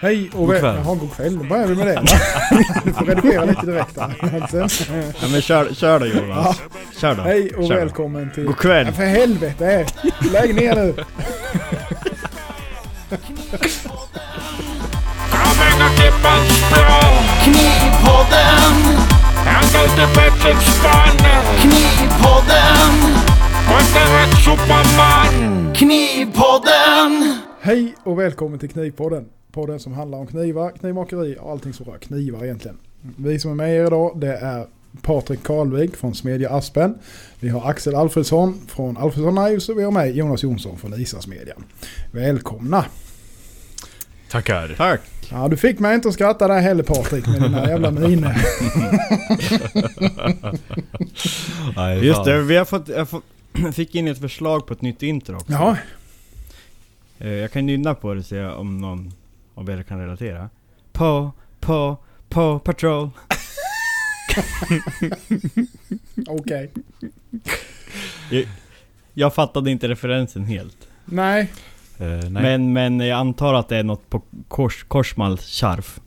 [0.00, 0.60] Hej och God väl...
[0.60, 0.76] kväll.
[0.84, 1.38] Jaha, god kväll.
[1.38, 2.02] Då börjar vi med det va?
[2.84, 4.40] Du får redigera lite direkt här.
[4.42, 4.58] Alltså.
[5.20, 6.62] Ja men kör, kör då Jonas.
[7.00, 7.22] Kör då.
[7.22, 7.80] Hej och Kör då.
[7.80, 8.44] välkommen till...
[8.44, 8.86] God kväll.
[8.86, 9.86] Ja, för helvete!
[10.32, 10.94] Lägg ner nu!
[17.44, 18.74] Knivpodden,
[19.46, 21.18] Han går till Pettersson
[21.60, 22.92] Knivpodden,
[23.94, 27.38] rätt superman Knivpodden.
[27.60, 29.24] Hej och välkommen till Knivpodden.
[29.56, 32.76] Podden som handlar om knivar, knivmakeri och allting som rör knivar egentligen.
[33.16, 34.66] Vi som är med er idag det är
[35.02, 36.94] Patrik Karlvik från Smedja Aspen.
[37.40, 41.64] Vi har Axel Alfredsson från Alfredsson Knives och vi har mig Jonas Jonsson från Isasmedjan.
[42.10, 42.84] Välkomna!
[44.30, 44.74] Tackar.
[44.76, 45.00] Tack.
[45.30, 48.36] Ja, du fick mig inte att skratta där heller Patrik med dina jävla miner.
[51.76, 53.08] Nej, Just det, vi har fått, jag
[53.74, 55.52] fick in ett förslag på ett nytt intro också.
[55.52, 55.76] Jaha,
[57.18, 59.12] Eh, Jag kan nynna på det och se om någon
[59.56, 60.48] av er kan relatera.
[60.92, 61.96] På, på,
[62.28, 63.10] på patrol.
[66.26, 66.70] okej.
[69.14, 70.88] Jag fattade inte referensen helt.
[71.04, 71.52] Nej,
[71.98, 72.30] Eh, nej.
[72.30, 76.00] Men, men jag antar att det är något på kors, Korsmals charf.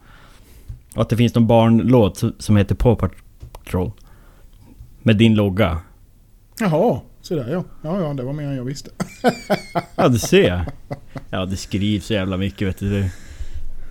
[0.95, 3.91] Och att det finns någon barnlåt som- heter På patrol.
[5.03, 5.79] Med din logga.
[6.59, 6.99] jaha.
[7.21, 7.63] Så där ja.
[7.81, 8.89] Ja, ja, det var mer än jag visste.
[9.95, 10.65] Ja du ser.
[11.29, 13.09] Ja det skrivs så jävla mycket vet du.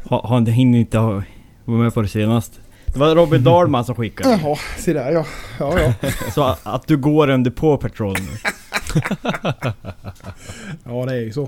[0.09, 1.23] Har ha, hinner inte ha,
[1.65, 2.61] vara med på det senast.
[2.87, 4.31] Det var Robin Dahlman som skickade.
[4.43, 5.27] Jaha, se där ja.
[5.59, 6.11] Ja, ja.
[6.35, 8.39] Så att, att du går under på patrol nu.
[10.85, 11.41] Ja, det är ju så.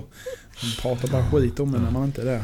[0.63, 2.43] Man pratar bara skit om det när man inte är där.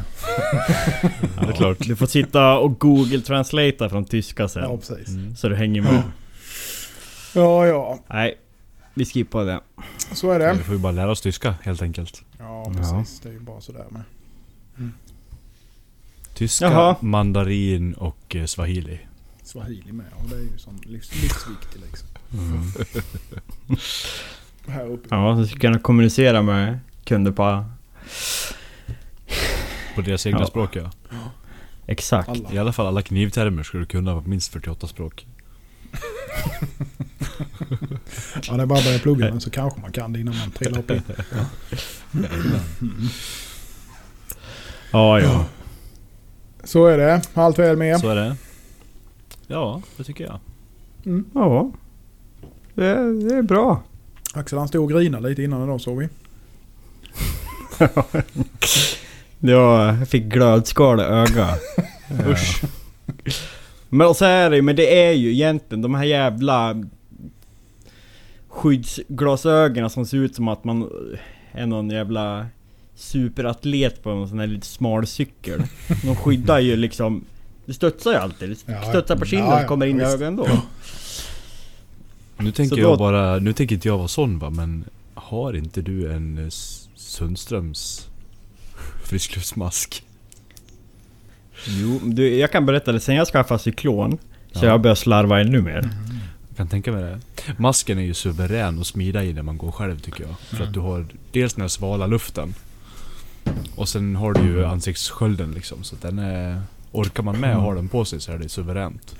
[1.36, 1.78] Ja, det är klart.
[1.78, 4.62] Du får sitta och google translata från tyska sen.
[4.62, 5.08] Ja, precis.
[5.08, 5.36] Mm.
[5.36, 6.02] Så du hänger med.
[7.34, 7.98] Ja, ja.
[8.06, 8.38] Nej,
[8.94, 9.60] vi skippar det.
[10.12, 10.52] Så är det.
[10.52, 12.22] Vi får ju bara lära oss tyska helt enkelt.
[12.38, 13.20] Ja, precis.
[13.20, 14.02] Det är ju bara sådär med.
[16.38, 16.96] Tyska, Jaha.
[17.00, 18.98] mandarin och eh, swahili.
[19.42, 20.06] Swahili med.
[20.16, 22.08] Och det är ju sån livs, livsviktig liksom.
[24.66, 25.08] Här uppe.
[25.10, 27.64] Ja, så ska kunna kommunicera med kunder på...
[29.94, 30.46] På deras egna Ja.
[30.46, 30.90] språk ja.
[31.86, 32.28] Exakt.
[32.28, 32.52] Alla.
[32.52, 35.26] I alla fall alla knivtermer ska du kunna på minst 48 språk.
[38.48, 40.50] Ja, det är bara att börja plugga men så kanske man kan det innan man
[40.50, 41.02] trillar upp in.
[44.90, 45.44] Ja, ja.
[46.64, 47.22] Så är det.
[47.34, 48.00] Allt väl med.
[48.00, 48.36] Så är det.
[49.46, 50.38] Ja, det tycker jag.
[51.34, 51.70] Ja.
[52.74, 53.82] Det, det är bra.
[54.34, 56.08] Axel han stod och grinade lite innan idag såg vi.
[57.78, 58.22] Var,
[59.40, 61.60] jag fick glödskal i ögat.
[62.28, 62.62] Usch.
[63.88, 66.84] Men så är det ju, men det är ju egentligen de här jävla
[68.48, 70.90] skyddsglasögonen som ser ut som att man
[71.52, 72.46] är någon jävla
[72.98, 75.62] superatlet på en sån här lite smal cykel.
[76.02, 77.24] De skyddar ju liksom...
[77.66, 78.48] Det studsar ju alltid.
[78.48, 78.56] Det
[78.88, 80.46] studsar på kinden och kommer in i ögonen då.
[82.36, 85.56] Nu tänker Så jag då- bara, nu tänker inte jag vara sån va, men har
[85.56, 86.48] inte du en eh,
[86.94, 88.08] Sundströms
[89.04, 90.04] friskluftsmask?
[91.66, 93.00] Jo, du, jag kan berätta det.
[93.00, 94.18] Sen jag skaffade cyklon
[94.52, 94.68] så Ja.
[94.70, 95.90] jag börjar slarva ännu mer.
[96.48, 97.20] Jag kan tänka mig det.
[97.58, 100.34] Masken är ju suverän att smida i när man går själv tycker jag.
[100.58, 102.54] För att du har dels den här svala luften.
[103.76, 105.84] Och sen har du ju ansiktsskölden liksom.
[105.84, 106.62] Så den är...
[106.92, 109.16] Orkar man med att ha den på sig så är det suveränt.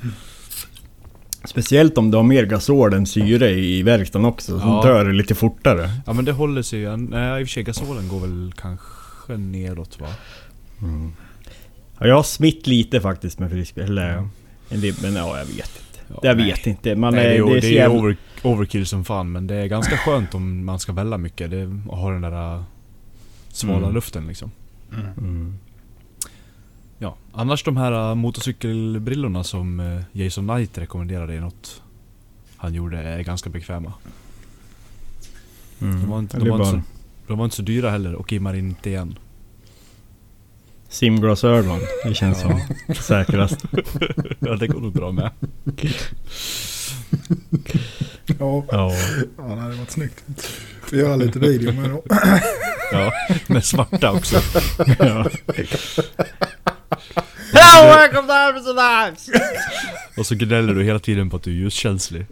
[1.45, 4.61] Speciellt om du har mer gasol än syre i verkstaden också.
[4.61, 4.83] Så Ja.
[4.85, 5.91] dör det lite fortare.
[6.07, 6.97] Ja men det håller sig ju.
[6.97, 10.07] Nej i och för sig gasolen går väl kanske neråt va?
[11.99, 13.77] Ja, jag har smitt lite faktiskt med frisk...
[13.77, 14.29] Eller...
[14.71, 16.01] En del, men ja, jag vet inte.
[16.09, 16.47] Ja, jag nej.
[16.47, 16.95] vet inte.
[16.97, 17.99] Man Nej, det är, det är det är jävla...
[17.99, 21.51] over, overkill som fan men det är ganska skönt om man ska välla mycket.
[21.51, 22.65] Det, att ha den där
[23.49, 23.95] svala Mm.
[23.95, 24.51] luften liksom.
[25.19, 25.59] Mm.
[26.99, 31.83] Ja, annars de här äh, motorcykelbrillorna som äh, Jason Knight rekommenderade i något
[32.57, 33.93] han gjorde är ganska bekväma.
[35.81, 36.01] Mm.
[36.01, 36.81] De var inte, Ja, det de var så,
[37.27, 39.19] de var inte så dyra heller och immar inte igen.
[40.89, 41.81] simglasögon.
[42.05, 42.61] Det känns som
[42.95, 43.65] säkrast.
[44.41, 45.31] ja det går nog bra med.
[48.27, 48.93] Ja, Ja.
[49.37, 50.25] ja det hade varit snyggt.
[50.89, 52.03] Får göra lite video med då.
[52.93, 53.13] Ja,
[53.47, 54.37] med svarta också.
[54.99, 55.31] ja.
[57.53, 59.41] Hello, welcome to Arbets Knives!
[60.19, 62.27] Och så gnäller du hela tiden på att du är ljuskänslig.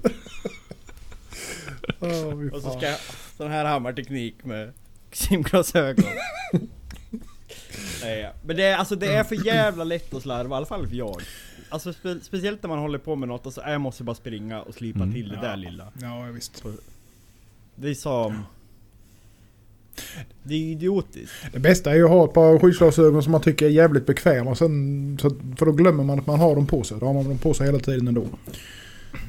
[2.00, 2.98] Fy Och så ska jag...
[3.36, 4.72] Sån här hammarteknik med
[5.12, 6.04] simglasögon.
[8.02, 10.88] Nej, men det är, alltså det är för jävla lätt att slarva, i alla fall
[10.88, 11.22] för jag.
[11.68, 14.16] Alltså spe, speciellt när man håller på med något och så, äh, jag måste bara
[14.16, 15.14] springa och slipa Mm.
[15.14, 15.92] till det där lilla.
[16.02, 16.64] Ja, visst.
[17.76, 18.42] Det är som...
[20.42, 21.32] Det är idiotiskt.
[21.52, 24.54] Det bästa är ju att ha ett par skyddsglasögon som man tycker är jävligt bekväma.
[24.54, 26.98] Sen, så, för då glömmer man att man har dem på sig.
[27.00, 28.22] Då har man dem på sig hela tiden ändå.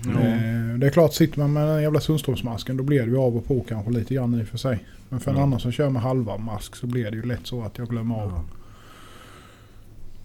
[0.05, 3.37] Eh, Det är klart, sitter man med den jävla Sundströmsmasken då blir det ju av
[3.37, 4.79] och på kanske lite grann i och för sig.
[5.09, 7.61] Men för en annan som kör med halva mask så blir det ju lätt så
[7.63, 8.39] att jag glömmer av.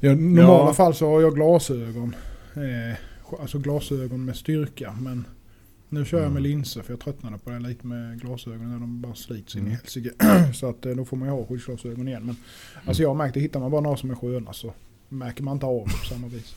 [0.00, 0.74] I normala Ja.
[0.74, 2.14] fall så har jag glasögon.
[2.54, 2.96] Eh,
[3.40, 4.94] alltså glasögon med styrka.
[5.00, 5.24] Men
[5.92, 6.42] nu kör jag med Mm.
[6.42, 9.64] linser för jag tröttnade på det lite med glasögonen när de bara slits in i
[9.66, 9.76] Mm.
[9.78, 10.10] helsike.
[10.54, 12.26] så att eh, då får man ju ha skyddsglasögon igen.
[12.26, 12.36] Men
[12.86, 14.74] alltså jag har märkt att hittar man bara några som är sköna så
[15.08, 16.54] märker man inte av det på samma vis.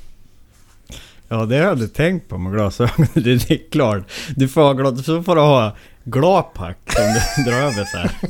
[1.28, 3.08] Ja det har jag aldrig tänkt på med glasögon.
[3.14, 4.12] Det är klart.
[4.36, 7.04] Du får, ha så får du ha glapack som
[7.44, 8.12] du drar över så här.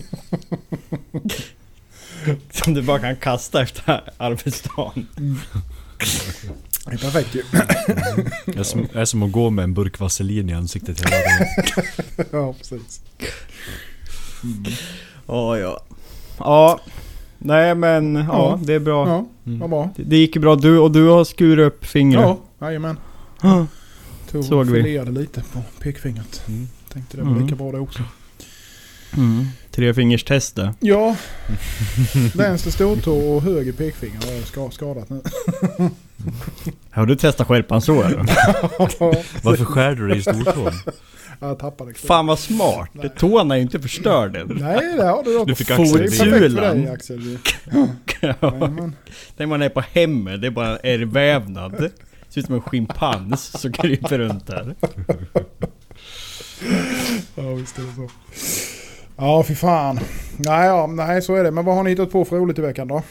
[2.51, 5.07] Som du bara kan kasta efter arbetsdagen.
[6.85, 7.43] Det är perfekt ju.
[8.45, 11.09] Det är som, det är som att gå med en burk vaselin i ansiktet hela
[11.11, 11.47] dagen.
[12.31, 13.01] ja precis.
[15.27, 15.83] Ja ja.
[16.37, 16.79] Ja.
[17.37, 18.59] Nej men ja, Ja.
[18.63, 19.07] det är bra.
[19.09, 19.59] Ja, Mm.
[19.59, 19.89] vad bra.
[19.95, 20.55] Det, det gick ju bra.
[20.55, 22.21] Du och du har skurit upp fingret.
[22.59, 22.97] Ja, jajamän.
[23.41, 23.67] Ja.
[24.31, 24.83] Tog Såg vi.
[24.83, 26.41] filerade lite på pekfingret.
[26.47, 26.67] Mm.
[26.93, 27.43] Tänkte det var Mm.
[27.43, 28.03] lika bra det också.
[29.17, 29.45] Mm.
[29.75, 30.73] Trefingers-tester.
[30.79, 31.15] Ja,
[32.35, 35.21] vänster stortå och höger pekfinger har jag ska- skadat nu.
[36.91, 38.17] Har du testat skärpan så eller?
[39.43, 40.71] Varför skär du dig i stortån?
[41.39, 41.97] jag tappade det.
[41.99, 42.89] Fan vad smart!
[42.93, 44.47] Det tårna är ju inte förstörd än.
[44.61, 45.47] Nej, det har du dock.
[45.47, 46.95] Du fick Fotsulan.
[49.37, 51.91] När man är på hemmet, det är bara en ärrvävnad.
[52.29, 54.75] Ser ut som en schimpans som kryper runt där.
[57.35, 58.09] Ja, visst är det så.
[59.17, 59.99] Ja, fy fan.
[60.37, 61.51] Nej, ja, nej, så är det.
[61.51, 62.93] Men vad har ni hittat på för roligt i veckan då?
[62.95, 63.03] Har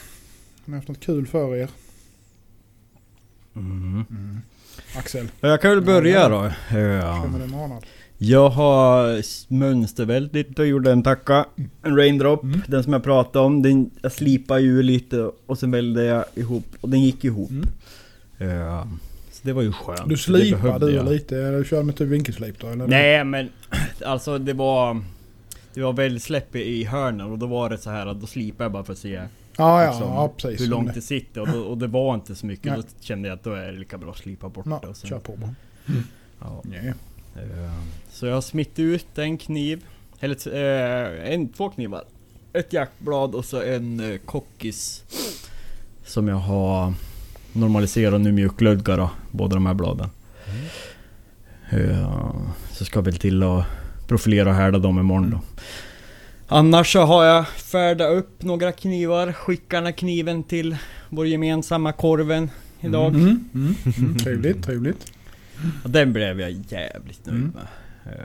[0.64, 1.68] ni haft något kul för er?
[3.56, 4.04] Mm.
[4.96, 6.50] Axel, Jag kan väl börja då.
[6.70, 7.24] Ja.
[7.32, 7.86] med en månad.
[8.18, 9.22] Jag har
[9.54, 11.46] mönstervält lite och gjorde en tacka.
[11.82, 12.60] En raindrop, Mm.
[12.68, 13.62] den som jag pratade om.
[13.62, 17.50] Den, jag slipade ju lite och sen välde jag ihop och den gick ihop.
[17.50, 17.68] Mm.
[18.58, 18.88] Ja.
[19.32, 20.08] Så det var ju skönt.
[20.08, 21.08] Du slipade du jag.
[21.08, 21.36] lite?
[21.38, 22.66] Eller du körde med typ vinkelslip då?
[22.66, 22.86] Eller?
[22.86, 23.48] Nej men
[24.04, 25.02] alltså det var...
[25.74, 28.64] Det var väl släpp i hörnen och då var det så här att då slipade
[28.64, 29.08] jag bara för att se
[29.56, 30.60] Ja, ja, liksom, ja precis.
[30.60, 32.64] hur långt det sitter och, då, och det var inte så mycket.
[32.72, 32.76] Nej.
[32.80, 35.08] Då kände jag att då är det lika bra att slipa bort Ja, det.
[35.08, 35.54] Kör på bara.
[36.40, 36.62] ja.
[36.64, 36.92] Ja.
[37.42, 37.72] Eh,
[38.10, 39.84] Så jag har smitt ut en kniv,
[40.20, 42.04] eller eh, en, två knivar.
[42.52, 45.04] Ett jaktblad och så en eh, kockis.
[46.04, 46.92] Som jag har
[47.52, 50.08] normaliserat nu mjuklödga då, båda de här bladen.
[51.70, 52.34] Eh,
[52.72, 53.64] Så ska väl till att
[54.08, 55.40] profilera och härda dem imorgon då.
[56.48, 60.76] Annars så har jag färdat upp några knivar, skickar den här kniven till
[61.08, 63.14] vår gemensamma korven idag.
[63.14, 64.18] Mm, mm, mm.
[64.24, 65.12] Trevligt, trevligt.
[65.84, 67.52] Och den blev jag jävligt nöjd Mm.
[67.54, 67.66] med.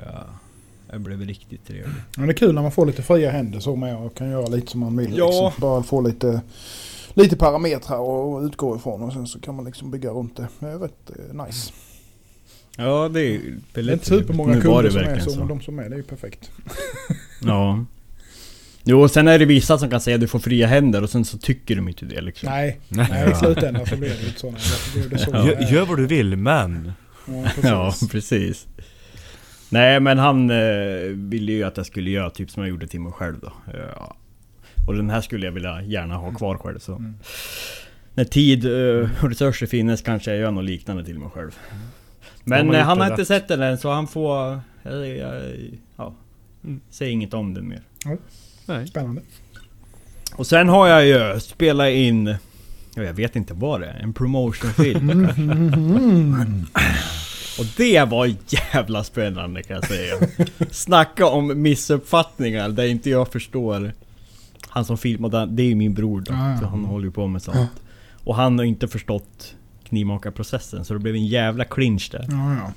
[0.04, 0.26] Ja,
[0.92, 1.96] jag blev riktigt trevlig.
[2.18, 4.48] Men det är kul när man får lite fria händer så med och kan göra
[4.48, 5.18] lite som man vill.
[5.18, 5.26] Ja.
[5.26, 5.52] Liksom.
[5.62, 6.42] Bara få lite,
[7.14, 7.98] lite parametrar
[8.38, 10.48] att utgå ifrån och sen så kan man liksom bygga runt det.
[10.60, 11.72] Det är rätt eh, nice.
[12.78, 15.26] Ja det är ju Det är inte supermånga Nu var kunder det som är verkligen
[15.26, 15.40] så, så.
[15.40, 16.52] men de som är det är ju perfekt.
[17.42, 17.86] Ja.
[18.84, 21.26] Jo, sen är det vissa som kan säga att du får fria händer och sen
[21.26, 22.50] så tycker de inte det liksom.
[22.50, 24.54] Nej, nej i slutändan så blir det inte så.
[25.10, 25.32] Det så.
[25.32, 26.92] Gör, gör vad du vill men...
[27.26, 27.64] Ja, precis.
[27.64, 28.68] Ja, precis.
[29.70, 30.58] Nej men han eh,
[31.14, 33.54] ville ju att jag skulle göra typ som jag gjorde till mig själv då.
[33.74, 34.16] Ja.
[34.88, 36.96] Och den här skulle jag vilja gärna ha kvar själv så.
[36.96, 37.16] Mm.
[38.14, 41.58] När tid eh, och resurser finns kanske jag gör något liknande till mig själv.
[41.70, 41.78] Har
[42.44, 43.28] Men eh, han har inte rätt?
[43.28, 44.52] sett den än så han får...
[44.84, 45.30] eh, eh,
[45.96, 46.14] ja.
[46.64, 46.82] Mm.
[46.90, 47.82] Säg inget om den mer.
[48.66, 48.88] Nej.
[48.88, 49.22] Spännande.
[50.36, 52.36] Och sen har jag ju spelat in...
[52.96, 55.42] ja, Jag vet inte vad det är, en promotionfilm kanske.
[55.42, 56.66] Mm.
[57.60, 58.34] Och det var
[58.74, 60.16] jävla spännande kan jag säga.
[60.72, 63.94] Snacka om missuppfattningar där inte jag förstår.
[64.68, 66.34] Han som filmade, det är ju min bror då.
[66.34, 66.60] Ja, ja.
[66.60, 67.70] Så han håller ju på med sånt.
[68.24, 69.56] Och han har inte förstått
[69.90, 72.26] knivmakarprocessen så det blev en jävla clinch där.
[72.30, 72.74] Ja, ja.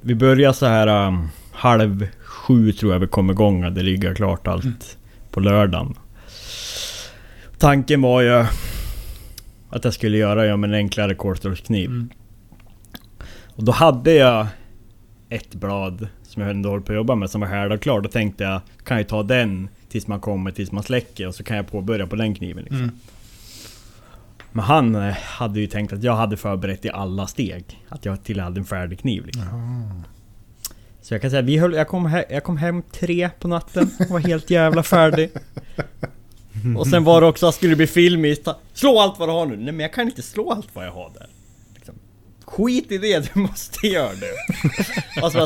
[0.00, 4.14] Vi börjar så här um, halv sju tror jag vi kom igång och det ligger
[4.14, 4.76] klart allt Mm.
[5.30, 5.94] på lördagen.
[7.58, 8.44] Tanken var ju
[9.70, 11.90] att jag skulle göra ja, med en enklare kortstrålskniv.
[11.90, 12.08] Mm.
[13.56, 14.46] Och då hade jag
[15.28, 18.02] ett blad som jag ändå håller på att jobba med som var härdat klart.
[18.02, 21.44] Då tänkte jag, kan jag ta den tills man kommer, tills man släcker och så
[21.44, 22.82] kan jag påbörja på den kniven liksom.
[22.82, 22.94] Mm.
[24.56, 27.84] Men han eh, hade ju tänkt att jag hade förberett i alla steg.
[27.88, 29.42] Att jag till hade en färdig kniv liksom.
[31.02, 33.90] Så jag kan säga, vi höll, jag, kom he, jag kom hem tre på natten
[34.00, 35.30] och var helt jävla färdig.
[36.78, 38.48] Och sen var det också, skulle det bli filmiskt.
[38.72, 39.56] Slå allt vad du har nu.
[39.56, 41.26] Nej men jag kan inte slå allt vad jag har där.
[41.74, 41.94] Liksom.
[42.44, 45.22] Skit i det, du måste göra det.
[45.22, 45.44] Och så bara,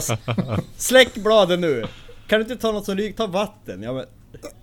[0.59, 1.85] s- släck bladen nu.
[2.27, 3.17] Kan du inte ta något som ryker?
[3.17, 3.83] Ta vatten.
[3.83, 4.05] Ja, men,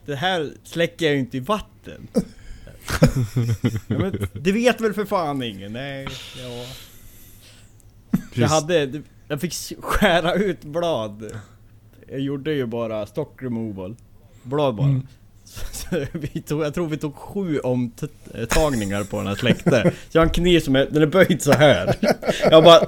[0.06, 2.08] Det här släcker jag ju inte i vatten.
[3.88, 5.74] Ja, men, det vet väl för fan ingen?
[5.74, 6.66] Nej, ja.
[8.12, 8.52] Jag Precis.
[8.52, 9.02] hade...
[9.28, 11.32] Jag fick skära ut blad.
[12.08, 13.96] Jag gjorde ju bara stock removal.
[14.44, 14.88] Blad bara.
[14.88, 15.08] Mm.
[15.72, 19.92] Så vi tog, jag tror vi tog sju omtagningar på den här släkte.
[20.10, 21.96] Så jag har en kniv som är, den är böjd så här.
[22.44, 22.88] Jag har bara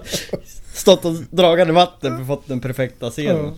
[0.74, 3.54] stått och dragit i vatten för att få den perfekta scenen.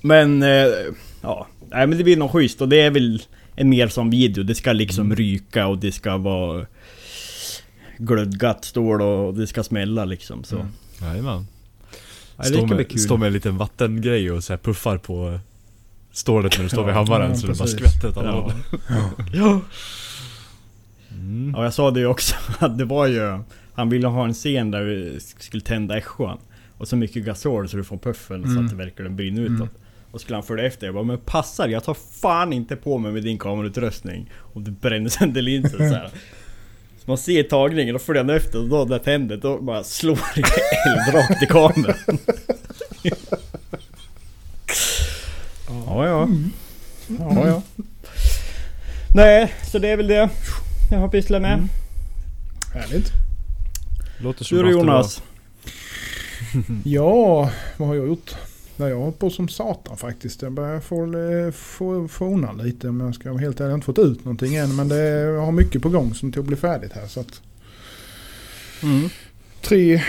[0.00, 0.68] Men, eh,
[1.22, 1.46] ja.
[1.70, 3.22] Nej men det blir nog schysst och det är väl
[3.56, 4.44] en mer som video.
[4.44, 6.66] Det ska liksom ryka och det ska vara
[7.98, 10.56] glödgat stål och det ska smälla liksom så.
[10.56, 10.68] Mm.
[11.02, 11.46] Jajamän.
[12.50, 15.38] Bli med, står med en liten vattengrej och så här puffar på
[16.12, 18.30] stålet när du står vid hammaren Ja, så det bara skvätter alla
[18.88, 19.10] Ja.
[19.32, 19.60] Ja.
[21.10, 21.52] Mm.
[21.56, 23.38] Ja jag sa det ju också att det var ju
[23.74, 26.38] Han ville ha en scen där vi skulle tända ässjan
[26.78, 28.64] Och så mycket gasol så du får puffen så Mm.
[28.64, 29.68] att det verkligen brinner utåt Mm.
[30.10, 33.12] Och skulle han följa efter jag bara men passar jag tar fan inte på mig
[33.12, 36.10] med din kamerautrustning Och du bränner sönder linsen så här.
[36.98, 39.84] Så man ser tagningen och följer han efter och då när det tänder då bara
[39.84, 40.42] slår det
[40.86, 42.18] eld rakt i kameran
[45.68, 46.28] Ja ja
[47.18, 47.62] Ja ja
[49.14, 50.28] Nej, så det är väl det
[50.90, 51.68] jag har pysslat med.
[52.74, 53.12] Härligt.
[54.18, 55.22] Låter som Du Jonas?
[56.84, 58.34] Ja, vad har jag gjort?
[58.80, 60.42] Nej, jag har på som satan faktiskt.
[60.42, 63.66] Jag börjar få, eh, få, få undan lite om jag ska vara helt ärlig.
[63.66, 66.32] Jag har inte fått ut någonting än men det, jag har mycket på gång som
[66.32, 67.06] till att bli färdigt här.
[67.06, 67.40] Så att
[68.82, 69.08] Mm.
[69.60, 70.02] tre,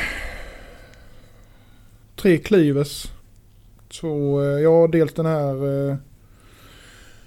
[2.16, 3.06] tre cleavers.
[3.90, 5.96] Så eh, ja, dels den här eh,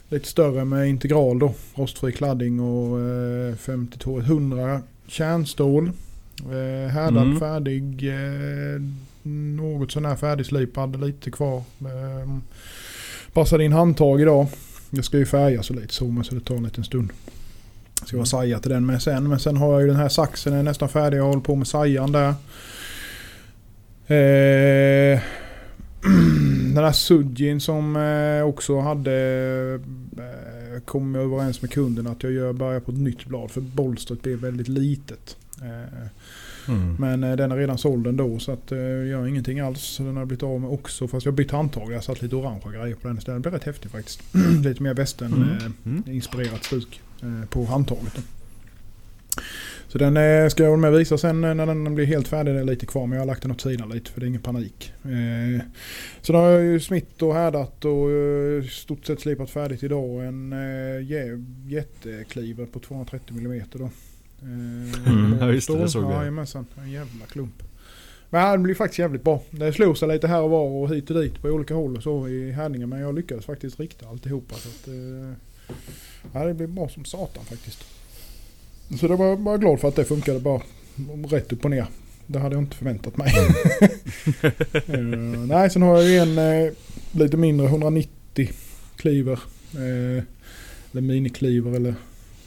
[0.09, 1.55] lite större med integral då.
[1.75, 5.91] Rostfri kladding och eh, 5200 kärnstål.
[6.39, 7.41] Eh, härdad, Mm.
[7.41, 8.09] färdig.
[8.09, 8.81] Eh,
[9.25, 11.57] något sånär färdigslipad, lite kvar.
[11.81, 12.38] Eh,
[13.33, 14.47] passade in handtag idag.
[14.90, 17.12] Jag ska ju färga så lite så men så det tar en liten stund.
[18.04, 19.28] Ska vara saja till den med sen.
[19.28, 21.19] Men sen har jag ju den här saxen är nästan färdig.
[21.19, 22.35] Jag håller på med sajan där.
[24.07, 25.21] Eh,
[26.75, 29.12] den här Sudjin som eh, också hade
[30.16, 33.61] eh, kom jag överens med kunden att jag gör börjar på ett nytt blad för
[33.61, 35.37] bolstret blev väldigt litet.
[35.62, 36.09] Ehm,
[36.68, 36.97] Mm.
[36.99, 39.80] men eh, den är redan såld ändå så att eh, jag gör ingenting alls.
[39.83, 41.90] Så den har blivit av med också fast jag har bytt handtag.
[41.90, 43.42] Jag har satt lite orangea grejer på den istället.
[43.42, 44.23] Det blir rätt häftigt faktiskt.
[44.64, 45.49] lite mer västern Mm.
[45.50, 46.11] eh,
[46.47, 46.59] Mm.
[46.62, 48.12] stuk eh, på handtaget.
[48.16, 48.23] Då.
[49.88, 52.54] Så den eh, ska jag med visa sen eh, när den blir helt färdig.
[52.54, 54.28] Det är lite kvar men jag har lagt den åt sidan lite för det är
[54.28, 54.92] ingen panik.
[55.04, 55.62] Eh,
[56.23, 60.26] så då har jag ju smitt och härdat och eh, stort sett slipat färdigt idag.
[60.26, 60.56] En eh,
[61.02, 63.90] jä- jättekliver på 230 mm då.
[64.43, 66.12] Eh, Mm, ja, just det, det såg jag.
[66.12, 67.62] Jajamensan, en jävla klump.
[68.31, 69.43] Men den blir faktiskt jävligt bra.
[69.50, 72.03] Det slog sig lite här och var och hit och dit på olika håll och
[72.03, 72.88] så i härdningen.
[72.88, 74.55] Men jag lyckades faktiskt rikta alltihopa.
[74.55, 75.33] Så att, eh,
[76.33, 77.85] ja, det blev bra som satan faktiskt.
[79.00, 80.62] Så det var bara glad för att det funkade bara
[81.29, 81.87] rätt upp och ner.
[82.26, 83.33] Det hade jag inte förväntat mig.
[84.87, 84.99] Eh,
[85.49, 86.73] nej, sen har jag ju en eh,
[87.12, 88.50] lite mindre 190
[88.97, 89.41] kliver.
[89.75, 90.23] Eh,
[90.93, 91.95] eller minikliver eller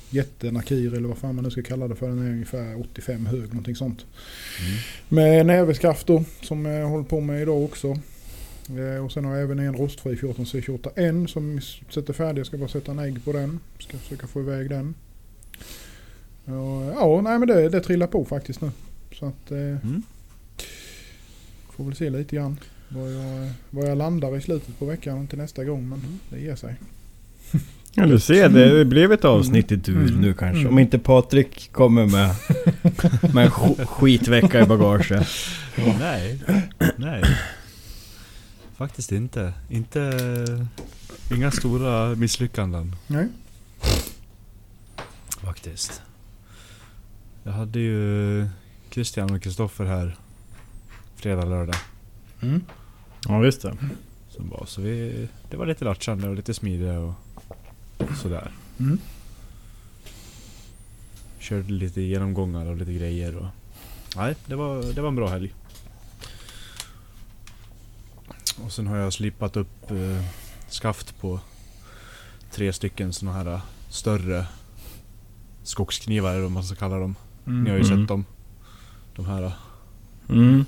[0.09, 2.07] jättenakir eller vad fan man nu ska kalla det för.
[2.07, 4.05] Den är ungefär 85 hög, någonting sånt.
[4.59, 4.79] Mm.
[5.09, 7.87] Med näverskaft då, som jag håller på med idag också.
[8.69, 12.39] Eh, och sen har jag även en rostfri 14C28N som sätter färdig.
[12.39, 13.59] Jag ska bara sätta en ägg på den.
[13.79, 14.95] Ska försöka få iväg den.
[16.45, 18.71] Och, ja, nej men det, det trillar på faktiskt nu.
[19.13, 19.51] Så att...
[19.51, 20.03] Eh, Mm.
[21.69, 22.59] Får väl se lite grann
[22.89, 25.89] vad jag, vad jag landar i slutet på veckan till nästa gång.
[25.89, 26.75] Men det ger sig.
[27.99, 30.21] Ja du ser, det blev ett avsnitt i dur Mm.
[30.21, 30.59] nu kanske.
[30.61, 30.71] Mm.
[30.73, 32.35] Om inte Patrik kommer med,
[33.33, 35.27] med en sk- skitvecka i bagaget.
[35.99, 36.39] Nej,
[36.97, 37.23] nej.
[38.75, 39.53] Faktiskt inte.
[39.69, 40.11] Inte...
[41.35, 42.95] Inga stora misslyckanden.
[43.07, 43.27] Nej.
[45.43, 46.01] Faktiskt.
[47.43, 48.47] Jag hade ju
[48.89, 50.15] Christian och Kristoffer här
[51.15, 51.75] fredag, lördag.
[52.41, 52.61] Mm.
[53.27, 53.77] Ja visst det.
[54.29, 57.13] Som var, så vi, det var lite latchande och lite smidiga och
[58.21, 58.51] sådär.
[58.79, 58.99] Mm.
[61.39, 63.47] Körde lite genomgångar och lite grejer och...
[64.15, 65.53] Nej, det var, det var en bra helg.
[68.63, 70.23] Och sen har jag slipat upp eh,
[70.69, 71.39] skaft på
[72.51, 74.45] tre stycken såna här eh, större
[75.63, 77.15] skogsknivar eller vad man ska kalla dem.
[77.43, 77.97] Ni har ju Mm.
[77.99, 78.25] sett dem.
[79.15, 79.51] De här eh,
[80.29, 80.65] Mm.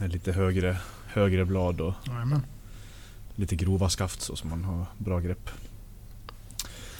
[0.00, 2.42] lite högre, högre blad och Jajamän.
[3.36, 5.50] Lite grova skaft så som man har bra grepp.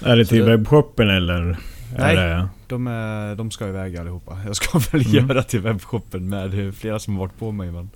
[0.01, 1.59] Är det Så till det- webbshoppen eller?
[1.99, 2.17] Nej.
[2.17, 2.49] Är det...
[2.67, 4.39] De, är, de ska iväg allihopa.
[4.47, 5.29] Jag ska väl Mm.
[5.29, 6.51] göra till webbshoppen med.
[6.51, 7.91] Det är flera som har varit på mig men...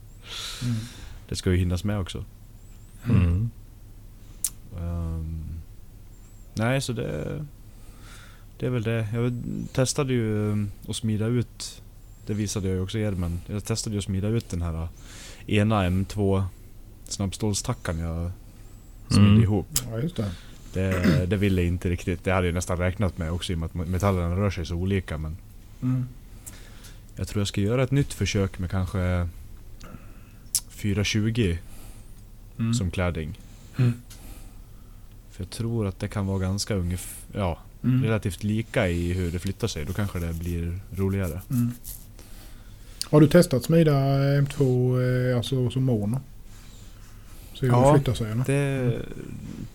[0.63, 0.77] Mm.
[1.29, 2.25] det ska ju hinnas med också.
[3.11, 3.51] Mm.
[4.81, 5.45] Ehm,
[6.55, 7.45] nej, så det...
[8.59, 9.09] Det är väl det.
[9.13, 9.43] Jag
[9.73, 11.83] testade ju um, att smida ut...
[12.27, 14.75] Det visade jag ju också er, men jag testade ju att smida ut den här
[14.83, 14.89] uh,
[15.47, 16.45] ena M2
[17.13, 18.31] snabbstålstackan jag
[19.09, 19.43] smidde Mm.
[19.43, 19.67] ihop.
[19.91, 20.31] Ja, just det.
[20.73, 22.25] Det, det ville jag inte riktigt.
[22.25, 24.75] Det hade jag nästan räknat med också i och med att metallerna rör sig så
[24.75, 25.19] olika.
[25.19, 25.37] Men
[25.83, 26.05] Mm.
[27.17, 29.29] jag tror jag ska göra ett nytt försök med kanske
[30.69, 31.57] 420
[32.59, 32.75] Mm.
[32.75, 33.39] som kladding.
[33.79, 33.93] Mm.
[35.31, 38.03] För jag tror att det kan vara ganska ungefär, ja, Mm.
[38.05, 39.85] relativt lika i hur det flyttar sig.
[39.85, 41.41] Då kanske det blir roligare.
[41.51, 41.71] Mm.
[43.11, 43.93] Har du testat smida
[44.41, 44.61] M2
[45.31, 46.21] eh, alltså som mono?
[47.61, 48.45] Hur Ja, flyttar sig eller?
[48.45, 48.93] Det,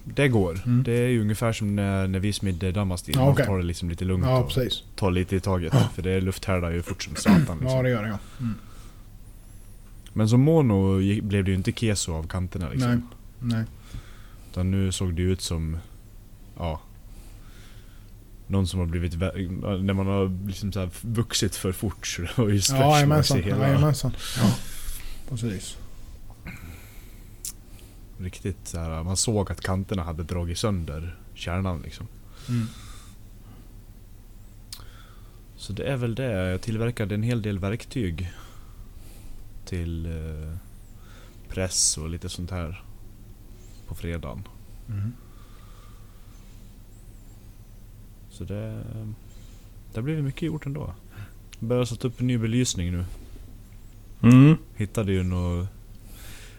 [0.04, 0.62] det går.
[0.66, 0.84] Mm.
[0.84, 3.14] Det är ju ungefär som när, när vi smidde Damastin.
[3.18, 3.46] Ja, Man okej.
[3.46, 4.52] tar det liksom lite lugnt Ja, och
[4.96, 5.74] tar lite i taget.
[5.74, 5.90] Ja.
[5.96, 7.38] För det lufthärdar ju fort som satan.
[7.40, 7.68] Liksom.
[7.68, 8.18] Ja, det gör det ja.
[8.40, 8.54] Mm.
[10.14, 12.90] Men som mono blev det ju inte keso av kanterna liksom.
[12.90, 13.00] Nej.
[13.40, 13.64] Nej.
[14.52, 15.78] Utan nu såg det ut som...
[16.58, 16.82] Ja.
[18.48, 19.14] Någon som har blivit...
[19.20, 23.00] När man har liksom så här vuxit för fort så det var ju Ja, stretchmarks
[23.00, 23.38] jajamensan.
[23.40, 23.68] i hela...
[23.68, 24.12] Jajamensan.
[24.38, 24.56] Ja.
[25.30, 25.78] Precis.
[28.18, 32.08] Riktigt så här, Man såg att kanterna hade dragit sönder kärnan liksom.
[32.50, 32.68] Mm.
[35.56, 36.32] Så det är väl det.
[36.32, 38.32] Jag tillverkade en hel del verktyg.
[39.66, 40.58] Till eh,
[41.50, 42.84] press och lite sånt här.
[43.88, 44.48] På fredagen.
[44.90, 45.14] Mm.
[48.30, 48.84] Så det...
[49.94, 50.94] Det har blivit mycket gjort ändå.
[51.60, 53.06] Börjat sätta upp en ny belysning nu.
[54.24, 54.58] Mm.
[54.76, 55.68] Hittade ju nå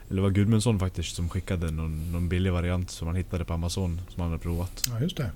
[0.08, 3.54] Eller det var Gudmundsson faktiskt som skickade någon, någon billig variant som han hittade på
[3.54, 4.84] Amazon som han hade provat.
[4.90, 5.30] Ja, just det.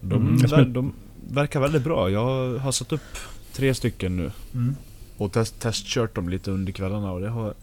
[0.00, 0.36] De, Mm.
[0.36, 0.92] ver, de
[1.28, 2.10] verkar väldigt bra.
[2.10, 3.00] Jag har satt upp
[3.52, 4.30] tre stycken nu.
[4.54, 4.76] Mm.
[5.16, 7.54] Och test, testkört dem lite under kvällarna och det har...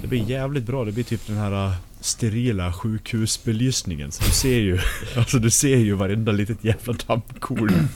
[0.00, 0.84] Det blir jävligt bra.
[0.84, 4.12] Det blir typ den här äh, sterila sjukhusbelysningen.
[4.12, 4.78] Så du ser ju...
[5.16, 7.88] Alltså du ser ju varenda litet jävla dammkorn.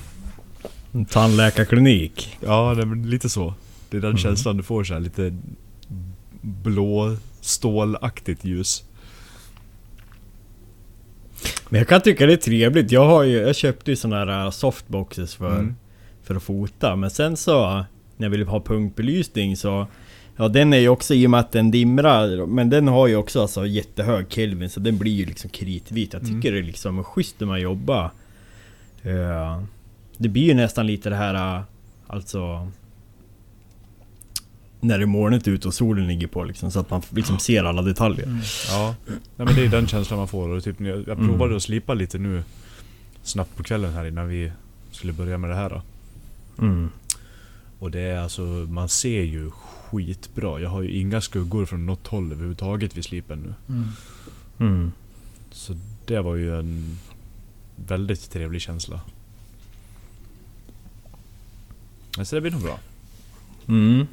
[0.92, 2.38] En tandläkarklinik.
[2.40, 3.54] Ja, det är lite så.
[3.90, 4.18] Det är den Mm.
[4.22, 5.36] känslan du får så här lite
[6.46, 8.84] blå stålaktigt ljus.
[11.68, 12.90] Men jag kan tycka det är trevligt.
[12.92, 15.74] Jag har ju, jag köpte ju såna här äh, softboxes för, Mm.
[16.22, 16.96] för att fota.
[16.96, 17.84] Men sen så,
[18.16, 19.86] när jag ville ha punktbelysning så...
[20.38, 23.16] Ja den är ju också, i och med att den dimrar, men den har ju
[23.16, 26.12] också alltså jättehög Kelvin så den blir ju liksom kritvit.
[26.12, 28.10] Jag tycker det är liksom schysst när man jobbar.
[29.02, 29.62] Eh,
[30.16, 31.62] det blir ju nästan lite det här, äh,
[32.06, 32.70] alltså...
[34.80, 37.64] När det är molnigt ute och solen ligger på liksom, så att man liksom ser
[37.64, 38.40] alla detaljer.
[38.70, 40.48] Ja, Nej, men det är den känslan man får.
[40.48, 41.28] Och typ, jag, Mm.
[41.28, 42.42] provade att slipa lite nu
[43.22, 44.52] snabbt på kvällen här innan vi
[44.90, 45.70] skulle börja med det här.
[45.70, 45.82] Då.
[46.64, 46.90] Mm.
[47.78, 50.60] Och det är alltså, man ser ju skitbra.
[50.60, 53.74] Jag har ju inga skuggor från något håll överhuvudtaget vid slipen nu.
[53.74, 53.88] Mm.
[54.58, 54.92] Mm.
[55.50, 56.98] Så det var ju en
[57.76, 59.00] väldigt trevlig känsla.
[62.22, 62.78] Så det blir nog bra.
[63.68, 64.06] Mm.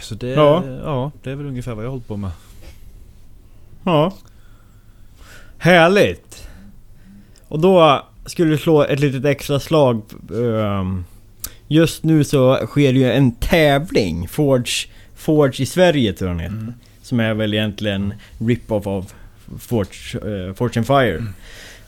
[0.00, 0.62] Så det, Ja.
[0.84, 1.10] ja.
[1.22, 2.30] det är väl ungefär vad jag har hållit på med.
[3.84, 4.12] Ja.
[5.58, 6.48] Härligt!
[7.48, 10.02] Och då skulle vi slå ett litet extra slag.
[10.34, 11.04] ehm,
[11.68, 14.28] Just nu så sker ju en tävling.
[14.28, 16.56] Forge, Forge i Sverige tror jag den heter.
[16.62, 16.74] Mm.
[17.02, 19.12] Som är väl egentligen rip-off av
[19.58, 21.24] Forge, uh, Forge and Fire.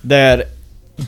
[0.00, 0.42] Där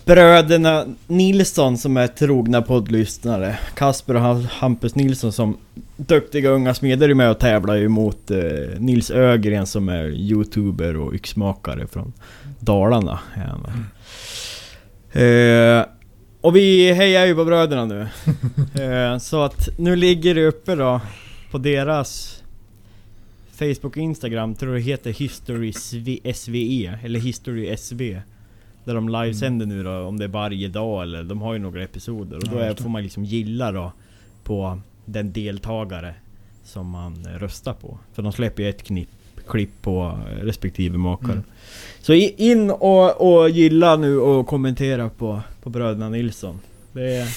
[0.04, 3.58] bröderna Nilsson som är trogna poddlyssnare.
[3.74, 5.58] Kasper och Ham- Hampus Nilsson som
[5.96, 8.38] duktiga unga smeder är med och tävlar ju mot eh,
[8.78, 12.12] Nils Ögren som är youtuber och yxmakare från
[12.60, 13.18] Dalarna.
[13.34, 13.84] väl.
[15.12, 15.84] Eh,
[16.40, 18.00] och vi hejar ju på bröderna nu.
[18.82, 21.00] eh, så att nu ligger det uppe då
[21.50, 22.42] på deras
[23.58, 28.16] Facebook och Instagram, tror jag det heter History SV- SVE, eller History SV.
[28.88, 31.82] Där de livesänder nu då, om det är varje dag eller de har ju några
[31.82, 32.36] episoder.
[32.36, 33.92] Och då är, får man liksom gilla då
[34.44, 36.14] på den deltagare
[36.64, 37.98] som man röstar på.
[38.12, 39.08] För de släpper ju ett knipp,
[39.48, 41.32] klipp på respektive makare.
[41.32, 41.44] Mm.
[42.00, 46.60] Så in och, och gilla nu och kommentera på, på bröderna Nilsson.
[46.92, 47.28] Det är...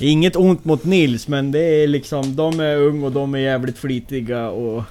[0.00, 3.78] Inget ont mot Nils men det är liksom, de är ung och de är jävligt
[3.78, 4.82] flitiga och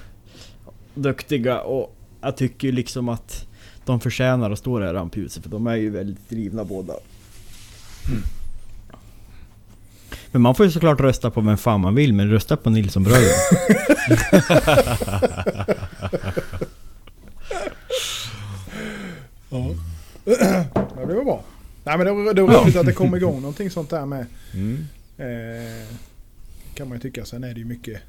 [0.94, 3.46] duktiga och jag tycker liksom att
[3.84, 6.94] de förtjänar att stå där i rampljuset för de är ju väldigt drivna båda.
[10.32, 13.34] Men man får ju såklart rösta på vem fan man vill men rösta på Nilsson-bröderna.
[19.52, 19.70] Ja.
[20.24, 21.44] ja, det var bra.
[21.84, 24.26] Nej men det var, det var roligt att det kom igång någonting sånt där med.
[24.54, 24.86] Mm.
[25.16, 25.86] Eh,
[26.74, 27.24] kan man ju tycka.
[27.24, 28.00] Sen är det ju mycket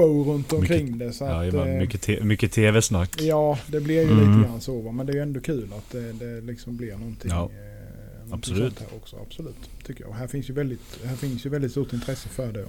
[0.00, 1.12] show runt omkring det.
[1.12, 3.20] Så Ja, att, eh, mycket, te- mycket tv-snack.
[3.20, 4.18] Ja, det blir ju Mm.
[4.38, 4.80] lite grann så.
[4.80, 4.92] va.
[4.92, 7.30] Men det är ju ändå kul att det, det liksom blir någonting.
[7.30, 8.80] Ja, eh, någonting absolut.
[8.80, 9.56] Här också, absolut.
[9.86, 10.10] Tycker jag.
[10.10, 12.64] Och här finns ju väldigt, här finns ju väldigt stort intresse för det.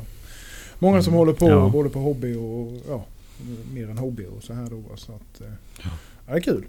[0.80, 1.18] Många som Mm.
[1.18, 1.70] håller på Ja.
[1.74, 3.06] både på hobby och ja,
[3.74, 4.84] mer än hobby och så här då.
[4.96, 5.48] Så att, eh,
[5.84, 5.90] Ja.
[6.28, 6.64] ja, det är kul.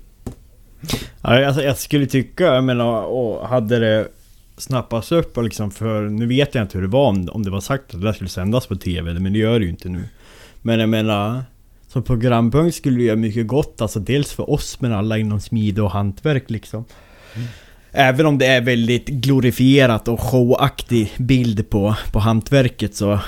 [1.23, 4.09] Ja, alltså, jag skulle tycka, jag menar, och hade det
[4.57, 7.51] snappats upp och liksom för nu vet jag inte hur det var om, om det
[7.51, 9.89] var sagt att det där skulle sändas på TV, men det gör det ju inte
[9.89, 10.03] nu.
[10.67, 11.45] Men jag menar,
[11.89, 15.83] som programpunkt skulle det göra mycket gott, alltså dels för oss men alla inom smide
[15.83, 16.85] och hantverk liksom.
[17.91, 23.21] Även om det är väldigt glorifierat och showaktig bild på, på hantverket så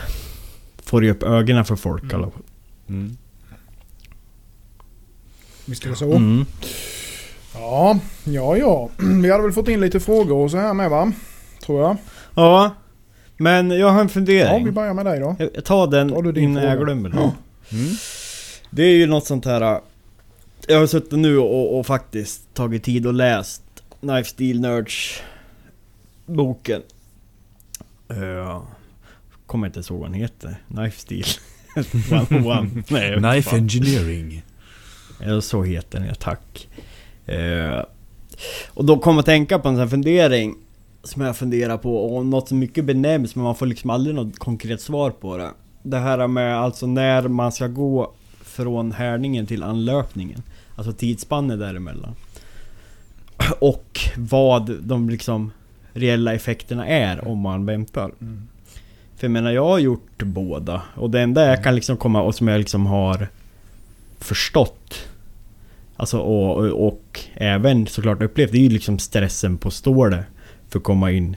[0.82, 2.42] får det upp ögonen för folk alla fall.
[2.88, 3.16] Mm.
[5.64, 6.12] Visst är det så?
[6.12, 6.44] Mm.
[7.54, 8.90] Ja, ja, ja.
[9.22, 11.12] Vi hade väl fått in lite frågor och så här med va?
[11.66, 11.96] Tror jag.
[12.34, 12.74] Ja,
[13.38, 14.64] men jag har en Ja, fundering.
[14.64, 15.36] vi börjar med dig då.
[15.38, 16.84] Jag jag tar den Tar du innan jag fråga?
[16.84, 17.18] glömmer den.
[17.20, 17.32] Ja.
[17.72, 17.94] Mm.
[18.70, 19.60] Det är ju något sånt här...
[19.60, 19.78] äh,
[20.68, 23.62] Jag har suttit nu och, och faktiskt tagit tid och läst
[24.00, 25.22] Knife Steel Nerds
[26.26, 26.82] boken.
[28.12, 28.62] Uh,
[29.46, 30.56] kommer inte ihåg vad den heter.
[30.68, 31.24] Knife Steel.
[31.76, 32.90] 101.
[32.90, 33.58] Nej, jag Knife fan.
[33.58, 34.42] Engineering.
[35.26, 36.68] Ja, så heter den ja, tack.
[37.26, 37.82] Eh,
[38.68, 40.54] och då kom jag att tänka på en sån här fundering
[41.02, 44.38] som jag funderar på och något som mycket benämns men man får liksom aldrig något
[44.38, 45.50] konkret svar på det.
[45.82, 50.42] Det här med alltså när man ska gå från härningen till anlöpningen.
[50.76, 52.14] Alltså tidsspannet däremellan.
[53.60, 55.50] Och vad de liksom
[55.92, 58.10] reella effekterna är om man väntar.
[58.20, 58.48] Mm.
[59.16, 60.82] För jag menar, jag har gjort båda.
[60.94, 63.28] Och det enda jag kan liksom komma och som jag liksom har
[64.18, 65.08] förstått
[66.00, 70.24] Alltså och, och, och även såklart upplevt, det är ju liksom stressen på stålet
[70.68, 71.36] För att komma in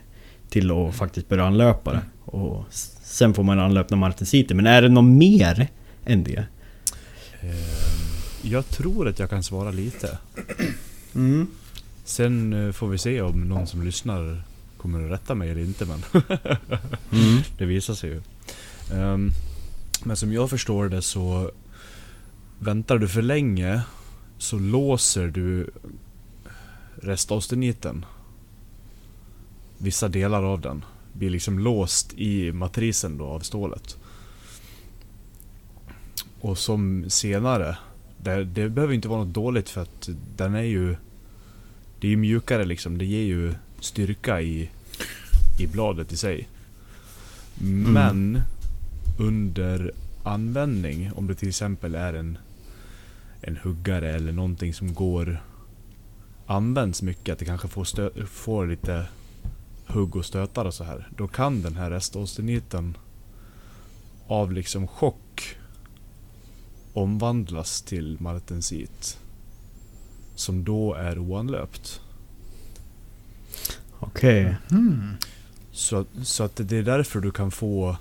[0.50, 2.02] till att faktiskt börja anlöpa det.
[2.26, 2.66] Och
[3.04, 4.56] sen får man anlöpna martensiter.
[4.56, 5.68] Men är det något mer
[6.06, 6.46] än det?
[7.42, 7.52] Ehm,
[8.42, 10.18] Jag tror att jag kan svara lite.
[11.16, 11.48] Mm.
[12.06, 14.44] Sen eh, får vi se om någon som lyssnar
[14.78, 16.04] kommer att rätta mig eller inte men
[17.12, 17.42] Mm.
[17.58, 18.22] det visar sig ju.
[18.94, 19.32] Ehm,
[20.04, 21.52] men som jag förstår det så
[22.60, 23.82] väntar du för länge
[24.38, 25.70] så låser du
[27.02, 28.06] restausteniten.
[29.82, 33.98] Vissa delar av den blir liksom låst i matrisen då av stålet.
[36.42, 37.78] Och som senare,
[38.18, 40.96] det, det behöver inte vara något dåligt för att den är ju
[42.00, 44.70] Det är ju mjukare liksom, det ger ju styrka i,
[45.60, 46.48] i bladet i sig.
[47.86, 48.42] Men
[49.20, 49.92] under
[50.24, 52.38] användning, om det till exempel är en,
[53.42, 55.44] en huggare eller någonting som går
[56.46, 59.06] används mycket, att det kanske får, stö, får lite
[59.92, 61.08] hugg och stötar och så här.
[61.18, 62.98] Då kan den här restausteniten
[64.28, 65.58] av liksom chock
[66.94, 69.18] omvandlas till martensit.
[70.36, 72.02] Som då är oanlöpt.
[74.00, 74.56] Okej.
[74.72, 75.14] Mm.
[75.72, 77.98] Så, så att det är därför du kan få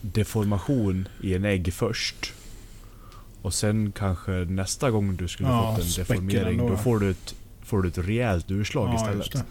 [0.00, 2.32] deformation i en ägg först.
[3.42, 7.34] Och sen kanske nästa gång du skulle Ja, fått en deformering, då får du ett,
[7.62, 9.46] får du ett rejält urslag Ja, istället.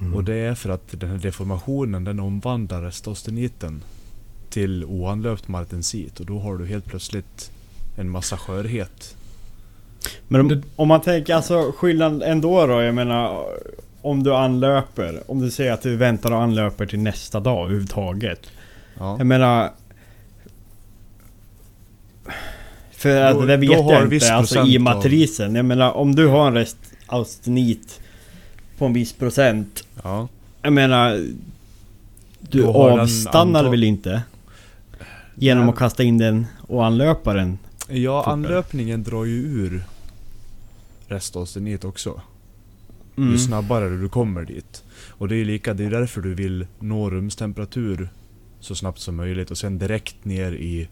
[0.00, 0.14] Mm.
[0.14, 3.82] Och det är för att den här deformationen den omvandlar restosteniten
[4.50, 7.50] till oanlöpt martensit och då har du helt plötsligt
[7.96, 9.16] en massa skörhet.
[10.28, 13.44] Men om, om man tänker alltså skillnaden ändå då, jag menar
[14.02, 18.40] om du anlöper, om du säger att du väntar och anlöper till nästa dag överhuvudtaget.
[18.98, 19.18] Ja.
[19.18, 19.70] Jag menar...
[22.92, 25.54] För att Då- det vet jag viss inte, alltså i av- matrisen.
[25.54, 26.76] Jag menar om du har en rest
[27.06, 28.00] austenit
[28.78, 29.83] på en viss procent.
[30.02, 30.28] Ja.
[30.62, 31.26] Jag menar...
[32.40, 34.22] Du avstannar väl inte?
[35.34, 35.72] Genom Nej.
[35.72, 37.58] att kasta in den och anlöpa den?
[37.88, 38.32] Ja, Fortare.
[38.32, 39.84] anlöpningen drar ju ur
[41.08, 42.20] restaustenit också.
[43.16, 43.32] Mm.
[43.32, 44.82] Ju snabbare du kommer dit.
[45.08, 48.08] Och det är lika, det är därför du vill nå rumstemperatur
[48.60, 50.88] så snabbt som möjligt och sen direkt ner i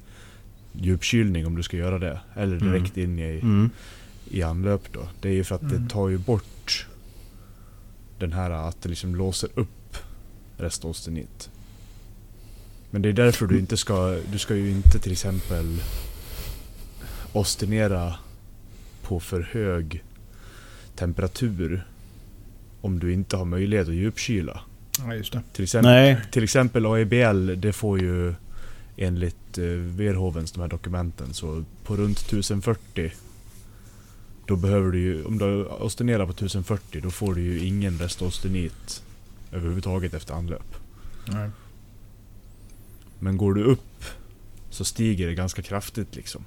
[0.72, 2.20] djupkylning om du ska göra det.
[2.36, 2.72] Eller Mm.
[2.72, 3.70] direkt in i, Mm.
[4.30, 5.00] i anlöp då.
[5.20, 5.82] Det är ju för att Mm.
[5.84, 6.44] det tar ju bort
[8.22, 9.96] den här att det liksom låser upp
[10.56, 11.50] restaustenit.
[12.90, 15.82] Men det är därför du inte ska, du ska ju inte till exempel
[17.32, 18.14] ostinera
[19.02, 20.04] på för hög
[20.94, 21.86] temperatur
[22.80, 24.60] om du inte har möjlighet att djupkyla.
[24.98, 25.42] Ja, just det.
[25.52, 26.20] Till exempel, Nej.
[26.30, 28.34] till exempel AEBL, det får ju
[28.96, 33.12] enligt eh, Verhovens, de här dokumenten, så på runt 1040
[34.52, 39.02] då behöver du ju, om du ostenerar på 1040 då får du ju ingen restaustenit
[39.52, 40.74] överhuvudtaget efter anlöp.
[41.28, 41.50] Nej.
[43.18, 44.04] Men går du upp
[44.70, 46.44] så stiger det ganska kraftigt liksom.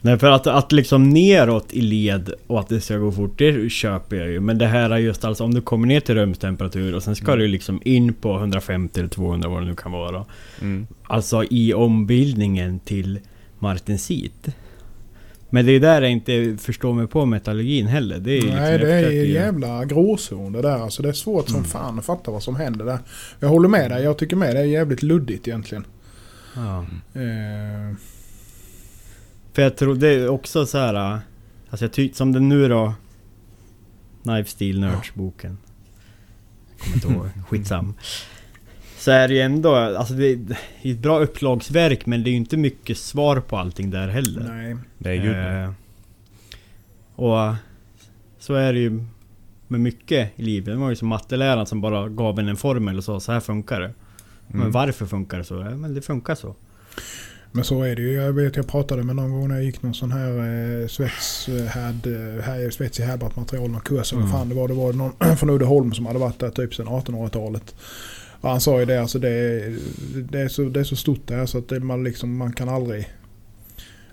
[0.00, 3.70] Nej för att, att liksom neråt i led och att det ska gå fort, det
[3.70, 4.40] köper jag ju.
[4.40, 7.26] Men det här är just alltså om du kommer ner till rumstemperatur och sen ska
[7.26, 7.38] Mm.
[7.38, 10.24] du liksom in på 150 eller 200 vad det nu kan vara.
[10.60, 10.86] Mm.
[11.02, 13.20] Alltså i ombildningen till
[13.62, 14.48] martensit.
[15.50, 18.18] Men det är där jag inte förstår mig på metallurgin heller.
[18.18, 20.78] Det är Nej, liksom det är en jävla gråzon det där.
[20.78, 21.68] Alltså det är svårt som Mm.
[21.70, 22.98] fan att fatta vad som händer där.
[23.40, 24.02] Jag håller med dig.
[24.04, 25.84] Jag tycker med det är jävligt luddigt egentligen.
[26.56, 26.78] Ja.
[27.14, 27.96] Eh,
[29.52, 30.94] För jag tror det är också så här.
[31.14, 31.18] äh,
[31.70, 32.94] Alltså jag tycker som den nu då.
[34.22, 35.58] Knife Steel Nerds boken.
[36.68, 37.28] Jag kommer inte ihåg.
[37.48, 37.94] Skitsam.
[39.02, 40.38] Så är det ju ändå, alltså det är
[40.82, 44.44] ett bra upplagsverk men det är ju inte mycket svar på allting där heller.
[44.48, 44.76] nej.
[44.98, 45.36] Nej gud.
[45.36, 45.70] Eh,
[47.16, 47.54] Och
[48.38, 49.04] så är det ju
[49.68, 50.66] med mycket i livet.
[50.74, 53.40] Det var ju som matteläraren som bara gav en en formel och sa så här
[53.40, 53.92] funkar det.
[54.48, 54.72] Men Mm.
[54.72, 55.54] varför funkar det så?
[55.54, 56.54] Ja, men det funkar så.
[57.52, 58.12] Men så är det ju.
[58.12, 60.30] Jag vet jag pratade med någon gång när jag gick någon sån här
[60.82, 63.70] eh, svets, eh, härd, eh, här, svets i material.
[63.70, 64.32] Någon kurs eller Mm.
[64.32, 64.68] fan det var.
[64.68, 67.74] Det var någon från Uddeholm som hade varit där typ sedan 1800-talet.
[68.42, 69.76] Och han sa ju det, alltså det, är-
[70.30, 72.68] det, är, så, det är så stort där så att det, man, liksom, man kan
[72.68, 73.08] aldrig...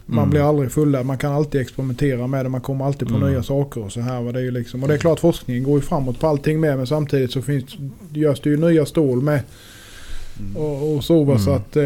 [0.06, 0.30] Man Mm.
[0.30, 1.04] blir aldrig fulla.
[1.04, 2.50] Man kan alltid experimentera med det.
[2.50, 3.30] Man kommer alltid på Mm.
[3.32, 4.22] nya saker och så här.
[4.22, 4.32] va.
[4.32, 6.78] Det är ju liksom, och det är klart forskningen går ju framåt på allting med.
[6.78, 7.66] Men samtidigt så finns,
[8.14, 9.42] görs det ju nya stål med.
[10.40, 10.58] Mm.
[10.58, 11.40] Och, och så Mm.
[11.40, 11.76] så att...
[11.76, 11.84] Eh,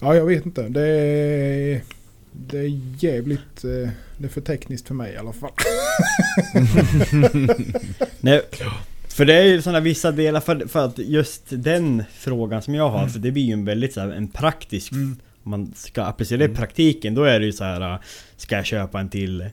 [0.00, 0.62] ja, jag vet inte.
[0.68, 1.80] Det är,
[2.32, 3.64] det är jävligt...
[3.64, 3.88] Eh,
[4.18, 5.50] det är för tekniskt för mig i alla fall.
[8.20, 8.42] Nej,
[9.16, 12.90] för det är ju sådana vissa delar för, för att just den frågan som jag
[12.90, 15.16] har, för det blir ju en väldigt så här, en praktisk Mm.
[15.42, 17.98] Om man ska applicera det i praktiken, då är det ju så här äh,
[18.36, 19.44] Ska jag köpa en till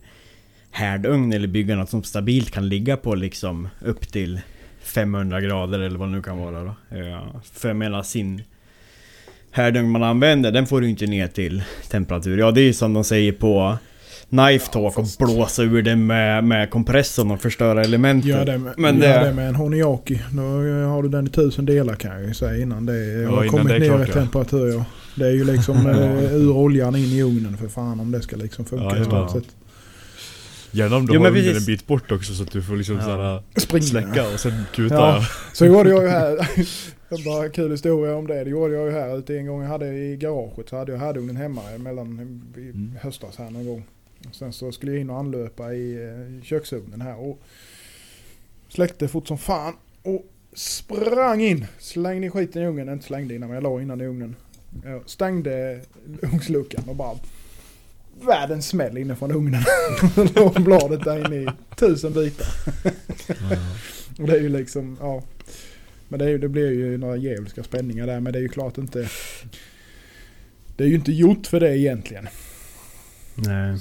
[0.72, 4.42] härdugn eller bygga något som stabilt kan ligga på liksom upp till
[4.82, 6.76] 500 grader eller vad det nu kan vara då.
[6.98, 8.42] Ja, för jag menar sin
[9.52, 12.38] härdugn man använder, den får du inte ner till temperatur.
[12.38, 13.78] Ja det är ju som de säger på
[14.34, 18.30] Knife Talk och blåsa ur den med, med kompressorn och förstöra elementen.
[18.30, 20.22] Gör det med, Men gör det- det med en Honiaki.
[20.32, 20.42] Då
[20.88, 23.48] har du den i tusen delar kan jag ju säga innan det Ja, har innan
[23.50, 24.68] kommit det är ner klart, i temperatur.
[24.74, 24.86] Ja.
[25.16, 28.36] Det är ju liksom eh, ur oljan in i ugnen för fan om det ska
[28.36, 29.30] liksom funka Ja, stort ja.
[29.34, 29.56] sett.
[30.72, 31.58] Gärna om du Jo, har ugnen precis.
[31.58, 33.02] en bit bort också så att du får liksom Ja.
[33.04, 33.84] såhär Springa.
[33.84, 34.96] släcka och sen kuta.
[34.96, 35.22] Ja.
[35.54, 36.50] Så gjorde jag ju här.
[37.10, 38.44] Det en kul historia om det.
[38.44, 39.62] Det gjorde jag ju här ute en gång.
[39.62, 42.20] Jag hade i garaget så hade jag härdugnen hemma mellan
[42.58, 42.92] i Mm.
[43.02, 43.84] höstas här någon gång.
[44.32, 47.40] Sen så skulle jag in och anlöpa i eh, köksugnen här och
[48.68, 49.74] släckte fort som fan.
[50.02, 51.66] Och sprang in.
[51.80, 52.90] Slängde skiten i ugnen.
[52.90, 54.36] Inte slängde innan men jag la innan i ugnen.
[54.84, 55.82] Jag stängde
[56.22, 57.18] ugnsluckan och bara
[58.22, 59.64] världens smäll från ugnen.
[60.36, 62.48] Låg bladet där inne i tusen bitar.
[64.20, 65.24] Och det är ju liksom, ja.
[66.08, 68.20] Men det, är det blir ju några djävulska spänningar där.
[68.20, 69.10] Men det är ju klart inte...
[70.76, 72.28] Det är ju inte gjort för det egentligen.
[73.36, 73.78] Nej.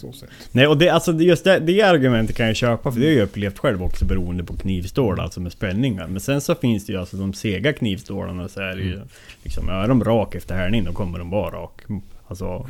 [0.52, 3.22] Nej och det, alltså just det, det argumentet kan jag köpa för det har jag
[3.24, 6.06] upplevt själv också beroende på knivstål alltså med spänningar.
[6.06, 9.00] Men sen så finns det ju alltså de sega knivstålarna så är det ju
[9.42, 11.80] liksom, är de rak efter härning då kommer de vara rak.
[12.26, 12.68] Alltså,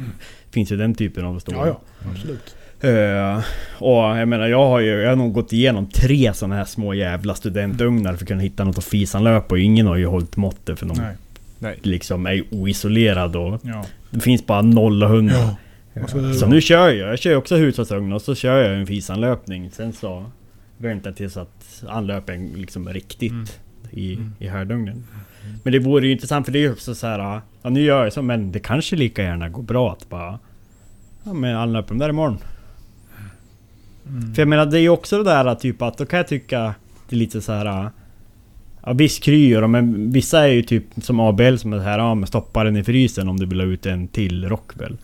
[0.51, 1.55] finns ju den typen av stål.
[1.55, 2.11] Ja, ja.
[2.11, 2.57] Absolut.
[2.81, 3.45] Eh,
[3.83, 6.95] och jag menar jag har ju, jag har nog gått igenom tre sådana här små
[6.95, 10.79] jävla studentugnar för att kunna hitta något att fisanlöpa och ingen har ju hållit måttet
[10.79, 11.16] för de Nej.
[11.59, 11.79] Nej.
[11.83, 13.85] liksom är oisolerad och Ja.
[14.11, 15.35] det finns bara 0 och 100.
[15.38, 15.57] Ja.
[16.09, 19.71] Så- Så nu kör jag, jag kör också hushållsugn och så kör jag en fisanlöpning.
[19.71, 20.25] Sen så
[20.79, 23.47] väntar jag tills att anlöpen liksom är riktigt Mm.
[23.91, 24.33] i, Mm.
[24.39, 25.05] i härdugnen.
[25.63, 27.41] Men det vore ju intressant för det är ju också så här.
[27.63, 30.39] Ja nu gör jag så men det kanske lika gärna går bra att bara...
[31.25, 32.39] Ja men anlöper dem där imorgon.
[34.09, 34.35] Mm.
[34.35, 36.75] För jag menar det är ju också det där typ att då kan jag tycka
[37.09, 37.91] det är lite så här.
[38.85, 42.15] Ja visst kryr men vissa är ju typ som ABL som är så här, ja
[42.15, 44.97] men stoppa den i frysen om du vill ha ut en till Rockwell.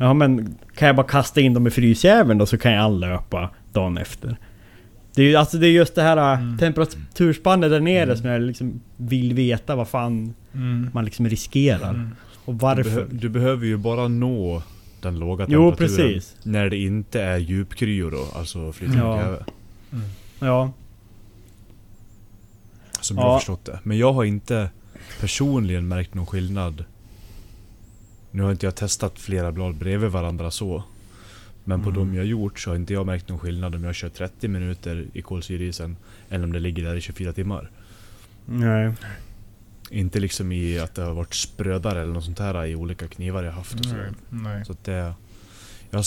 [0.00, 3.50] Ja men kan jag bara kasta in dem i frysjäveln då så kan jag anlöpa
[3.72, 4.36] dagen efter.
[5.14, 6.58] Det är ju alltså det är just det här Mm.
[6.58, 10.90] temperaturspannet där nere som jag liksom vill veta vad fan Mm.
[10.94, 11.90] man liksom riskerar.
[11.90, 12.10] Mm.
[12.44, 12.82] Och Du, varför.
[12.90, 14.62] behö- du behöver ju bara nå
[15.00, 16.08] den låga Jo, temperaturen.
[16.12, 16.36] precis.
[16.42, 19.18] När det inte är djupkryo då, alltså flytande Ja.
[19.22, 19.44] kväve.
[20.38, 20.72] Ja.
[23.00, 23.30] Som jag Ja.
[23.32, 23.78] har förstått det.
[23.82, 24.70] Men jag har inte
[25.20, 26.84] personligen märkt någon skillnad.
[28.30, 30.84] Nu har inte jag testat flera blad bredvid varandra så.
[31.64, 32.00] Men på Mm.
[32.00, 35.06] de jag gjort så har inte jag märkt någon skillnad om jag kör 30 minuter
[35.12, 35.96] i kolsyreisen.
[36.28, 37.70] Eller om det ligger där i 24 timmar.
[38.46, 38.92] Nej.
[39.90, 43.42] Inte liksom i att det har varit sprödare eller något sånt här i olika knivar
[43.42, 43.96] jag haft och så.
[43.96, 44.10] Nej.
[44.30, 44.64] Nej.
[44.64, 45.14] Så det...
[45.90, 46.04] Jag,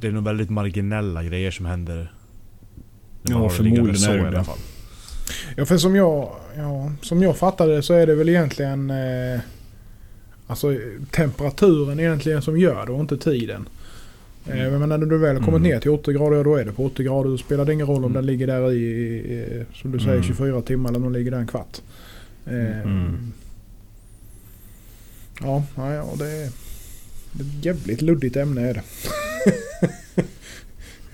[0.00, 2.12] det är nog väldigt marginella grejer som händer.
[3.22, 4.58] Ja, förmodligen så är det i alla fall.
[5.56, 9.40] Ja, för som jag, ja, som jag fattade så är det väl egentligen eh,
[10.46, 10.76] alltså
[11.10, 13.68] temperaturen egentligen som gör det och inte tiden.
[14.46, 15.62] Eh, men när du väl har kommit Mm.
[15.70, 17.30] ner till 80 grader, då är det på 80 grader.
[17.30, 18.12] Då spelar det ingen roll om Mm.
[18.12, 20.22] den ligger där i, som du säger, Mm.
[20.22, 21.80] 24 timmar eller om den ligger där en kvart.
[22.46, 23.32] Eh, Mm.
[25.40, 26.50] Ja, ja, ja, det är
[27.32, 28.82] det är ett jävligt luddigt ämne är det.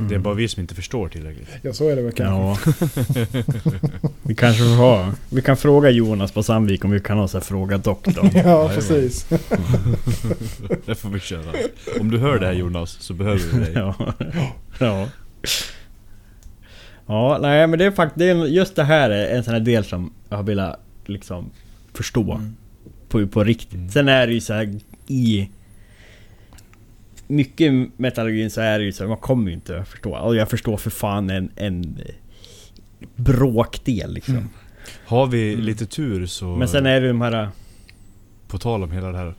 [0.09, 1.49] Det är bara vi som inte förstår tillräckligt.
[1.63, 2.71] Ja, så är det väl kanske.
[2.71, 2.75] Ja.
[4.23, 5.13] vi kanske får ha...
[5.31, 8.31] Vi kan fråga Jonas på Sandvik om vi kan ha så här fråga doktorn.
[8.35, 8.75] Ja, Jajamän.
[8.75, 9.27] precis.
[10.87, 11.53] Det får vi köra.
[12.01, 13.73] Om du hör det här Jonas, så behöver vi dig.
[13.75, 13.95] Ja.
[14.79, 15.09] ja.
[17.07, 18.49] Ja, nej men det är faktiskt...
[18.49, 21.51] Just det här är en sån här del som jag har velat liksom
[21.95, 22.33] förstå.
[22.33, 22.57] Mm.
[23.09, 23.75] På, på riktigt.
[23.75, 23.89] Mm.
[23.89, 25.49] Sen är det ju så här i...
[27.27, 30.17] Mycket metallurgin så är det ju så här, man kommer ju inte att förstå.
[30.17, 31.99] Och jag förstår för fan en, en
[33.17, 34.35] bråkdel liksom.
[34.37, 34.49] Mm.
[35.07, 36.57] Har vi lite tur så...
[36.57, 37.49] Men sen är det de här...
[38.49, 39.35] På tal om hela det här.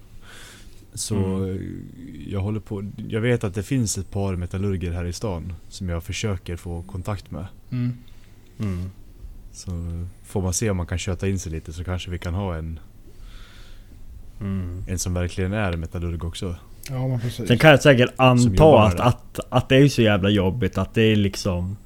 [0.93, 1.83] Så Mm.
[2.27, 2.91] jag håller på...
[3.07, 6.81] Jag vet att det finns ett par metallurger här i stan som jag försöker få
[6.81, 7.45] kontakt med.
[7.71, 7.93] Mm.
[8.59, 8.91] Mm.
[9.51, 9.71] Så
[10.23, 12.55] får man se om man kan köta in sig lite så kanske vi kan ha
[12.55, 12.79] en,
[14.41, 14.83] Mm.
[14.87, 16.55] en som verkligen är metallurg också.
[16.89, 17.47] Ja, men precis.
[17.47, 21.01] Sen kan jag säkert anta att, att, att det är så jävla jobbigt att det
[21.01, 21.77] är liksom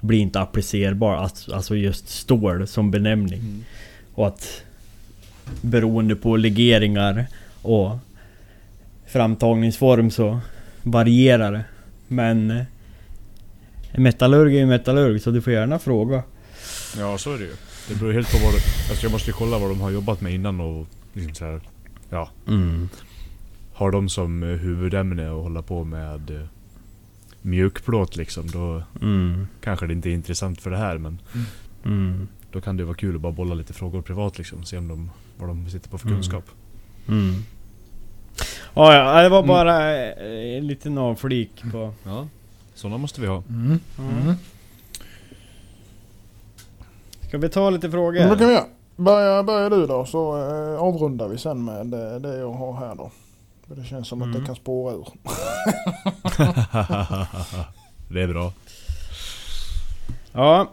[0.00, 3.64] blir inte applicerbar, alltså, just stål som benämning.
[4.14, 4.62] Och att
[5.60, 7.26] beroende på legeringar
[7.62, 7.96] och
[9.06, 10.40] framtagningsform så
[10.82, 11.64] varierar det.
[12.08, 12.50] Men
[13.92, 16.22] en metallurg är en metallurg så du får gärna fråga.
[16.98, 17.52] Ja, så är det ju.
[17.88, 18.54] Det beror helt på vad...
[18.54, 21.44] det- Alltså jag måste ju kolla vad de har jobbat med innan och liksom så
[21.44, 21.60] här,
[22.10, 22.30] Ja.
[22.48, 22.88] Mm.
[23.74, 26.46] Har de som eh, huvudämne att hålla på med eh,
[27.42, 29.46] mjukplåt liksom, då Mm.
[29.60, 31.18] kanske det inte är intressant för det här men
[31.84, 32.28] Mm.
[32.52, 34.64] då kan det vara kul att bara bolla lite frågor privat liksom.
[34.64, 36.16] Se om de, vad de sitter på för Mm.
[36.18, 36.44] kunskap.
[37.08, 37.34] Mm.
[38.74, 39.48] Ja, ja, det var Mm.
[39.48, 41.92] bara eh, en liten avflik på...
[42.04, 42.28] Ja,
[42.74, 43.42] sådana måste vi ha.
[43.48, 43.78] Mm.
[43.98, 44.34] Mm.
[47.28, 48.28] Ska vi ta lite frågor?
[48.28, 48.64] Då kan vi göra.
[48.96, 50.32] Börja, börja du då så
[50.78, 53.10] avrundar vi sen med det, det jag har här då.
[53.68, 54.40] För det känns som att Mm.
[54.40, 55.06] det kan spåra ur.
[58.08, 58.52] det är bra.
[60.32, 60.70] Ja,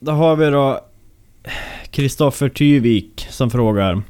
[0.00, 0.80] då har vi då
[1.90, 4.02] Kristoffer Tyvik som frågar.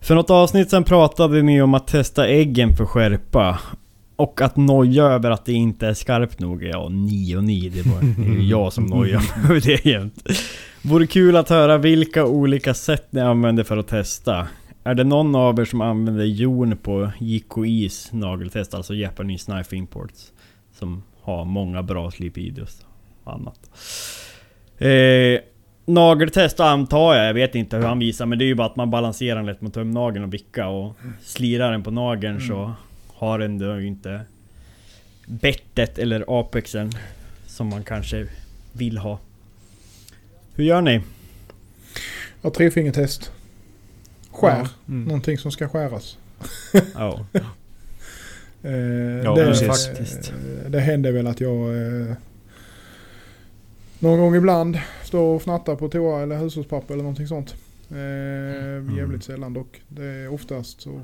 [0.00, 3.58] För något avsnitt sen pratade ni om att testa äggen för skärpa.
[4.16, 6.62] Och att noja över att det inte är skarpt nog.
[6.64, 7.68] Ja, ni och ni.
[7.68, 10.28] Det, var, det är ju jag som nojar över det jämt.
[10.82, 14.46] Vore kul att höra vilka olika sätt ni använder för att testa.
[14.84, 20.32] Är det någon av er som använder jon på JKIs nageltest, alltså Japanese Knife Imports?
[20.72, 22.86] Som har många bra slipvideos
[23.24, 23.70] och annat.
[24.78, 25.40] Eh,
[25.84, 28.76] nageltest antar jag, jag vet inte hur han visar men det är ju bara att
[28.76, 32.72] man balanserar den lätt mot tumnageln och vickar och slirar den på nageln så
[33.14, 34.20] har den då inte
[35.26, 36.90] bettet eller apexen
[37.46, 38.26] som man kanske
[38.72, 39.18] vill ha.
[40.54, 41.00] Hur gör ni?
[42.42, 43.32] Ja, trefingertest.
[44.32, 44.68] Skär.
[44.88, 45.04] Mm.
[45.04, 46.18] Någonting som ska skäras.
[46.94, 47.26] Ja.
[48.64, 48.72] Eh,
[49.24, 49.68] Ja, det, precis.
[49.86, 50.32] Faktiskt.
[50.64, 52.14] eh, det händer väl att jag eh,
[53.98, 57.54] någon gång ibland står och fnattar på toa eller hushållspapper eller någonting sånt.
[57.90, 59.82] Eh, Jävligt sällan dock.
[59.88, 61.00] Det är oftast så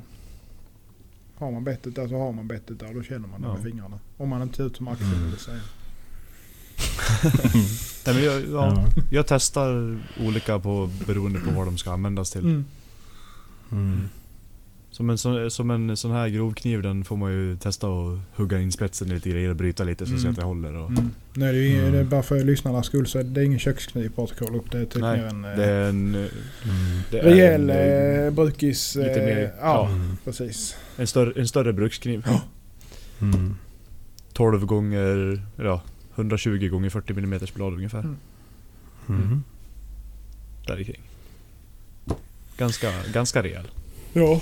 [1.36, 3.54] har man bettet där så har man bettet där och då känner man det Ja.
[3.54, 3.98] med fingrarna.
[4.16, 5.30] Om man inte ser ut som Axel Mm.
[5.30, 5.60] vill säga.
[8.06, 9.02] Nej, men jag, ja, Ja.
[9.10, 12.40] jag testar olika på, beroende på vad de ska användas till.
[12.40, 12.64] Mm.
[13.72, 14.00] Mm.
[14.90, 18.60] Som, en, sån- som en sån här grovkniv den får man ju testa att hugga
[18.60, 20.30] in spetsen lite grejer och bryta lite så, så Mm.
[20.30, 20.76] att det håller.
[20.76, 21.10] Och, Mm.
[21.36, 21.92] Är det, ju, Mm.
[21.92, 24.70] det är bara för lyssnarnas skull så är det ingen kökskniv Patrik håller upp.
[24.70, 26.14] Det är typ Nej, mer en eh, Det är en...
[26.14, 26.30] eh, Mm.
[27.10, 28.94] Det är rejäl en, eh, brukis.
[28.94, 29.88] Lite mer- ja, ja.
[29.90, 30.16] Mm.
[30.24, 30.76] precis.
[30.96, 32.26] en, större, en större brukskniv.
[33.20, 33.54] Mm.
[34.32, 35.42] 12 gånger...
[35.56, 35.82] Ja,
[36.14, 38.00] 120 gånger 40 mm blad ungefär.
[38.00, 38.16] Mm.
[39.08, 39.42] Mm.
[40.66, 41.00] Där kring.
[42.58, 43.68] Ganska, ganska rejäl.
[44.12, 44.40] Ja.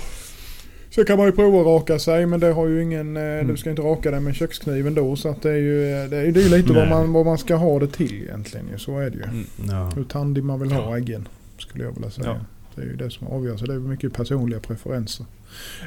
[0.89, 3.47] Så kan man ju prova att raka sig men det har ju ingen, eh, Mm.
[3.47, 6.17] du ska inte raka dig med kökskniven då så att det är ju, eh, det
[6.17, 8.77] är, det är ju lite vad man, vad man ska ha det till egentligen ju.
[8.77, 9.23] Så är det ju.
[9.23, 9.45] Mm.
[9.67, 9.91] Ja.
[9.95, 10.97] Hur tandig man vill ha Ja.
[10.97, 11.27] äggen.
[11.57, 12.27] Skulle jag vilja säga.
[12.27, 12.37] Ja.
[12.75, 13.57] Det är ju det som avgör.
[13.57, 15.25] Så det är mycket personliga preferenser.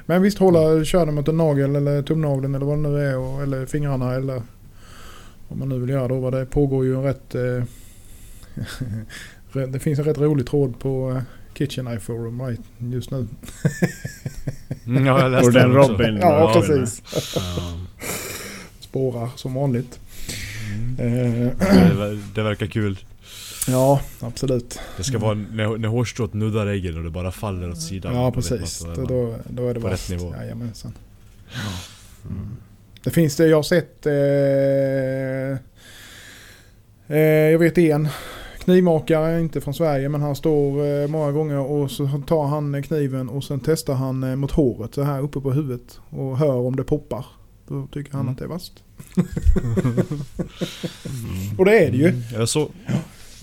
[0.06, 3.18] Men visst hålla, kör det mot en nagel eller tumnageln eller vad det nu är.
[3.18, 4.42] Och, eller fingrarna eller
[5.48, 6.30] vad man nu vill göra då.
[6.30, 7.34] Det pågår ju en rätt...
[7.34, 7.64] Eh,
[9.72, 11.22] det finns en rätt rolig tråd på
[11.60, 13.26] Kitchen Eye Forum right, just nu.
[14.86, 15.92] Mm, ja, jag läste Och den också.
[15.92, 16.16] Robin.
[16.20, 17.02] Ja, Ja, precis.
[17.36, 17.72] Ja.
[18.80, 20.00] Spårar som vanligt.
[20.74, 20.96] Mm.
[20.98, 22.98] Eh, Det, ver- det verkar kul.
[23.68, 24.78] Ja, absolut.
[24.96, 28.14] Det ska vara när, när hårstrået nuddar äggen och det bara faller åt sidan.
[28.14, 28.84] Ja, precis.
[28.84, 29.92] att Då, då är man- då, då är det på bara...
[29.92, 30.34] rätt nivå.
[30.40, 30.92] Jajamensan.
[33.04, 34.06] Det finns det, jag har sett...
[34.06, 34.12] Eh,
[37.16, 38.08] eh, jag vet en
[38.70, 43.28] knivmakare, inte från Sverige, men han står eh, många gånger och så tar han kniven
[43.28, 46.76] och sen testar han eh, mot håret så här uppe på huvudet och hör om
[46.76, 47.24] det poppar.
[47.68, 48.32] Då tycker han Mm.
[48.32, 48.72] att det är vasst.
[51.58, 52.22] och det är det ju.
[52.32, 52.68] Jag såg,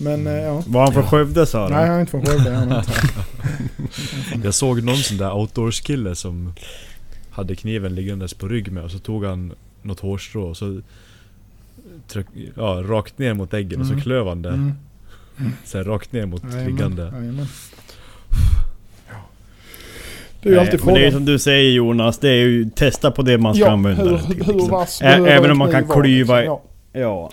[0.00, 0.62] Men eh, ja.
[0.66, 1.74] Var han från Skövde sa du?
[1.74, 2.50] Nej, han är inte från Skövde.
[2.50, 2.92] Han är inte.
[4.44, 6.52] jag såg någon sån där outdoors-kille som
[7.30, 9.52] hade kniven liggandes på rygg med och så tog han
[9.82, 10.80] något hårstrå och så
[12.08, 12.26] tryck,
[12.56, 13.98] ja, rakt ner mot äggen och Mm.
[13.98, 14.48] så klöv han det.
[14.48, 14.72] Mm.
[15.64, 17.02] Så här, rakt ner mot Jajamän, liggande.
[17.02, 17.46] jajamän.
[20.42, 21.12] Det är ju Nej, alltid men det är frågan.
[21.12, 24.18] som du säger Jonas, det är ju testa på det man ska Ja, använda hur,
[24.18, 24.44] till.
[24.44, 24.70] hur liksom.
[24.70, 26.58] vass Ä- även en om man kan klyva- liksom.
[26.92, 27.00] Ja.
[27.00, 27.32] Ja.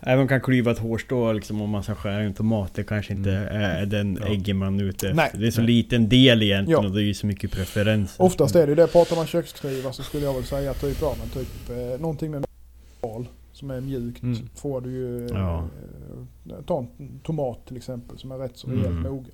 [0.00, 2.84] Även om man kan klyva ett hårstrå liksom, om man ska skära en tomat, det
[2.84, 3.60] kanske inte Mm.
[3.62, 4.32] är den Ja.
[4.32, 5.24] äggen man är ute Nej.
[5.26, 5.38] efter.
[5.38, 5.66] Det är så Nej.
[5.70, 6.88] liten del egentligen Ja.
[6.88, 8.24] och det är ju så mycket preferenser.
[8.24, 8.86] Oftast är det ju det.
[8.86, 12.40] Pratar man köksknivar så skulle jag väl säga typ, ja, men typ eh, någonting med
[13.02, 13.26] metal
[13.56, 14.22] som är mjukt.
[14.22, 14.48] Mm.
[14.54, 15.28] Får du ju...
[15.32, 15.64] Ja.
[16.48, 18.78] Eh, ta en tomat till exempel som är rätt så Mm.
[18.82, 19.30] rejält mogen.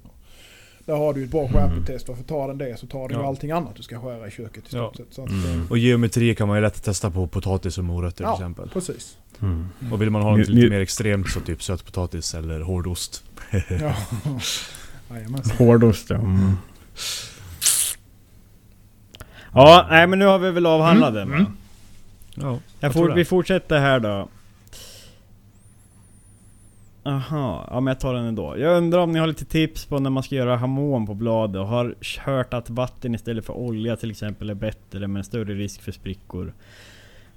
[0.86, 2.08] Där har du ett bra skärpetest.
[2.08, 3.28] Varför tar den det så tar den ju Ja.
[3.28, 4.92] allting annat du ska skära i köket i stort Ja.
[5.04, 5.14] sett.
[5.14, 5.60] Så att, Mm.
[5.62, 8.36] eh, Och geometri kan man ju lätt testa på potatis och morötter Ja.
[8.36, 8.68] till exempel.
[8.72, 9.16] precis.
[9.40, 9.68] Mm.
[9.92, 13.24] Och vill man ha något lite mer extremt så typ sötpotatis eller hårdost.
[13.80, 13.94] Ja.
[15.58, 16.16] Hårdost ja.
[16.16, 16.52] Mm.
[19.54, 21.46] Ja, nej men nu har vi väl avhandlat Mm, mm.
[22.34, 23.14] Ja, Jag det.
[23.14, 24.28] vi fortsätter här då.
[27.04, 28.58] Aha, ja men jag tar den ändå.
[28.58, 31.60] Jag undrar om ni har lite tips på när man ska göra harmon på bladet
[31.60, 35.82] och har hört att vatten istället för olja till exempel är bättre men större risk
[35.82, 36.52] för sprickor.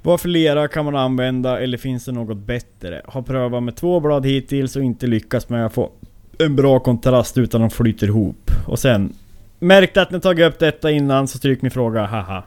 [0.02, 3.02] Vad för lera kan man använda eller finns det något bättre?
[3.06, 5.92] Har prövat med två blad hittills och inte lyckats med att få
[6.40, 8.52] en bra kontrast utan de flyter ihop.
[8.68, 9.14] Och sen
[9.60, 12.44] Märkte att ni tagit upp detta innan så stryk min fråga, haha.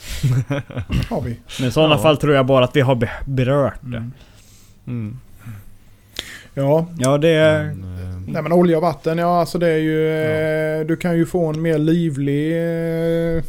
[1.10, 1.36] Har vi.
[1.60, 2.02] Men i sådana Ja.
[2.02, 3.96] fall tror jag bara att vi har be- berört det.
[3.96, 4.12] Mm.
[4.86, 5.18] Mm.
[6.54, 7.64] Ja, Ja det är...
[7.64, 10.08] Men, eh, Nej men olja och vatten, ja alltså det är ju...
[10.80, 13.42] Eh, du kan ju få en mer livlig eh,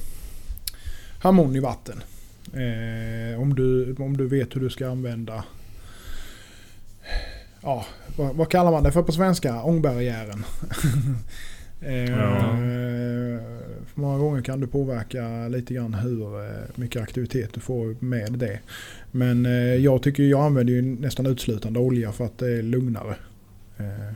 [1.19, 2.03] harmon i vatten.
[2.53, 5.43] Eh, om, du, om du vet hur du ska använda...
[7.63, 7.85] Ja,
[8.17, 9.61] vad, vad kallar man det för på svenska?
[9.63, 10.43] Ångbarriären.
[11.81, 12.57] eh, Ja.
[13.95, 18.59] Många gånger kan du påverka lite grann hur eh, mycket aktivitet du får med det.
[19.11, 23.15] Men eh, jag tycker jag använder ju nästan uteslutande olja för att det är lugnare.
[23.77, 24.13] Eh,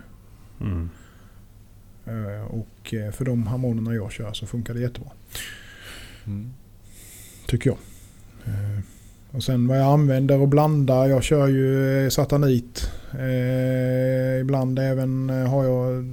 [0.61, 0.89] Mm.
[2.47, 5.09] Och för de harmonerna jag kör så funkar det jättebra.
[6.25, 6.53] mm.
[7.47, 7.77] Tycker jag.
[9.31, 11.07] Och sen vad jag använder och blandar.
[11.07, 12.91] Jag kör ju satanit.
[13.19, 16.03] Eh, ibland även har jag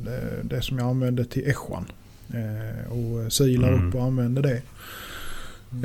[0.42, 1.86] det som jag använder till eschan.
[2.34, 3.88] Eh, och silar Mm.
[3.88, 4.62] upp och använder det.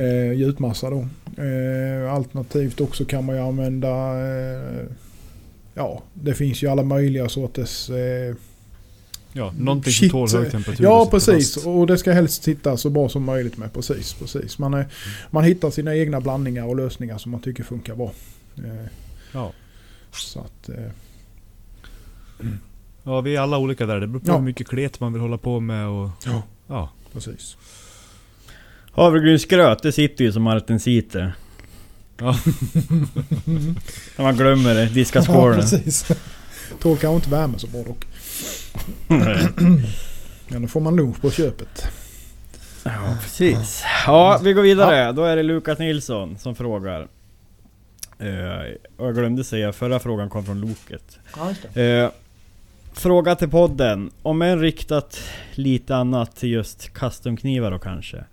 [0.03, 1.07] Eh, gjutmassa då.
[1.43, 3.87] Eh, alternativt också kan man ju använda
[4.27, 4.83] eh,
[5.73, 8.35] Ja, det finns ju alla möjliga sorters eh,
[9.33, 10.11] Ja, någonting Shit.
[10.11, 10.83] som tål hög temperatur.
[10.83, 11.67] Ja precis fast.
[11.67, 13.73] och det ska helst sitta så bra som möjligt med.
[13.73, 14.59] Precis, precis.
[14.59, 14.85] Man, är,
[15.31, 18.11] man hittar sina egna blandningar och lösningar som man tycker funkar bra.
[18.57, 18.85] Eh,
[19.33, 19.51] Ja.
[20.11, 20.75] Så att, eh,
[23.07, 23.99] ja, vi är alla olika där.
[23.99, 24.33] Det beror på Ja.
[24.35, 26.09] hur mycket klet man vill hålla på med och...
[26.25, 26.41] Ja.
[26.67, 26.89] Ja.
[27.13, 27.57] precis.
[28.91, 31.33] Havregrynsgröt, det sitter ju som allt den sitter.
[32.19, 32.35] Ja.
[34.17, 35.59] När man glömmer det, diska Ja, skålen.
[35.59, 36.11] precis.
[36.81, 38.05] Tål kanske inte värme så bra dock.
[40.47, 41.87] Men då får man lunch på köpet.
[42.83, 43.83] ja, precis.
[44.05, 45.11] Ja, vi går vidare.
[45.11, 47.07] Då är det Lukas Nilsson som frågar.
[48.19, 51.19] Eh, och jag glömde säga, förra frågan kom från Loket.
[51.37, 51.83] Ja, just det.
[52.03, 52.09] Eh,
[52.99, 54.11] fråga till podden.
[54.21, 55.19] Om en riktat
[55.55, 58.23] lite annat till just customknivar då kanske.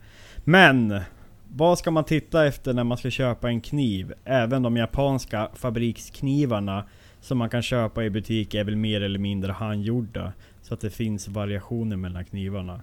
[0.44, 1.00] Men!
[1.48, 4.12] Vad ska man titta efter när man ska köpa en kniv?
[4.24, 6.84] Även de japanska fabriksknivarna
[7.20, 10.32] som man kan köpa i butik är väl mer eller mindre handgjorda.
[10.62, 12.80] Så att det finns variationer mellan knivarna.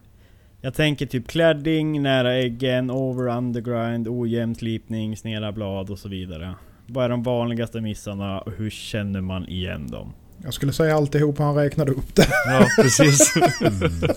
[0.62, 6.56] Jag tänker typ klädding, nära äggen, over undergrind, ojämn slipning, sneda blad och så vidare.
[6.88, 10.14] Vad är de vanligaste missarna och hur känner man igen dem?
[10.44, 12.28] Jag skulle säga alltihop han räknade upp det.
[12.48, 13.34] Ja, precis.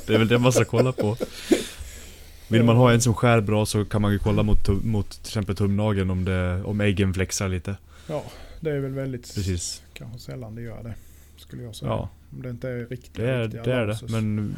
[0.07, 1.17] Det är väl det man ska kolla på.
[2.49, 5.29] Vill man ha en som skär bra så kan man ju kolla mot, mot till
[5.31, 7.77] exempel tumnageln om, det, om äggen flexar lite.
[8.07, 8.23] Ja,
[8.61, 9.35] det är väl väldigt...
[9.35, 9.83] Precis.
[9.93, 10.95] Kanske sällan det gör det.
[11.37, 11.91] Skulle jag säga.
[11.91, 13.73] Ja, Om det inte är riktigt det är det.
[13.73, 13.99] Är det.
[14.09, 14.57] Men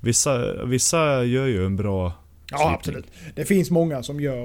[0.00, 2.12] vissa, vissa gör ju en bra
[2.50, 2.74] Ja, slipning.
[2.74, 3.06] absolut.
[3.34, 4.44] Det finns många som gör...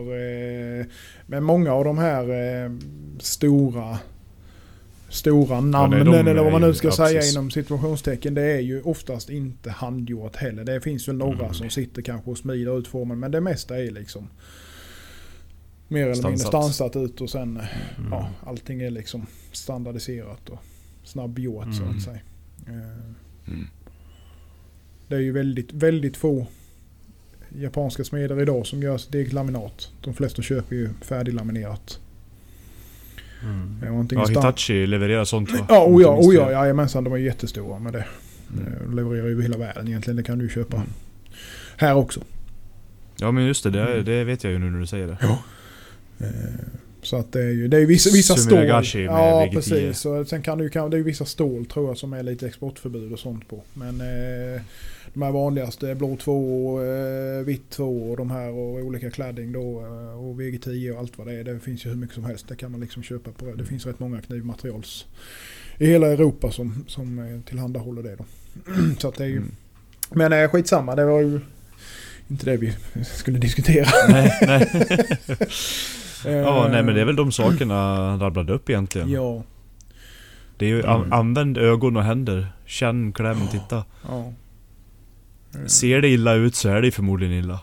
[0.79, 0.85] Eh,
[1.25, 2.23] men många av de här
[2.65, 2.71] eh,
[3.19, 3.97] stora
[5.15, 7.35] stora namnen Ja, de eller vad man nu ju- ska ja, säga precis.
[7.35, 8.33] inom situationstecken.
[8.33, 10.63] Det är ju oftast inte handgjort heller.
[10.63, 11.53] Det finns väl några Mm.
[11.53, 14.27] som sitter kanske och smider ut formen men det mesta är liksom
[15.87, 16.95] mer eller mindre Stansat.
[16.95, 18.11] ut och sen Mm.
[18.11, 20.59] ja, allting är liksom standardiserat och
[21.03, 21.95] snabbgjort så Mm.
[21.97, 22.19] att säga.
[22.67, 23.67] Eh, Mm.
[25.07, 26.47] Det är ju väldigt, väldigt få
[27.59, 29.91] japanska smeder idag som gör deglaminat.
[30.01, 31.99] De flesta köper ju färdiglaminerat.
[33.43, 34.07] Mm.
[34.11, 35.65] Ja, Hitachi levererar sånt va?
[35.69, 37.03] Ja, Om oh ja, minns oh ja, jajamensan.
[37.03, 38.05] De är jättestora med det.
[38.53, 38.67] Mm.
[38.73, 40.17] Eh, De levererar ju över hela världen egentligen.
[40.17, 40.89] Det kan du ju köpa Mm.
[41.77, 42.21] här också.
[43.17, 44.05] Ja men just det, det, Mm.
[44.05, 45.17] det vet jag ju nu när du säger det.
[46.19, 46.27] Eh,
[47.01, 48.57] Så att det är ju det är vissa, vissa stål.
[48.59, 49.51] Med Ja, VG10.
[49.53, 49.99] precis.
[49.99, 53.13] Så sen kan du, det är ju vissa stål tror jag som är lite exportförbud
[53.13, 53.63] och sånt på.
[53.73, 54.61] Men eh,
[55.15, 59.79] de här vanligaste, blå 2, eh, vitt 2 och de här och olika cladding då
[59.85, 61.43] eh, och VG10 och allt vad det är.
[61.43, 62.47] Det finns ju hur mycket som helst.
[62.47, 63.45] Det kan man liksom köpa på.
[63.53, 65.05] Det finns rätt många knivmaterials
[65.77, 68.25] i hela Europa som, som eh, tillhandahåller det då.
[68.99, 69.37] Så att det är ju...
[69.37, 69.51] Mm.
[70.11, 71.39] Men eh, skitsamma, det var ju
[72.27, 72.73] inte det vi
[73.05, 73.87] skulle diskutera.
[74.09, 74.69] nej, nej.
[76.25, 79.09] ja Eh, nej men det är väl de sakerna han rabblade upp egentligen.
[79.09, 79.43] Ja,
[80.57, 81.13] Det är ju an- Mm.
[81.13, 82.47] använd ögon och händer.
[82.65, 83.83] Känn, kläm, titta.
[84.07, 84.33] ja.
[85.61, 87.59] Eh, Ser det illa ut så är det ju förmodligen illa.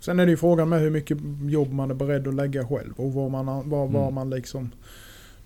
[0.00, 1.18] Sen är det ju frågan med hur mycket
[1.48, 4.14] jobb man är beredd att lägga själv och vad man, vad, vad Mm.
[4.14, 4.70] man liksom...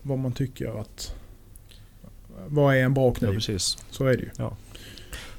[0.03, 1.14] Vad man tycker att...
[2.46, 3.34] Vad är en bra Ja kniv?
[3.34, 3.78] precis.
[3.90, 4.30] Så är det ju.
[4.36, 4.44] Sen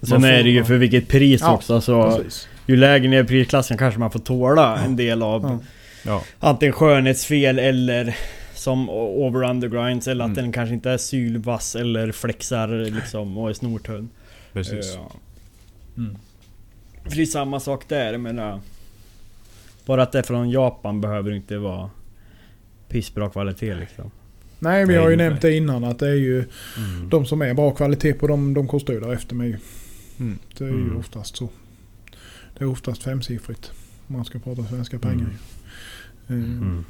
[0.10, 1.82] Man får- är det ju för vilket pris Ja, också.
[1.82, 2.48] Så Precis.
[2.68, 5.60] ju lägre ner i prisklassen kanske man får tåla en del av Ja.
[6.06, 6.24] Ja.
[6.40, 8.16] antingen skönhetsfel eller
[8.54, 10.44] som over undergrinds eller att Mm.
[10.44, 14.10] den kanske inte är sylvass eller flexar liksom och är snortunn.
[14.54, 14.94] Precis.
[14.96, 15.12] Ja.
[15.98, 16.18] Mm.
[17.04, 18.60] För det är samma sak där, jag menar.
[19.86, 21.90] Bara att det är från Japan behöver inte vara
[22.90, 24.12] pissbra kvalitet liksom.
[24.60, 25.28] Nej, vi Nej, har ju nej.
[25.28, 26.38] nämnt det innan att det är ju...
[26.78, 27.10] Mm.
[27.10, 29.58] De som är bra kvalitet på dem, de kostar ju därefter med ju.
[30.20, 30.40] Mm.
[30.58, 30.98] Det är ju Mm.
[30.98, 31.50] oftast så.
[32.58, 33.72] Det är oftast femsiffrigt.
[34.08, 35.10] Om man ska prata svenska Mm.
[35.10, 35.30] pengar.
[36.28, 36.86] Eh, Mm.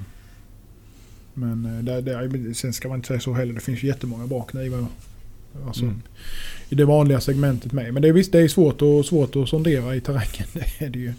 [1.34, 3.54] Men eh, det, det, sen ska man inte säga så heller.
[3.54, 4.86] Det finns ju jättemånga bra knivar.
[5.68, 6.02] Alltså, Mm.
[6.70, 7.94] I det vanliga segmentet med.
[7.94, 10.48] Men det är visst det är svårt, och, svårt att sondera i terrängen.
[10.54, 11.14] Det, är det, ju.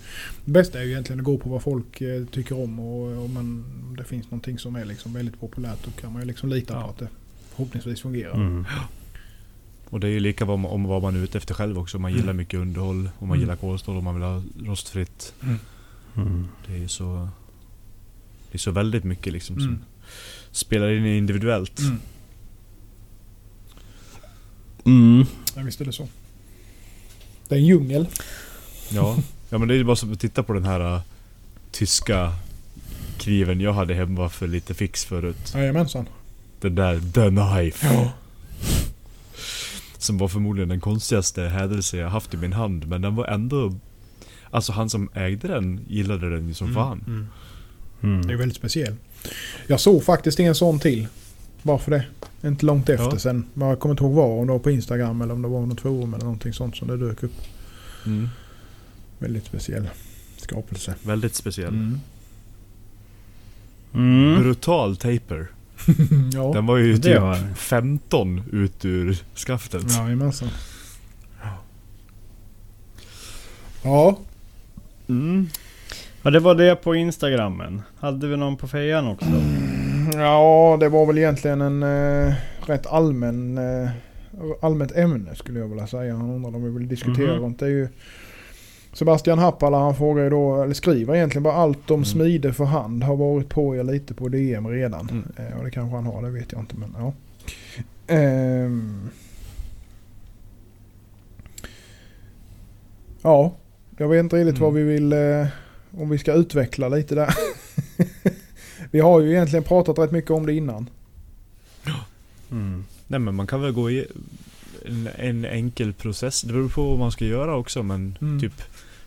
[0.44, 2.78] det bästa är ju egentligen att gå på vad folk eh, tycker om.
[2.80, 6.22] Och om man, om det finns någonting som är liksom väldigt populärt då kan man
[6.22, 6.90] ju liksom lita på Ja.
[6.90, 7.08] att det
[7.50, 8.34] förhoppningsvis fungerar.
[8.34, 8.64] Mm.
[9.90, 11.98] Och det är ju lika vad om vad man är ute efter själv också.
[11.98, 12.20] Man Mm.
[12.20, 13.40] gillar mycket underhåll, om man Mm.
[13.40, 15.34] gillar kolstål, om man vill ha rostfritt.
[16.16, 16.48] Mm.
[16.66, 17.28] Det är så...
[18.50, 19.80] Det är så väldigt mycket liksom som Mm.
[20.50, 21.80] spelar in individuellt.
[24.84, 25.26] Mm.
[25.56, 26.08] Ja, visst är det så.
[27.48, 28.06] Det är en djungel.
[28.90, 29.16] Ja.
[29.50, 31.00] ja men det är ju bara som att titta på den här äh,
[31.72, 32.32] tyska
[33.18, 35.52] kniven jag hade hemma för lite fix förut.
[35.54, 36.08] Jajamensan.
[36.60, 37.94] Den där The Knife.
[37.94, 38.12] Ja.
[39.98, 42.86] Som var förmodligen den konstigaste hädelse jag haft i min hand.
[42.88, 43.74] Men den var ändå...
[44.50, 46.74] Alltså han som ägde den gillade den ju som Mm.
[46.74, 47.04] fan.
[47.06, 47.26] Mm.
[48.02, 48.26] Mm.
[48.26, 48.94] Det är väldigt speciell.
[49.66, 51.06] Jag såg faktiskt en sån till.
[51.64, 52.04] Bara för det.
[52.48, 53.18] Inte långt efter Ja.
[53.18, 53.46] sen.
[53.54, 54.26] Men jag kommer inte ihåg var.
[54.40, 56.88] Om det var på Instagram eller om det var något forum eller någonting sånt som
[56.88, 57.32] det dök upp.
[58.06, 58.28] Mm.
[59.18, 59.88] Väldigt speciell
[60.36, 60.94] skapelse.
[61.02, 61.68] Väldigt speciell.
[61.68, 62.00] Mm.
[63.94, 64.42] Mm.
[64.42, 65.46] Brutal taper.
[66.32, 66.52] ja.
[66.52, 69.92] Den var ju Det typ var- 15 ut ur skaftet.
[69.96, 70.48] Jajamensan.
[73.82, 74.18] Ja.
[75.08, 75.48] Mm.
[76.22, 77.82] Ja det var det på instagrammen.
[78.00, 79.26] Hade vi någon på fejan också?
[80.18, 82.34] Ja, det var väl egentligen en eh,
[82.66, 83.90] rätt allmän, eh,
[84.60, 86.14] allmänt ämne skulle jag vilja säga.
[86.16, 87.42] Han undrar om vi vill diskutera Mhm.
[87.42, 87.58] runt.
[87.58, 87.88] Det är ju
[88.92, 92.04] Sebastian Happala han frågar ju då, eller skriver egentligen bara allt om Mm.
[92.04, 95.08] smide för hand har varit på er lite på DM redan.
[95.10, 95.24] Mm.
[95.52, 97.12] Eh, och det kanske han har, det vet jag inte men ja.
[98.06, 99.08] Ehm.
[103.22, 103.54] Ja,
[103.96, 104.62] jag vet inte riktigt Mm.
[104.64, 105.46] vad vi vill, eh,
[105.98, 107.34] om vi ska utveckla lite där.
[108.94, 110.90] vi har ju egentligen pratat rätt mycket om det innan.
[112.50, 112.84] Mm.
[113.06, 114.06] Nej men man kan väl gå i
[114.86, 116.42] en, en enkel process.
[116.42, 118.40] Det beror på vad man ska göra också men Mm.
[118.40, 118.62] typ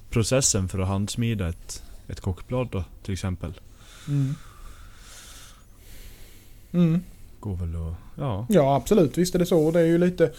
[0.09, 3.53] processen för att handsmida ett, ett kockblad då till exempel.
[4.07, 4.35] Mm.
[7.39, 7.93] Går väl att...
[8.15, 9.71] Ja, Ja absolut, visst är det så.
[9.71, 10.31] Det är ju lite...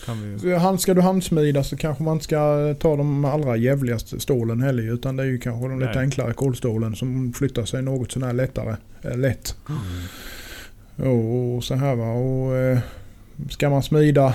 [0.43, 0.55] vi...
[0.55, 5.17] Han ska du handsmida så kanske man ska ta de allra jävligaste stålen heller Utan
[5.17, 5.99] det är ju kanske de lite Nej.
[5.99, 8.77] enklare kolstålen som flyttar sig något sånär lättare.
[9.03, 9.57] Eh, lätt.
[9.69, 11.11] Mm.
[11.11, 12.13] Och, och så här va.
[12.13, 12.79] Och eh,
[13.51, 14.35] ska man smida...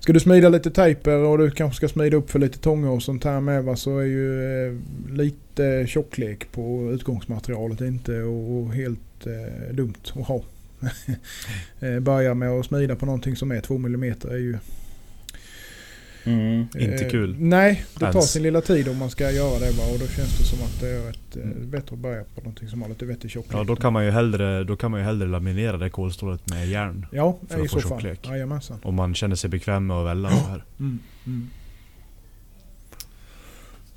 [0.00, 3.02] Ska du smida lite tejper och du kanske ska smida upp för lite tångar och
[3.02, 4.74] sånt här med va, så är ju eh,
[5.10, 10.42] lite tjocklek på utgångsmaterialet inte och helt eh, dumt att ha.
[11.80, 14.58] Eh, Börja med att smida på någonting som är 2 mm är ju...
[16.24, 16.60] Mm.
[16.60, 17.36] Inte eh, kul.
[17.38, 19.92] Nej, det tar sin lilla tid om man ska göra det bara.
[19.92, 21.70] Och då känns det som att det är ett, eh, Mm.
[21.70, 23.54] bättre att börja på någonting som har lite vettig tjocklek.
[23.60, 26.68] Ja då kan man ju hellre, då kan man ju hellre laminera det kolstålet med
[26.68, 27.06] järn.
[27.12, 28.16] Ja, för att i få så fall.
[28.24, 28.78] Jajamensan.
[28.82, 30.64] Om man känner sig bekväm med att välja så här.
[30.80, 30.98] Mm.
[31.26, 31.50] Mm.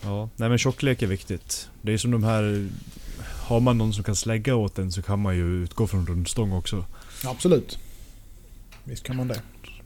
[0.03, 1.69] Ja, nej men tjocklek är viktigt.
[1.81, 2.67] Det är som de här...
[3.45, 6.51] Har man någon som kan slägga åt en så kan man ju utgå från rundstång
[6.53, 6.85] också.
[7.25, 7.79] Absolut.
[8.83, 9.41] Visst kan man det.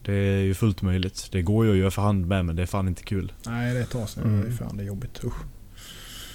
[0.06, 1.28] Det är ju fullt möjligt.
[1.32, 3.34] Det går ju att göra för hand med men det är fan inte kul.
[3.46, 4.24] Nej, det tar sig.
[4.24, 4.42] Mm.
[4.42, 5.24] Det är fan det är jobbigt.
[5.24, 5.34] Usch.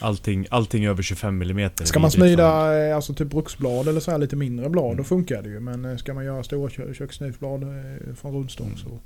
[0.01, 4.19] Allting, allting över 25 mm Ska man smida eh, alltså typ bruksblad eller så här
[4.19, 4.97] lite mindre blad Mm.
[4.97, 5.61] då funkar det ju.
[5.61, 8.79] Men eh, ska man göra stora kö- köksknivsblad eh, från rundstång Mm.
[8.79, 8.99] så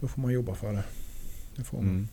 [0.00, 0.82] då får man jobba för det.
[1.56, 1.86] det får man.
[1.88, 2.08] Mm.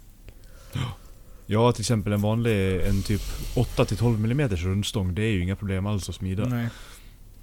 [1.45, 3.21] Ja till exempel en vanlig, en typ
[3.55, 6.45] 8-12 mm rundstång, det är ju inga problem alls att smida.
[6.45, 6.67] Nej.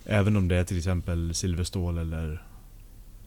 [0.06, 2.42] Även om det är till exempel silverstål eller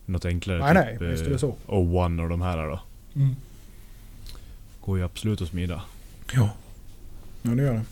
[0.05, 0.59] något enklare.
[0.59, 1.55] Nej, nej, typ visst är det så.
[1.67, 2.79] O1 och de här då.
[3.15, 3.35] Mm.
[4.81, 5.81] Går ju absolut att smida.
[6.33, 6.49] Ja.
[7.41, 7.83] Ja det gör det.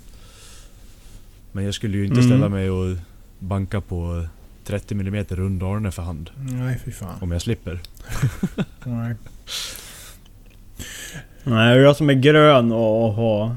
[1.52, 2.30] Men jag skulle ju inte Mm.
[2.30, 2.98] ställa mig och
[3.40, 4.28] banka på
[4.64, 6.30] 30 mm rund Arne för hand.
[6.38, 7.22] Nej fy fan.
[7.22, 7.80] Om jag slipper.
[8.84, 9.16] Nej.
[11.44, 13.56] Nej, jag som är grön och har,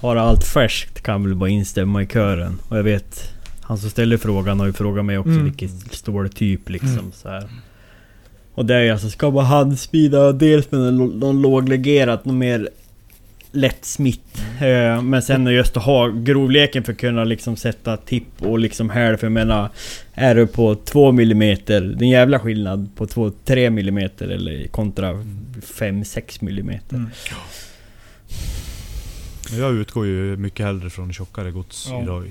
[0.00, 2.58] har allt färskt kan väl bara instämma i kören.
[2.68, 5.44] Och jag vet, han som ställer frågan har ju frågat mig också Mm.
[5.44, 7.12] vilket ståltyp liksom Mm.
[7.12, 7.44] så här.
[8.54, 12.68] Och det är alltså, ska man handsmida dels med någon låglegerat, något mer
[13.54, 14.42] lättsmitt.
[14.60, 18.90] Eh, men sen just att ha grovleken för att kunna liksom sätta tipp och liksom
[18.90, 19.16] häl.
[19.16, 19.70] För jag menar,
[20.14, 25.12] är du på 2 mm, det är en jävla skillnad på 2-3 mm eller kontra
[25.12, 26.78] 5-6 mm.
[26.92, 27.06] Mm.
[29.58, 32.02] Jag utgår ju mycket hellre från tjockare gods Ja.
[32.02, 32.30] idag.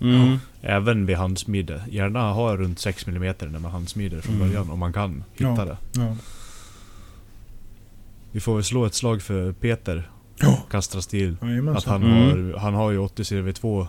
[0.00, 0.38] Mm.
[0.62, 1.80] Även vid handsmide.
[1.90, 4.48] Gärna ha runt 6 mm när man handsmider från Mm.
[4.48, 5.64] början om man kan hitta Ja.
[5.64, 5.76] det.
[6.00, 6.16] Ja.
[8.32, 10.10] Vi får väl slå ett slag för Peter.
[10.40, 10.62] Ja.
[10.70, 11.36] Kastra stil.
[11.76, 12.52] Att han, Mm.
[12.52, 13.86] har, han har ju 80 CV2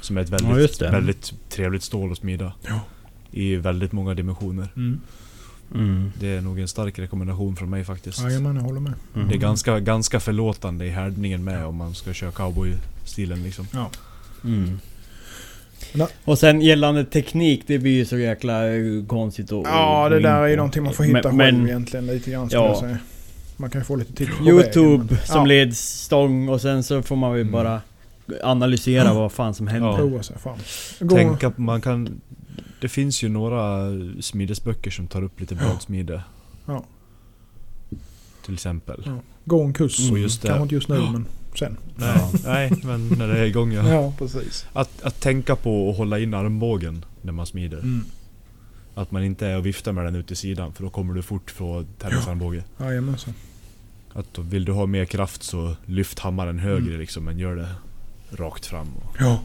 [0.00, 0.90] Som är ett Ja, väldigt, det.
[0.90, 2.52] väldigt trevligt stål att smida.
[2.68, 2.80] Ja.
[3.30, 4.68] I väldigt många dimensioner.
[4.76, 5.00] Mm.
[5.74, 6.12] Mm.
[6.20, 8.22] Det är nog en stark rekommendation från mig faktiskt.
[8.22, 8.92] Jajamän, jag håller med.
[9.14, 9.28] Mm.
[9.28, 13.66] Det är ganska, ganska förlåtande i härdningen med om man ska köra cowboy-stilen liksom.
[13.72, 13.90] Ja.
[14.44, 14.78] Mm.
[16.24, 20.42] Och sen gällande teknik, det blir ju så jäkla eh, konstigt att Ja, det där
[20.42, 22.66] är ju någonting man får hitta Men- själv men- egentligen lite grann Ja.
[22.66, 22.98] jag säga.
[23.60, 26.82] Man kan ju få lite tips på Youtube vägen, men- som ja, ledstång och sen
[26.82, 27.52] så får man väl Mm.
[27.52, 27.80] bara
[28.42, 30.20] analysera vad fan som händer.
[31.00, 31.08] Ja.
[31.08, 32.20] Tänka, man kan...
[32.80, 33.86] Det finns ju några
[34.20, 36.22] smidesböcker som tar upp lite bladsmide.
[36.66, 36.84] Ja.
[38.44, 39.02] Till exempel.
[39.06, 39.18] Ja.
[39.44, 40.00] gå en kurs.
[40.10, 40.22] Mm.
[40.22, 40.42] Just.
[40.42, 41.26] Kanske inte just nu men
[41.58, 41.76] sen.
[41.96, 43.88] Nej, nej, men när det är igång ja.
[43.88, 44.66] Ja, precis.
[44.72, 47.78] Att, att tänka på att hålla in armbågen när man smider.
[47.78, 48.04] Mm.
[48.94, 51.22] Att man inte är och viftar med den ut i sidan för då kommer du
[51.22, 52.64] fort få tennisarmbåge.
[52.80, 53.34] Jajamensan.
[54.12, 57.00] Att vill du ha mer kraft så lyft hammaren högre Mm.
[57.00, 57.68] liksom men gör det
[58.30, 59.40] rakt fram och Ja.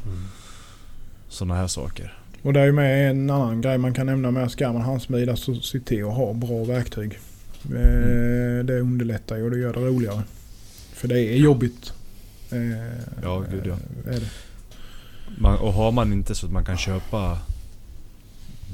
[1.30, 2.18] sådana här saker.
[2.42, 5.36] Och det är ju med en annan grej man kan nämna med ska man handsmida
[5.36, 7.20] så se till att ha bra verktyg.
[7.66, 10.24] Eh, Det underlättar ju och det gör det roligare.
[10.94, 11.94] För det är jobbigt.
[12.52, 12.60] Eh,
[13.24, 13.76] Ja, gud, ja.
[14.12, 14.30] Är det.
[15.38, 17.38] Man, och har man inte så att man kan köpa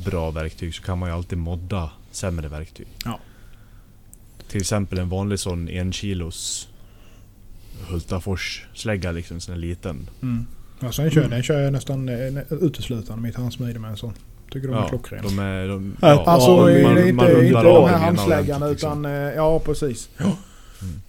[0.05, 2.87] bra verktyg så kan man ju alltid modda sämre verktyg.
[3.05, 3.19] Ja.
[4.49, 6.67] Till exempel en vanlig sån en kilos
[7.89, 10.09] Hultafors slägga liksom, en sån liten.
[10.21, 10.45] Mm.
[10.79, 14.13] Ja, sen kör, den kör jag nästan eh, uteslutande mitt handsmide med en sån.
[14.51, 15.23] Tycker de är klockren.
[15.23, 15.67] de är...
[15.67, 19.05] De, Ja, Alltså Ja, man- det man inte, inte de den här handsläggarna ordentligt, utan...
[19.05, 20.09] eh, Ja precis.
[20.19, 20.33] Mm.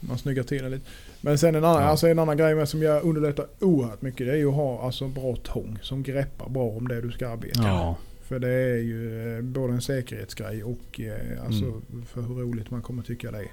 [0.00, 0.84] Man snyggar till det lite.
[1.20, 1.88] Men sen en annan, Ja.
[1.88, 4.26] alltså en annan grej med som jag underlättar oerhört mycket.
[4.26, 7.28] Det är ju att ha alltså, bra tång som greppar bra om det du ska
[7.28, 7.62] arbeta.
[7.62, 7.96] Ja.
[8.30, 12.04] För det är ju eh, både en säkerhetsgrej och eh, alltså Mm.
[12.12, 13.46] för hur roligt man kommer tycka det är.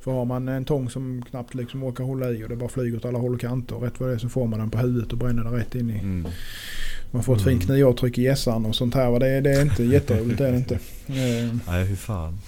[0.00, 2.96] För har man en tång som knappt liksom orkar hålla i och det bara flyger
[2.96, 3.76] åt alla håll och kanter.
[3.76, 5.90] Rätt vad det är så får man den på huvudet och bränner den rätt in
[5.90, 5.98] i.
[5.98, 6.26] Mm.
[7.10, 7.52] Man får ett Mm.
[7.58, 9.18] fint knivavtryck i hjässan och sånt här.
[9.18, 10.74] Det, är- det är inte jätteroligt det är det inte.
[10.74, 12.38] Eh, Nej, hur fan.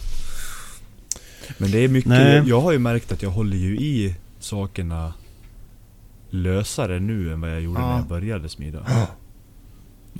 [1.58, 2.08] Men det är mycket...
[2.08, 2.42] Nej.
[2.46, 5.14] Jag har ju märkt att jag håller ju i sakerna
[6.30, 7.88] lösare nu än vad jag gjorde Ja.
[7.88, 8.86] när jag började smida.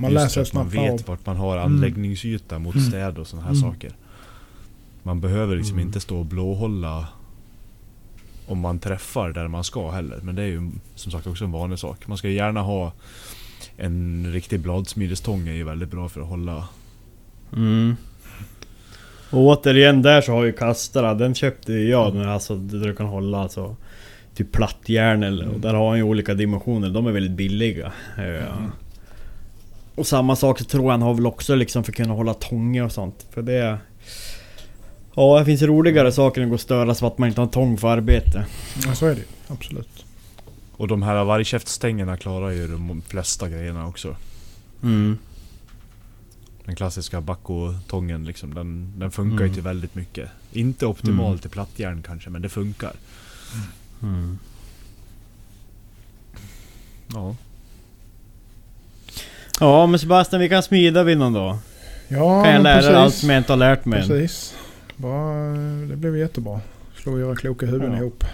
[0.01, 1.07] Man Just läser att man vet av.
[1.07, 1.64] vart man har Mm.
[1.72, 2.86] anläggningsyta mot Mm.
[2.88, 3.70] städ och sådana här Mm.
[3.72, 3.92] saker.
[5.03, 5.86] Man behöver liksom Mm.
[5.86, 7.09] inte stå och blåhålla
[8.47, 10.18] om man träffar där man ska heller.
[10.22, 12.07] Men det är ju som sagt också en vanlig sak.
[12.07, 12.92] Man ska gärna ha
[13.76, 16.68] en riktig bladsmidestång är ju väldigt bra för att hålla...
[17.53, 17.97] Mm.
[19.30, 22.94] Och återigen där så har ju Kastara, den köpte ju jag nu alltså där du
[22.97, 23.76] kan hålla alltså
[24.34, 27.92] Typ plattjärn eller och där har han ju olika dimensioner, de är väldigt billiga.
[28.18, 28.64] Eh,
[29.97, 32.34] Och samma sak så tror jag han har väl också liksom för att kunna hålla
[32.34, 33.26] tånge och sånt.
[33.30, 33.78] För det...
[35.14, 37.49] Ja, det finns roligare saker än att gå och störas för att man inte har
[37.49, 38.47] tång för arbete.
[38.86, 39.26] Ja, så är det ju.
[39.49, 40.05] Absolut.
[40.76, 44.16] Och de här vargkäftstängerna klarar ju de flesta grejerna också.
[44.82, 45.18] Mm.
[46.64, 49.55] Den klassiska Bacco-tången liksom, den, den funkar ju Mm.
[49.55, 50.30] till väldigt mycket.
[50.53, 51.38] Inte optimalt Mm.
[51.38, 52.92] till plattjärn kanske, men det funkar.
[54.03, 54.38] Mm.
[57.14, 57.36] Ja.
[59.61, 61.57] Ja men Sebastian, vi kan smida vid någon dag.
[62.09, 62.88] Ja, Kan jag men lära precis.
[62.90, 64.00] dig allt som jag inte har lärt mig.
[64.09, 64.54] Precis.
[64.96, 65.34] Bara,
[65.88, 66.61] det blev jättebra.
[67.02, 67.98] Slå och göra kloka huvuden Ja.
[67.98, 68.24] ihop.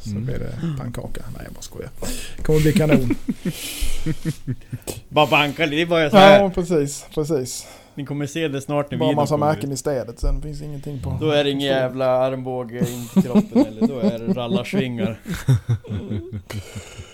[0.00, 0.24] Så Mm.
[0.24, 1.20] blir det pannkaka.
[1.34, 1.90] Nej jag bara skojar.
[2.36, 3.14] Det kommer bli kanon.
[5.08, 6.40] Bara banka det är bara så här.
[6.42, 7.06] ja precis.
[7.14, 7.66] Precis.
[7.94, 10.20] Ni kommer se det snart när Bara videon massa märken i städet.
[10.20, 11.18] Sen finns ingenting på.
[11.20, 15.20] Då är det ingen jävla armbåge in till kroppen eller då är det rallarsvingar.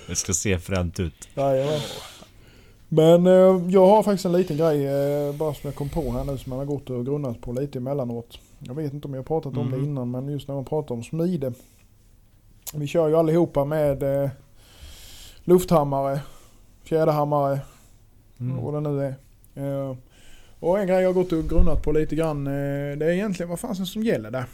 [0.08, 1.28] Det ska se fränt ut.
[1.34, 1.80] Jajamän.
[2.89, 6.24] Men eh, jag har faktiskt en liten grej eh, bara som jag kom på här
[6.24, 8.39] nu som man har gått och grunnat på lite emellanåt.
[8.59, 9.85] Jag vet inte om jag har pratat om det Mhm.
[9.85, 11.53] innan men just när man pratar om smide.
[12.74, 14.30] Vi kör ju allihopa med eh,
[15.45, 16.20] lufthammare,
[16.85, 17.61] fjäderhammare
[18.41, 18.59] Mm.
[18.59, 19.14] och vad det nu är.
[19.55, 19.97] Eh,
[20.61, 22.53] och en grej jag har gått och grunnat på lite grann eh,
[22.99, 24.45] det är egentligen vad fan som gäller där.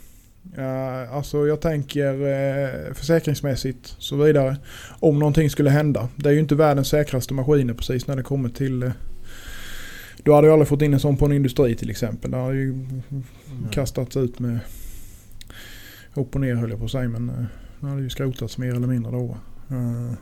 [0.58, 4.56] Uh, alltså jag tänker eh, försäkringsmässigt så vidare.
[5.00, 6.08] Om någonting skulle hända.
[6.16, 8.82] Det är ju inte världens säkraste maskiner precis när det kommer till...
[8.82, 8.90] Uh,
[10.22, 12.30] du hade ju aldrig fått in en sån på en industri till exempel.
[12.30, 12.86] Det har ju
[13.70, 14.58] kastats ut med
[16.14, 17.44] upp och ner höll jag på att säga men uh,
[17.80, 19.36] det hade ju skrotats mer eller mindre då.
[19.70, 20.12] Uh,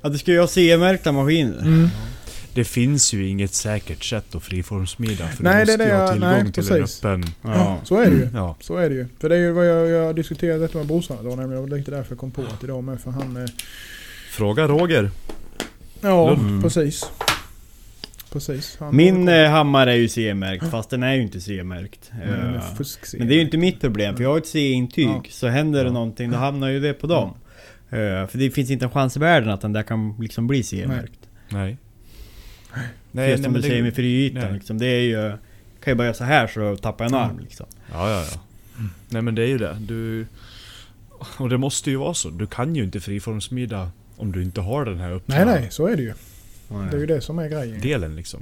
[0.00, 1.60] Ja du ska ju ha CE-märkta maskiner.
[1.60, 1.88] mm.
[2.58, 5.28] Det finns ju inget säkert sätt att friformsmida.
[5.28, 7.04] För Nej, du det måste är ju det ha jag- tillgång nej, till precis.
[7.04, 7.32] en öppen...
[7.42, 7.78] Ja.
[7.84, 8.28] Så är det ju.
[8.34, 8.56] Ja.
[8.60, 9.06] Så är det ju.
[9.20, 11.64] För det är ju vad jag, jag diskuterade detta med brorsan idag nämligen.
[11.64, 13.00] Det var lite därför jag kom på att idag med.
[13.00, 13.36] För han...
[13.36, 13.48] Eh,
[14.30, 15.10] Fråga Roger.
[16.00, 16.62] ja, Mm.
[16.62, 17.10] precis.
[18.32, 18.76] Precis.
[18.80, 22.10] Han Min eh, hammare är ju CE-märkt fast den är ju inte CE-märkt.
[22.22, 22.62] Är Eh,
[23.18, 25.06] Men det är ju inte mitt problem för jag har ett CE-intyg.
[25.08, 25.22] Ja.
[25.30, 25.92] Så händer det Ja.
[25.92, 27.28] någonting då hamnar ju det på dem.
[27.90, 27.96] Eh,
[28.26, 31.12] För det finns inte en chans i världen att den där kan liksom bli CE-märkt.
[31.48, 31.62] Nej.
[31.62, 31.76] Nej,
[33.12, 34.52] Just som men du det- säger med friytan nej.
[34.52, 34.78] liksom.
[34.78, 35.30] Det är ju...
[35.80, 37.30] Kan ju bara göra så här så tappar jag en Mm.
[37.30, 37.66] arm liksom.
[37.92, 38.40] Ja, ja, ja.
[39.08, 39.76] Nej men det är ju det.
[39.80, 40.26] Du...
[41.38, 42.30] Och det måste ju vara så.
[42.30, 45.66] Du kan ju inte friformsmida om du inte har den här öppna Nej, nej.
[45.70, 46.12] Så är det ju.
[46.68, 47.06] Det är ju Nej.
[47.06, 47.80] det som är grejen.
[47.80, 48.40] delen liksom.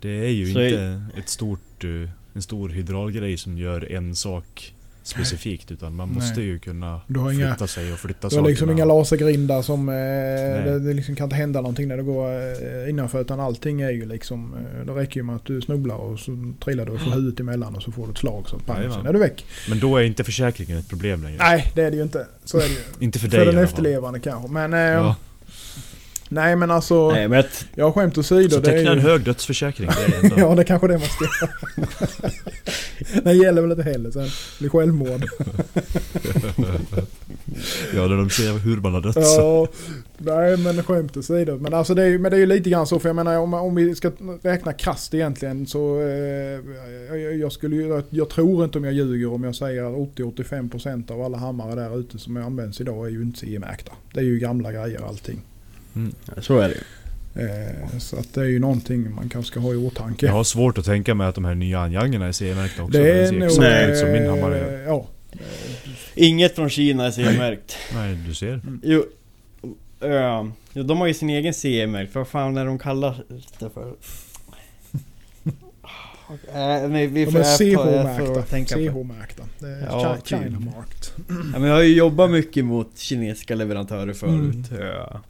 [0.00, 4.74] Det är ju Så inte ett stort, eh, en stor hydraulgrej som gör en sak
[5.06, 5.70] specifikt.
[5.70, 6.48] Utan man måste Nej.
[6.48, 8.72] ju kunna har inga- flytta sig och flytta Du har liksom sakerna.
[8.72, 9.88] inga lasergrindar som...
[9.88, 13.20] Eh, det, det liksom kan inte hända någonting när du går eh, innanför.
[13.20, 14.54] Utan allting är ju liksom...
[14.54, 17.40] Eh, det räcker ju med att du snubblar och så trillar du och får huvudet
[17.40, 18.48] emellan och så får du ett slag.
[18.48, 19.44] Så pang, sen är du väck.
[19.68, 21.38] Men då är inte försäkringen ett problem längre.
[21.38, 22.26] Nej, det är det ju inte.
[22.44, 22.76] Så är det ju.
[23.04, 24.52] Inte för dig För den efterlevande kanske.
[24.52, 24.72] Men...
[24.74, 25.16] Eh, Ja.
[26.34, 27.10] Nej men alltså...
[27.10, 28.50] Nej men ett, Jag har skämt åsido.
[28.54, 29.88] Så det är teckna en ju, hög dödsförsäkring.
[29.96, 30.36] Det är ändå...
[30.48, 31.52] Ja, det kanske det man ska göra.
[33.24, 34.22] Den gäller väl inte heller sen.
[34.22, 35.24] Det blir självmord.
[37.94, 39.16] ja, när de ser hur man har dött.
[39.16, 39.68] Ja,
[40.18, 41.58] nej men skämt åsido.
[41.58, 43.38] Men alltså det är, ju- men det är ju lite grann så för jag menar
[43.38, 44.10] om, om vi ska
[44.42, 49.32] räkna krasst egentligen så eh, jag, jag skulle ju, jag tror inte om jag ljuger
[49.32, 53.22] om jag säger att 80-85% av alla hammare där ute som används idag är ju
[53.22, 53.92] inte CE-märkta.
[54.14, 55.40] Det är ju gamla grejer allting.
[56.38, 56.80] Så är det ju.
[57.36, 60.26] Eh, så att det är ju någonting man kanske ska ha i åtanke.
[60.26, 62.98] Jag har svårt att tänka mig att de här nya anjangerna är CE-märkta också.
[62.98, 63.42] det är nog...
[63.44, 64.84] exakt ut som min hammare.
[64.86, 65.06] Ja.
[66.14, 67.76] Inget från Kina är CE-märkt.
[67.94, 68.60] Nej, du ser.
[68.82, 69.04] Jo,
[70.04, 72.14] uh, jo, de har ju sin egen CE-märkt.
[72.14, 73.24] Vad fan är de kallar
[73.58, 73.94] det för?
[76.54, 78.76] Äh, nej, vi De får, är jag får- jag får CH-märkta.
[78.76, 79.42] CH-märkta.
[79.66, 80.28] Är Ja, Chi-.
[80.28, 81.26] China-marked.
[81.28, 84.56] Ja, men jag har ju jobbat mycket mot kinesiska leverantörer förut.
[84.80, 85.20] Ja.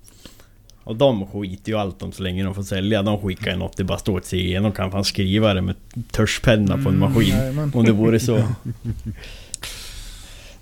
[0.84, 3.02] Och de skiter ju allt om så länge de får sälja.
[3.02, 4.58] De skickar ju något, det bara står ett CE.
[4.60, 5.74] De kan fan skriva det med
[6.10, 7.28] tuschpenna på en maskin.
[7.36, 7.72] jajamän.
[7.74, 8.38] Om det vore så.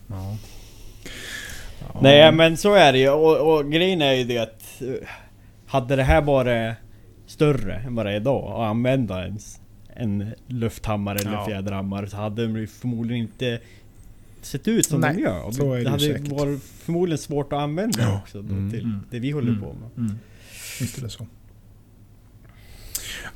[0.09, 0.37] Ja.
[2.01, 3.11] Nej men så är det ju.
[3.11, 4.83] Och, och grejen är ju det att...
[4.83, 5.09] eh,
[5.67, 6.75] Hade det här varit
[7.27, 9.39] större än vad det är idag och använda en,
[9.97, 11.47] en lufthammare eller Ja.
[11.47, 13.59] fjäderhammare så hade de förmodligen inte
[14.43, 15.43] sett ut som Nej, de gör.
[15.43, 16.29] Och så är det det hade säkert.
[16.29, 18.21] varit förmodligen svårt att använda Ja.
[18.23, 18.71] också då, Mm.
[18.71, 19.01] till Mm.
[19.11, 19.61] det vi håller Mm.
[19.63, 20.05] på med.
[20.07, 20.19] Mm.
[20.81, 21.27] Visst är det så.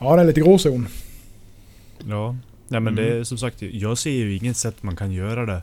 [0.01, 0.89] Ja, det är lite gråzon.
[2.09, 2.37] Ja.
[2.69, 3.21] Nej men det Mm.
[3.21, 5.63] är som sagt, jag ser ju inget sätt man kan göra det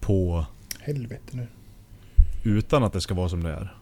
[0.00, 0.46] på
[0.80, 1.46] Helvete nu.
[2.44, 3.74] utan att det ska vara som det är.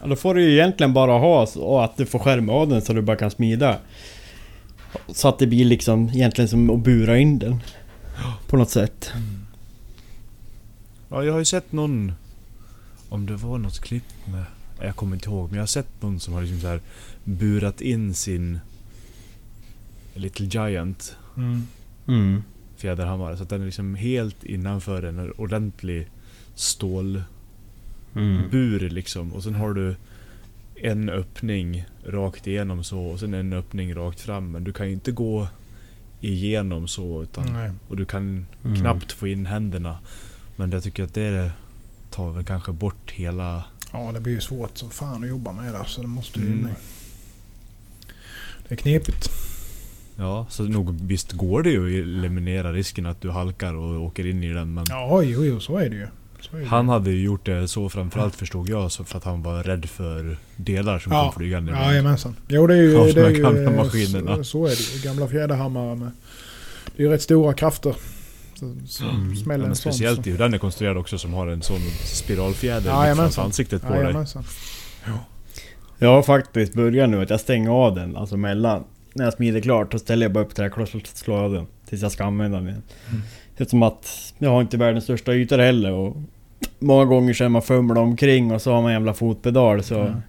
[0.00, 2.82] Ja, då får du ju egentligen bara ha så att du får skärma av den
[2.82, 3.78] så du bara kan smida.
[5.08, 7.56] Så att det blir liksom egentligen som att bura in den.
[8.48, 9.12] På något sätt.
[11.12, 12.12] Ja, jag har ju sett någon...
[13.08, 14.44] Om det var något klipp med...
[14.80, 16.80] Jag kommer inte ihåg, men jag har sett någon som har liksom så här
[17.24, 18.58] burat in sin
[20.14, 21.62] Little Giant Mm.
[22.06, 22.42] Mm.
[22.76, 23.36] fjäderhammare.
[23.36, 26.08] Så att den är liksom helt innanför en ordentlig
[26.54, 27.22] stålbur
[28.14, 28.88] Mm.
[28.94, 29.32] liksom.
[29.32, 29.96] Och sen har du
[30.76, 34.50] en öppning rakt igenom så och sen en öppning rakt fram.
[34.52, 35.48] Men du kan ju inte gå
[36.20, 37.52] igenom så utan...
[37.52, 37.70] Nej.
[37.88, 38.76] Och du kan Mm.
[38.80, 39.98] knappt få in händerna.
[40.62, 41.50] Men jag tycker att det
[42.10, 43.64] tar väl kanske bort hela...
[43.92, 45.84] Ja, det blir ju svårt som fan att jobba med det.
[45.86, 46.46] Så det måste ju...
[46.46, 46.68] Mm.
[48.68, 49.28] Det är knepigt.
[50.16, 54.26] Ja, så nog visst går det ju att eliminera risken att du halkar och åker
[54.26, 54.74] in i den.
[54.74, 56.06] Men Ja, jo, jo, så är det ju.
[56.62, 59.62] Är han hade ju gjort det så framförallt förstod jag, så för att han var
[59.62, 61.22] rädd för delar som Ja.
[61.24, 61.72] kom flygande.
[61.72, 62.36] Ja, jajamensan.
[62.48, 62.96] Jo, det är ju...
[62.96, 64.36] Av det de är ju maskinerna.
[64.36, 65.02] Så, så är det ju.
[65.02, 66.10] Gamla fjäderhammare med...
[66.96, 67.94] Det är ju rätt stora krafter.
[68.86, 69.36] Så, Mm.
[69.36, 69.92] smäller Ja, en sån.
[69.92, 70.30] speciellt så.
[70.30, 73.88] hur den är konstruerad också som har en sån spiralfjäder Ja, mitt framför ansiktet på
[73.92, 74.02] dig.
[74.02, 74.44] Jajamensan.
[75.98, 78.84] Jag har faktiskt börjat nu att jag stänger av den, alltså mellan...
[79.14, 81.66] När jag smider klart, så ställer jag bara upp träklossar och slår av den.
[81.88, 82.82] Tills jag ska använda den igen.
[83.10, 83.22] Mm.
[83.56, 86.16] Eftersom att jag har inte världens största ytor heller och...
[86.78, 90.00] Många gånger så är man fumlar omkring och så har man en jävla fotpedal så...
[90.00, 90.20] Mm.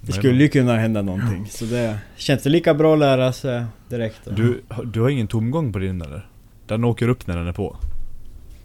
[0.00, 1.46] Det skulle ju kunna hända någonting.
[1.50, 4.20] Så det känns det lika bra att lära sig direkt.
[4.24, 4.30] då.
[4.30, 6.26] Du, du har ingen tomgång på din eller?
[6.66, 7.76] Den åker upp när den är på?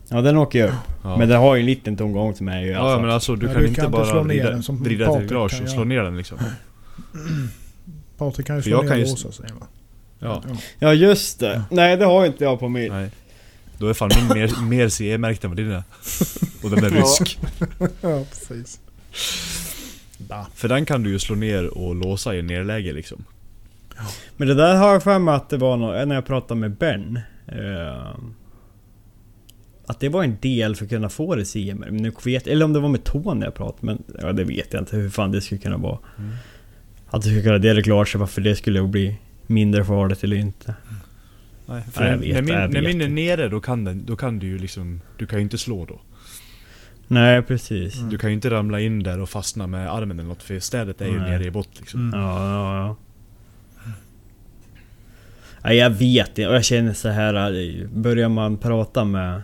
[0.09, 0.73] Ja den åker ju upp.
[1.03, 1.17] Ja.
[1.17, 3.45] Men den har ju en liten tomgång som är ju Ja alltså, men alltså du
[3.47, 5.51] Ja, kan du inte kan bara slå ner vrida, den som vrida till kan och
[5.51, 6.37] slå ner den liksom.
[8.17, 9.67] Patrik kan ju För slå jag ner kan ju- låsa sig va?
[10.19, 10.43] Ja,
[10.79, 11.63] Ja just det.
[11.71, 12.91] Nej det har inte jag på min.
[12.91, 13.09] nej.
[13.77, 15.83] Då är fan min mer, mer CE-märkt än vad din är.
[16.63, 17.39] Och den är rysk.
[18.01, 18.79] Ja, precis.
[20.17, 20.47] Da.
[20.55, 23.23] För den kan du ju slå ner och låsa i nerläge liksom.
[24.37, 27.19] Men det där har jag för mig att det var när jag pratade med Ben.
[27.51, 28.15] Eh,
[29.85, 31.91] att det var en del för att kunna få det CMR.
[31.91, 34.73] Men nu vet, eller om det var med Tony jag pratade men ja, det vet
[34.73, 35.99] jag inte hur fan det skulle kunna vara.
[36.17, 36.31] Mm.
[37.07, 40.75] Att det skulle kunna dela klart sig varför det skulle bli mindre farligt eller inte.
[41.65, 43.83] Nej, för Nej, jag när, vet, när, min, jag när min är nere då kan,
[43.83, 45.01] den, då kan du ju liksom...
[45.17, 46.01] Du kan ju inte slå då.
[47.07, 47.97] Nej precis.
[47.97, 48.09] Mm.
[48.09, 51.01] Du kan ju inte ramla in där och fastna med armen eller något för städet
[51.01, 51.31] är ju Nej.
[51.31, 51.99] nere i botten liksom.
[51.99, 52.19] Mm.
[52.19, 52.95] Ja, ja, ja.
[55.63, 57.33] Nej, jag vet inte och jag känner så här.
[57.83, 59.41] eh, Börjar man prata med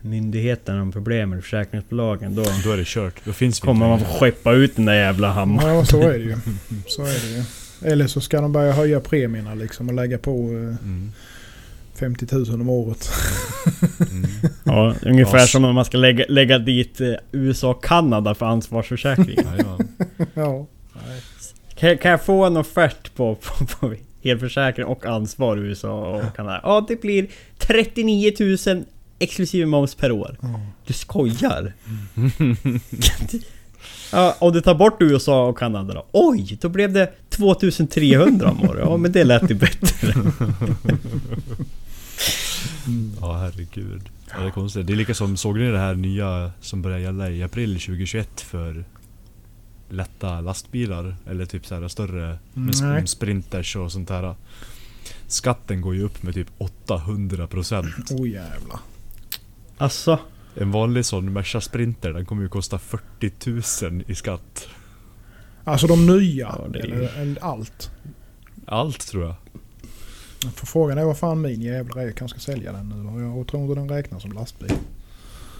[0.00, 3.14] myndigheterna om problemen, försäkringsbolagen, då Då är det kört.
[3.24, 5.74] Då finns kommer inte man få skeppa ut den där jävla hammaren.
[5.76, 6.36] Ja, så är det ju.
[6.86, 7.42] Så är det ju.
[7.92, 11.12] Eller så ska de börja höja premierna liksom och lägga på eh, Mm.
[11.94, 13.10] 50 000 om året.
[14.10, 14.26] Mm.
[14.64, 18.46] Ja, ungefär Ja, som om man ska lägga, lägga dit eh, USA och Kanada för
[18.46, 19.36] ansvarsförsäkring.
[19.44, 19.88] Jajamän.
[20.34, 20.66] ja.
[21.74, 23.94] kan, kan jag få en offert på, på, på
[24.26, 26.60] helförsäkring och ansvar i USA och Kanada?
[26.62, 27.26] Ja, det blir
[27.58, 28.32] 39
[28.66, 28.84] 000
[29.18, 30.36] exklusive moms per år.
[30.86, 31.72] Du skojar?
[34.12, 36.06] ja, om du tar bort USA och Kanada då?
[36.12, 38.84] Oj, då blev det 2300 om året.
[38.86, 40.14] Ja, men det lät ju bättre.
[43.20, 44.02] Ja herregud.
[44.30, 44.86] Ja, det är konstigt.
[44.86, 48.40] Det är lika som, såg ni det här nya som börjar gälla i april 2021
[48.40, 48.84] för
[49.88, 51.16] lätta lastbilar?
[51.26, 53.06] Eller typ så här större med sp- Nej.
[53.06, 54.34] sprinters och sånt där.
[55.26, 57.84] Skatten går ju upp med typ 800%.
[58.20, 58.78] Oh jävlar.
[59.78, 60.18] Alltså,
[60.54, 64.68] En vanlig sån Merca Sprinter den kommer ju kosta 40 000 i skatt.
[65.64, 66.54] Alltså de nya.
[66.58, 67.90] Ja, det är ju- eller, allt.
[68.66, 69.34] Allt tror jag.
[70.54, 72.12] För frågan är vad fan min jävla är.
[72.12, 73.22] kanske ska sälja den nu.
[73.36, 74.72] Jag tror inte den räknas som lastbil.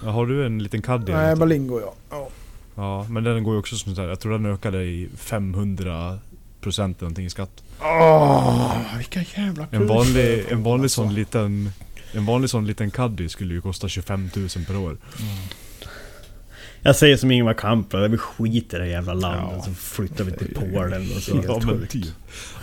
[0.05, 1.13] Ja, Har du en liten Caddy?
[1.13, 1.37] Nej?
[1.37, 1.95] Berlingo ja.
[2.11, 2.29] ja.
[2.77, 4.09] Ja, men den går ju också som så här.
[4.09, 6.19] Jag tror den ökade i 500
[6.61, 7.63] procent någonting i skatt.
[7.81, 11.03] Åh, vilka jävla En vanlig, en vanlig Alltså.
[11.03, 11.71] sån liten...
[12.13, 14.97] En vanlig sån liten Caddy skulle ju kosta 25 000 per år.
[16.81, 19.63] jag säger som Ingvar Kamprad, vi skiter i det jävla landet Ja.
[19.63, 21.41] så flyttar vi till Polen och så.
[21.45, 22.05] Ja men typ.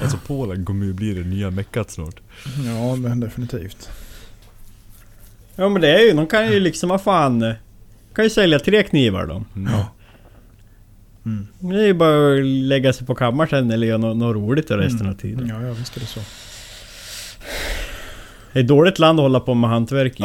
[0.02, 2.16] Alltså Polen kommer ju bli det nya meckat snart.
[2.66, 3.90] Ja, men definitivt.
[5.56, 7.42] Ja men det är ju, de kan ju liksom, vad fan...
[7.42, 7.54] eh,
[8.16, 9.44] Kan ju sälja tre knivar då.
[9.56, 9.74] Mm.
[11.26, 11.48] Mm.
[11.60, 14.72] Det är ju bara att lägga sig på kammaren sen eller göra något, något roligt
[14.72, 15.48] resten av tiden.
[15.48, 16.20] Ja, ja visst är det så.
[18.54, 20.24] Det är ett dåligt land att hålla på med hantverk i.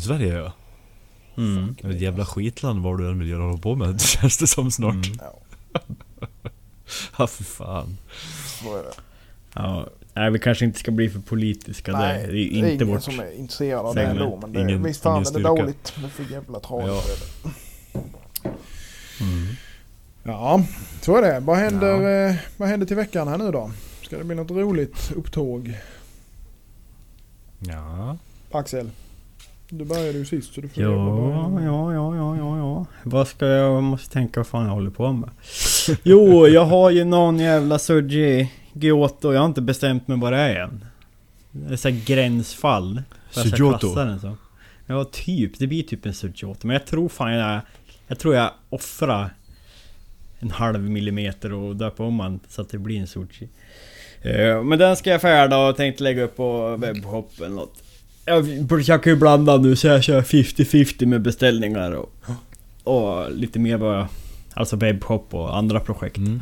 [0.00, 0.52] Sverige ja.
[1.36, 1.76] Mm.
[1.80, 4.00] Det är ett jävla skitland vad du än vill göra hålla på med.
[4.20, 4.94] Känns det som snart.
[4.94, 5.18] Mm.
[7.18, 7.96] Ja för fan.
[8.62, 8.92] Så är det.
[9.54, 12.84] Ja, nej vi kanske inte ska bli för politiska Nej, det, det är ju inte
[12.84, 13.02] ingen vårt...
[13.02, 14.38] som är intresserad av det ändå.
[14.42, 15.48] Men det, Ingen- visst fan ingen är det styrka.
[15.48, 15.92] dåligt.
[15.96, 17.32] Det är för jävla tragiskt.
[17.44, 17.50] Ja.
[17.50, 17.52] är
[18.44, 18.56] det.
[19.20, 19.46] Mm.
[20.22, 20.64] Ja,
[21.00, 21.40] så är det.
[21.40, 23.70] Vad händer, eh, vad händer till veckan här nu då?
[24.02, 25.74] Ska det bli något roligt upptåg?
[27.58, 28.16] Ja.
[28.52, 28.90] Axel?
[29.68, 30.90] Du började ju sist så du får Ja,
[31.60, 32.58] ja, ja, ja, ja, ja.
[32.58, 33.82] Ja, vad ska jag...
[33.82, 35.30] Måste tänka vad fan jag håller på med.
[36.02, 39.32] Jo, jag har ju någon jävla Surgi Giotto.
[39.32, 40.84] Jag har inte bestämt mig vad det är än.
[41.50, 43.02] Det är så här gränsfall.
[44.20, 44.36] Som.
[44.86, 45.58] Ja, typ.
[45.58, 46.66] Det blir typ en Surgiotto.
[46.66, 47.60] Men jag tror fan jag...
[48.06, 49.30] Jag tror jag offrar
[50.38, 53.48] en halv millimeter och döpa om den så att det blir en Sushi.
[54.22, 57.82] Eh, Men den ska jag färda och tänkte lägga upp på webbshop eller något.
[58.24, 62.12] Jag försöker ju blanda nu så jag kör 50-50 med beställningar och,
[62.84, 64.06] och lite mer jag...
[64.56, 66.16] Alltså webbshop och andra projekt.
[66.16, 66.40] Mm.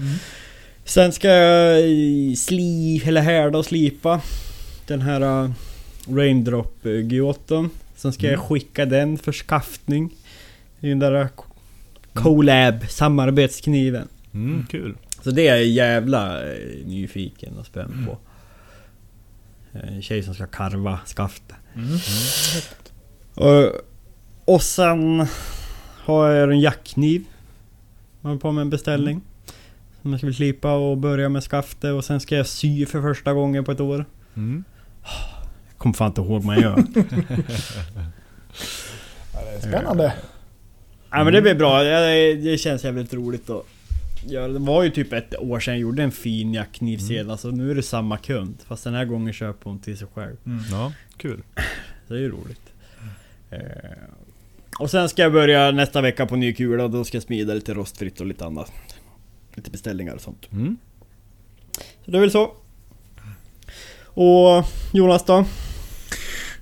[0.85, 4.21] Sen ska jag i sli, eller härda och slipa
[4.87, 5.51] den här uh,
[6.09, 7.71] Raindrop uh, Giotton.
[7.97, 10.15] Sen ska jag skicka den för skaftning.
[10.81, 11.29] I den där
[12.15, 14.09] Colab samarbetskniven.
[14.35, 14.97] Mm, kul.
[15.23, 18.19] Så det är jag jävla eh, nyfiken och spänd på.
[19.79, 21.57] Eh, En tjej som ska karva skaftet.
[23.35, 23.73] Och,
[24.55, 25.27] och sen
[26.05, 27.25] har jag en jackkniv.
[28.21, 29.21] Jag håller på med en beställning.
[30.03, 33.33] Som jag ska slipa och börja med skaftet och sen ska jag sy för första
[33.33, 34.05] gången på ett år.
[34.37, 34.65] Mm.
[35.69, 36.85] Jag kommer fan inte ihåg vad jag gör.
[39.35, 40.13] Ja, det är spännande.
[41.13, 43.67] Ja men det blir bra, det, det känns jävligt roligt att
[44.27, 44.49] göra.
[44.49, 47.71] Det var ju typ ett år sedan jag gjorde en fin jackkniv senast och nu
[47.71, 48.59] är det samma kund.
[48.67, 50.37] Fast den här gången köper hon till sig själv.
[50.71, 51.43] Ja, kul.
[52.09, 52.73] Så det är ju roligt.
[53.51, 53.59] Eh,
[54.79, 57.55] och sen ska jag börja nästa vecka på ny kula och då ska jag smida
[57.55, 58.73] lite rostfritt och lite annat.
[59.55, 60.53] Lite beställningar och sånt.
[60.53, 60.77] Mm.
[62.05, 62.53] Så det är väl så.
[64.05, 65.45] Och Jonas då?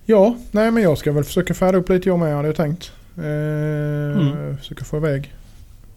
[0.04, 2.92] Ja, nej men jag ska väl försöka färda upp lite jag med hade jag tänkt.
[3.20, 4.56] Eh, Mm.
[4.56, 5.34] Försöka få iväg.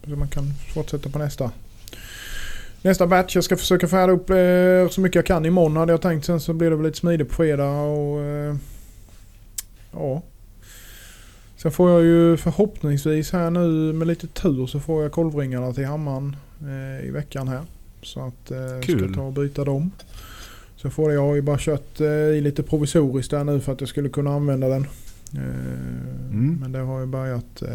[0.04, 0.44] Så man kan
[0.74, 1.50] fortsätta på nästa.
[2.82, 3.34] Nästa batch.
[3.34, 6.24] Jag ska försöka färda upp eh, så mycket jag kan imorgon hade jag tänkt.
[6.26, 8.20] Sen så blir det väl lite smidigt på fredag och...
[8.22, 8.56] Eh,
[9.92, 10.22] ja.
[11.56, 15.84] Sen får jag ju förhoppningsvis här nu med lite tur så får jag kolvringarna till
[15.86, 17.60] hammaren eh, i veckan här.
[18.02, 18.98] Så att eh, jag Kul.
[19.04, 19.90] ska ta och byta dem.
[20.76, 23.80] Så får jag, jag har ju bara kört i lite provisoriskt där nu för att
[23.80, 24.86] jag skulle kunna använda den.
[25.36, 25.40] Eh,
[26.34, 26.56] Mm.
[26.60, 27.62] Men det har ju börjat...
[27.62, 27.68] Eh,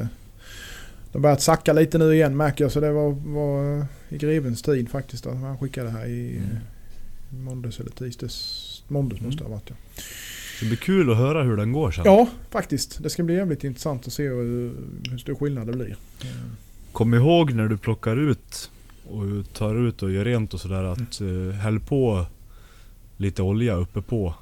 [1.12, 2.72] det har börjat sacka lite nu igen märker jag.
[2.72, 5.26] Så det var, var i grevens tid faktiskt.
[5.28, 6.50] Att han skickade här i Mm.
[6.52, 6.58] eh,
[7.44, 8.84] måndags eller tisdags.
[8.88, 9.76] Måndags måste det ha varit ja.
[10.60, 12.04] Det blir kul att höra hur den går sen.
[12.06, 13.04] Ja, faktiskt.
[13.04, 14.72] Det ska bli jävligt intressant att se hur,
[15.12, 15.96] hur stor skillnad det blir.
[16.22, 16.28] Eh,
[16.92, 18.72] Kom ihåg när du plockar ut
[19.10, 21.52] och tar ut och gör rent och sådär att mm.
[21.52, 22.26] häll på
[23.18, 24.36] lite olja uppe på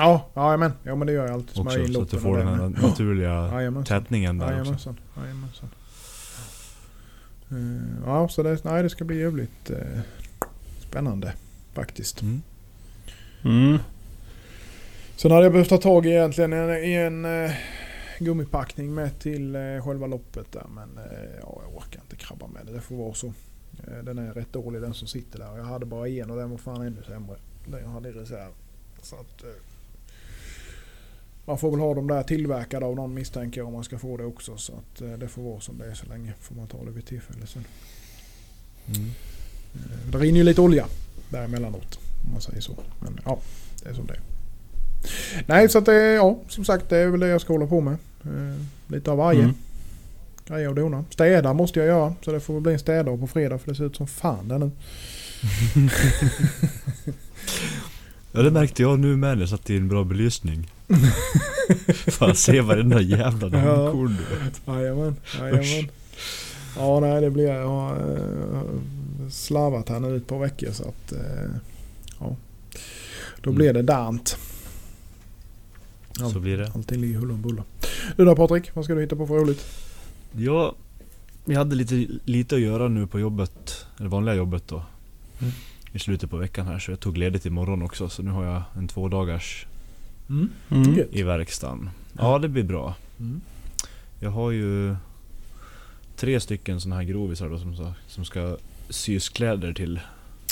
[0.00, 1.58] Ja, ja men, ja, men det gör jag alltid.
[1.66, 2.82] Också så att du får den här med.
[2.82, 4.00] naturliga Jajamensan.
[4.00, 4.56] tätningen där också.
[4.60, 4.96] Jajamensan.
[5.16, 5.68] Jajamensan.
[7.50, 10.00] Eh, Ja, så det, nej, det ska bli jävligt eh,
[10.78, 11.32] spännande
[11.72, 12.22] faktiskt.
[12.22, 12.42] Mm.
[13.44, 13.78] Mm.
[15.16, 17.52] Sen hade jag behövt ta tag i egentligen en, i en eh,
[18.18, 20.66] gummipackning med till eh, själva loppet där.
[20.74, 22.72] Men eh, ja, jag orkar inte krabba med det.
[22.72, 23.26] Det får vara så.
[23.88, 25.56] Eh, den är rätt dålig den som sitter där.
[25.56, 27.36] Jag hade bara en och den var fan ännu sämre.
[27.66, 28.50] Den jag hade i reserv.
[29.02, 29.48] Så att, eh,
[31.50, 34.16] man får väl ha dem där tillverkade av någon misstänker jag om man ska få
[34.16, 34.56] det också.
[34.56, 36.32] Så att eh, det får vara som det är så länge.
[36.40, 37.64] Får man ta det vid tillfälle sen.
[38.86, 39.10] Mm.
[39.74, 40.86] Eh, Det rinner ju lite olja
[41.30, 41.98] där emellanåt.
[42.26, 42.76] Om man säger så.
[43.00, 43.38] Men ja,
[43.82, 44.20] det är som det är.
[45.46, 47.80] Nej, så att det ja, som sagt det är väl det jag ska hålla på
[47.80, 47.96] med.
[48.24, 49.42] Eh, lite av varje.
[49.42, 49.54] Mm.
[50.46, 51.04] Grejer och dona.
[51.10, 52.14] Städa måste jag göra.
[52.24, 54.48] Så det får väl bli en städdag på fredag för det ser ut som fan
[54.48, 54.70] där nu.
[58.32, 60.70] Ja det märkte jag nu med när jag satt i en bra belysning.
[62.06, 64.60] Fan se varenda jävla namnkorn du vet.
[64.66, 65.88] Jajamän, jajamän.
[66.76, 67.44] Ja, nej det blir...
[67.48, 68.60] Jag har eh,
[69.30, 71.12] slarvat här nu ett par veckor så att...
[71.12, 71.50] eh,
[72.20, 72.36] ja.
[73.42, 73.56] Då Mm.
[73.58, 74.36] blir det dant.
[76.18, 76.30] Ja.
[76.30, 76.70] Så blir det.
[76.74, 77.64] Allting ligger huller om buller.
[78.16, 79.66] Du då Patrik, vad ska du hitta på för roligt?
[80.32, 80.74] Ja,
[81.44, 84.82] vi hade lite, lite att göra nu på jobbet, eller vanliga jobbet då.
[85.40, 85.52] Mm.
[85.92, 88.62] I slutet på veckan här så jag tog ledigt imorgon också så nu har jag
[88.76, 89.66] en två dagars
[90.28, 90.50] Mm.
[90.96, 91.08] Gött.
[91.12, 91.90] i verkstaden.
[92.18, 92.94] Ja det blir bra.
[93.20, 93.40] Mm.
[94.20, 94.96] Jag har ju
[96.16, 98.56] tre stycken såna här grovisar då som, ska- som ska
[98.88, 100.00] sys kläder till.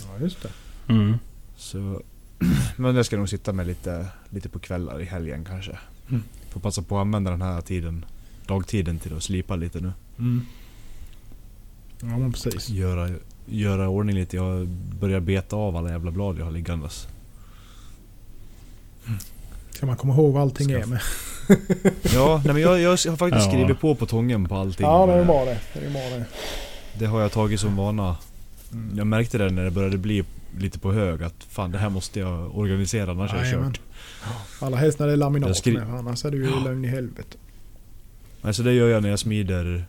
[0.03, 0.51] Ja, just det.
[0.93, 1.17] Mm.
[1.57, 2.03] Så,
[2.77, 5.79] men jag ska nog sitta med lite, lite på kvällar i helgen kanske.
[6.09, 6.23] Mm.
[6.51, 8.05] Får passa på att använda den här tiden,
[8.47, 9.93] dagtiden till att slipa lite nu.
[10.19, 10.47] Mm.
[12.01, 12.69] Ja men precis.
[12.69, 13.11] Göra,
[13.51, 14.37] göra ordning lite.
[14.37, 14.67] Jag
[15.01, 17.09] börjar beta av alla jävla blad jag har liggandes.
[19.71, 21.01] Ska man komma ihåg vad allting Ska är med.
[22.15, 23.51] Ja, nej men jag, jag har faktiskt Ja.
[23.53, 24.87] skrivit på på tången på allting.
[24.87, 25.59] Ja det är bra det.
[25.75, 26.25] Det är bra det.
[26.99, 28.17] Det har jag tagit som vana.
[28.73, 28.99] Mm.
[28.99, 30.25] Jag märkte det när det började bli
[30.59, 33.81] lite på hög att fan det här måste jag organisera annars är jag kört.
[34.61, 35.95] Allra helst när det är laminat skri- med.
[35.95, 37.37] Annars är det ju lögn i helvete.
[38.43, 39.85] Alltså det gör jag när jag smider,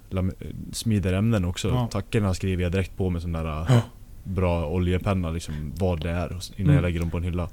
[0.73, 1.67] smider ämnen också.
[1.67, 1.87] Ja.
[1.91, 3.65] Tackorna skriver jag direkt på med sån där Ja.
[4.23, 6.75] bra oljepenna liksom, vad det är innan Mm.
[6.75, 7.49] jag lägger dem på en hylla.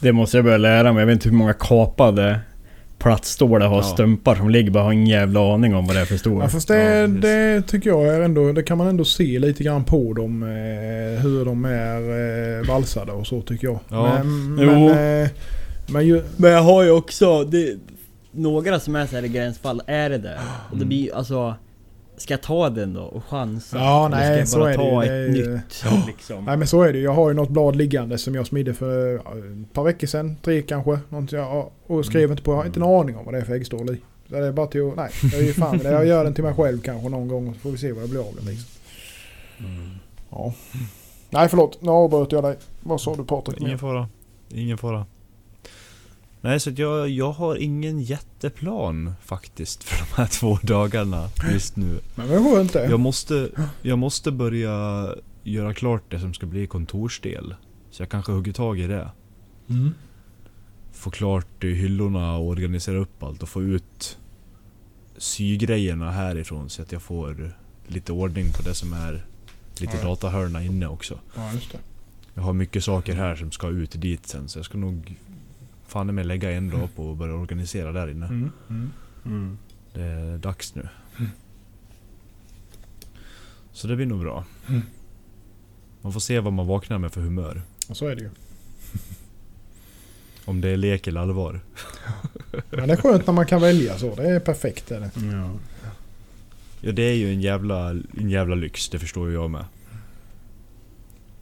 [0.00, 1.00] Det måste jag börja lära mig.
[1.00, 2.40] Jag vet inte hur många kapade
[2.98, 3.82] plattstålar har Ja.
[3.82, 4.70] stumpar som ligger.
[4.70, 6.42] Bara har ingen jävla aning om vad det är för stor.
[6.42, 9.64] Ja, fast det, Ja, det tycker jag är ändå, det kan man ändå se lite
[9.64, 10.42] grann på dem.
[10.42, 13.78] Eh, hur de är eh, valsade och så tycker jag.
[13.88, 14.18] Ja.
[14.24, 14.70] Men, Jo.
[14.88, 15.28] men, eh,
[15.88, 17.76] men ju, Men jag har ju också det,
[18.38, 20.38] några som är så här i gränsfall, är det där?
[20.70, 21.54] Och det blir alltså...
[22.16, 23.78] Ska jag ta den då och chansa?
[23.78, 26.44] Ja, Eller nej, ska jag bara det ta Det ett ju- nytt liksom?
[26.44, 29.14] nej men så är det Jag har ju något blad liggande som jag smidde för
[29.16, 30.36] ett par veckor sedan.
[30.42, 30.98] Tre kanske.
[31.30, 32.50] Jag, och skrev inte på.
[32.52, 34.00] Jag har inte en aning om vad det är för äggstål i.
[34.28, 35.10] Så det är bara till att, nej.
[35.32, 35.90] Jag, är ju fan, det.
[35.90, 37.54] jag gör den till mig själv kanske någon gång.
[37.54, 38.68] Så får vi se vad det blir av den liksom.
[40.30, 40.52] Ja.
[41.30, 42.56] Nej förlåt, nu avbröt jag dig.
[42.80, 43.60] Vad sa du Patrik?
[43.60, 44.08] Ingen fara.
[44.48, 45.06] Ingen fara.
[46.40, 52.00] Nej, så jag, jag har ingen jätteplan faktiskt för de här två dagarna just nu.
[52.14, 52.90] Men vad skönt det.
[52.90, 53.50] Jag måste,
[53.82, 55.08] jag måste börja
[55.42, 57.54] göra klart det som ska bli kontorsdel.
[57.90, 59.10] Så jag kanske hugger tag i det.
[59.68, 59.94] Mm.
[60.92, 64.18] Få klart hyllorna och organisera upp allt och få ut
[65.16, 67.52] sygrejerna härifrån så att jag får
[67.86, 69.24] lite ordning på det som är
[69.78, 70.02] lite Ja.
[70.08, 71.18] datahörna inne också.
[71.36, 71.78] Ja just det.
[72.34, 75.14] Jag har mycket saker här som ska ut dit sen så jag ska nog
[75.88, 78.26] fan med lägga en dag på att börja organisera där inne.
[78.26, 78.50] Mm.
[78.68, 78.90] Mm.
[79.24, 79.58] Mm.
[79.92, 80.88] Det är dags nu.
[81.18, 81.30] Mm.
[83.72, 84.44] Så det blir nog bra.
[84.68, 84.82] Mm.
[86.00, 87.62] Man får se vad man vaknar med för humör.
[87.88, 88.30] Och så är det ju.
[90.44, 91.60] Om det är lek eller allvar.
[92.70, 94.14] Men det är skönt när man kan välja så.
[94.14, 94.90] Det är perfekt.
[94.90, 95.10] Är det.
[95.36, 95.50] Ja.
[96.80, 99.64] Ja det är ju en jävla, en jävla lyx, det förstår ju jag med.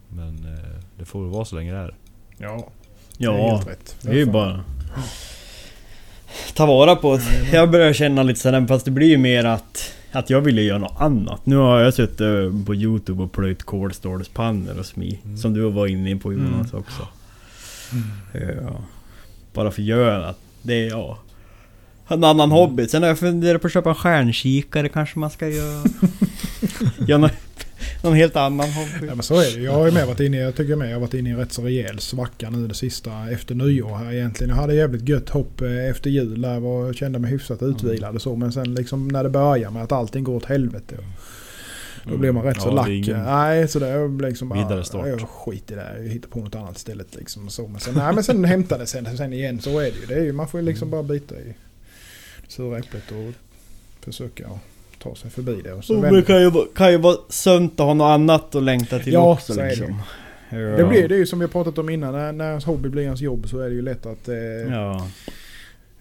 [0.09, 1.95] Men eh, det får väl vara så länge det är.
[2.37, 2.69] Ja.
[3.17, 3.95] Det är ja, helt rätt.
[4.01, 4.63] det är ju bara...
[6.53, 7.57] Ta vara på det.
[7.57, 9.93] Jag börjar känna lite sådär, fast det blir ju mer att...
[10.11, 11.45] Att jag ville göra något annat.
[11.45, 15.19] Nu har jag suttit eh, på Youtube och plöjt kolstålspannor och smi.
[15.23, 15.37] Mm.
[15.37, 17.07] Som du var inne på Jonas också.
[18.33, 18.81] Ja.
[19.53, 21.17] Bara för att göra att det är ja.
[22.07, 22.87] En annan hobby.
[22.87, 25.83] Sen har jag funderat på att köpa en stjärnkikare kanske man ska göra.
[27.07, 27.29] Göra någon,
[28.01, 29.07] någon helt annan hobby.
[29.07, 29.61] Ja men så är det.
[29.63, 31.37] Jag har ju med varit inne, jag tycker med, jag har varit inne i en
[31.37, 34.49] rätt så rejäl svacka nu det sista efter nyår här egentligen.
[34.49, 38.21] Jag hade jävligt gött hopp eh, efter jul där och kände mig hyfsat utvilad och
[38.21, 38.35] så.
[38.35, 40.95] Men sen liksom när det börjar med att allting går åt helvete.
[42.09, 42.89] Då blir man rätt så Ja, lack.
[42.89, 44.63] ingen Nej så det liksom bara...
[44.63, 45.07] vidare start.
[45.07, 45.81] Jag skit i det.
[45.81, 45.97] här.
[45.97, 47.45] Jag hittar på något annat istället liksom.
[47.45, 47.67] och Så.
[47.67, 49.61] Men sen, nej, men sen hämtar det sen, sen igen.
[49.61, 50.05] Så är det ju.
[50.07, 51.55] Det är ju man får ju liksom bara bita i
[52.47, 53.33] det sura äpplet och
[54.05, 54.49] försöka
[54.99, 55.73] ta sig förbi det.
[55.73, 58.55] Och så Oh, det kan ju, vara- kan ju vara sunt att ha något annat
[58.55, 60.01] att längta till Ja, också så är det liksom.
[60.49, 60.57] Ja.
[60.57, 62.13] Det blir det är ju som vi har pratat om innan.
[62.13, 65.07] När, när ens hobby blir ens jobb så är det ju lätt att eh, Ja.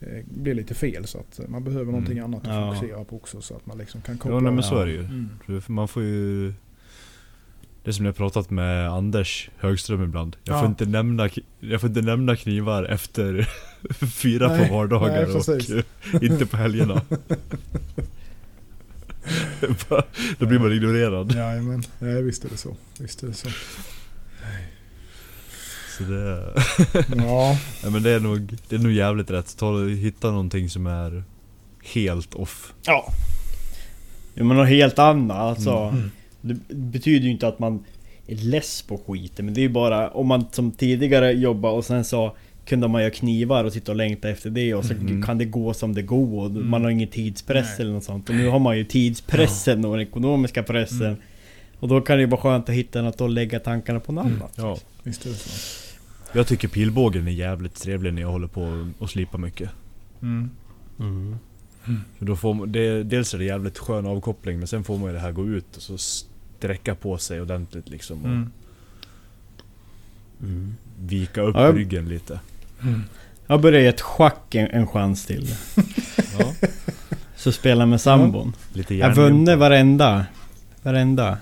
[0.01, 1.07] eh, bli lite fel.
[1.07, 2.75] Så att man behöver någonting annat att Ja.
[2.75, 3.41] fokusera på också.
[3.41, 5.01] Så att man liksom kan koppla Ja nej, men så är det ju.
[5.05, 5.29] Mm.
[5.67, 6.53] Man får ju...
[7.85, 10.37] Det som jag har pratat med Anders Högström ibland.
[10.45, 10.61] Jag, Ja.
[10.61, 11.29] får, inte nämna,
[11.61, 13.49] jag får inte nämna knivar efter
[14.15, 17.03] fyra Nej, på vardagar nej, och inte på helgerna.
[20.39, 21.35] Då blir man ignorerad.
[21.37, 22.77] Ja, visst är det så.
[22.99, 23.49] Visst är det så.
[25.97, 26.53] Så det,
[27.17, 29.57] Ja, nej, men det, är nog, det är nog jävligt rätt.
[29.57, 31.25] Ta, hitta någonting som är
[31.95, 32.73] helt off.
[32.83, 33.13] Ja.
[34.35, 35.71] Ja men något helt annat alltså.
[35.71, 36.11] Mm.
[36.41, 37.85] Det betyder ju inte att man
[38.27, 39.45] är less på skiten.
[39.45, 42.37] Men det är ju bara om man som tidigare jobbar och sen så
[42.67, 45.23] kunde man göra knivar och sitta och längta efter det och så Mhm.
[45.23, 46.45] kan det gå som det går.
[46.45, 47.77] Och Man har ingen tidspress Nej.
[47.81, 48.29] eller något sånt.
[48.29, 51.07] Och nu har man ju tidspressen och den ekonomiska pressen.
[51.07, 51.19] Mm.
[51.81, 54.27] Och då kan det ju vara skönt att hitta något och lägga tankarna på något
[54.27, 54.37] Mm.
[54.43, 54.53] annat.
[54.57, 54.79] Ja.
[55.03, 55.51] visst är det så.
[56.33, 59.71] Jag tycker pilbågen är jävligt trevlig när jag håller på och slipar mycket.
[60.23, 60.51] Mm.
[62.19, 65.07] För då får man, det, dels är det jävligt skön avkoppling men sen får man
[65.09, 68.21] ju det här gå ut och så sträcka på sig ordentligt liksom.
[68.23, 68.51] Och Mm.
[70.43, 70.75] Mm.
[71.01, 72.41] vika upp Ja, jag- ryggen lite.
[73.47, 75.55] Jag börjar ge ett schack en, en chans till.
[76.39, 76.53] Ja,
[77.37, 78.53] Så spela med sambon.
[78.73, 80.27] lite Jag vunnit varenda.
[80.83, 81.39] Varenda.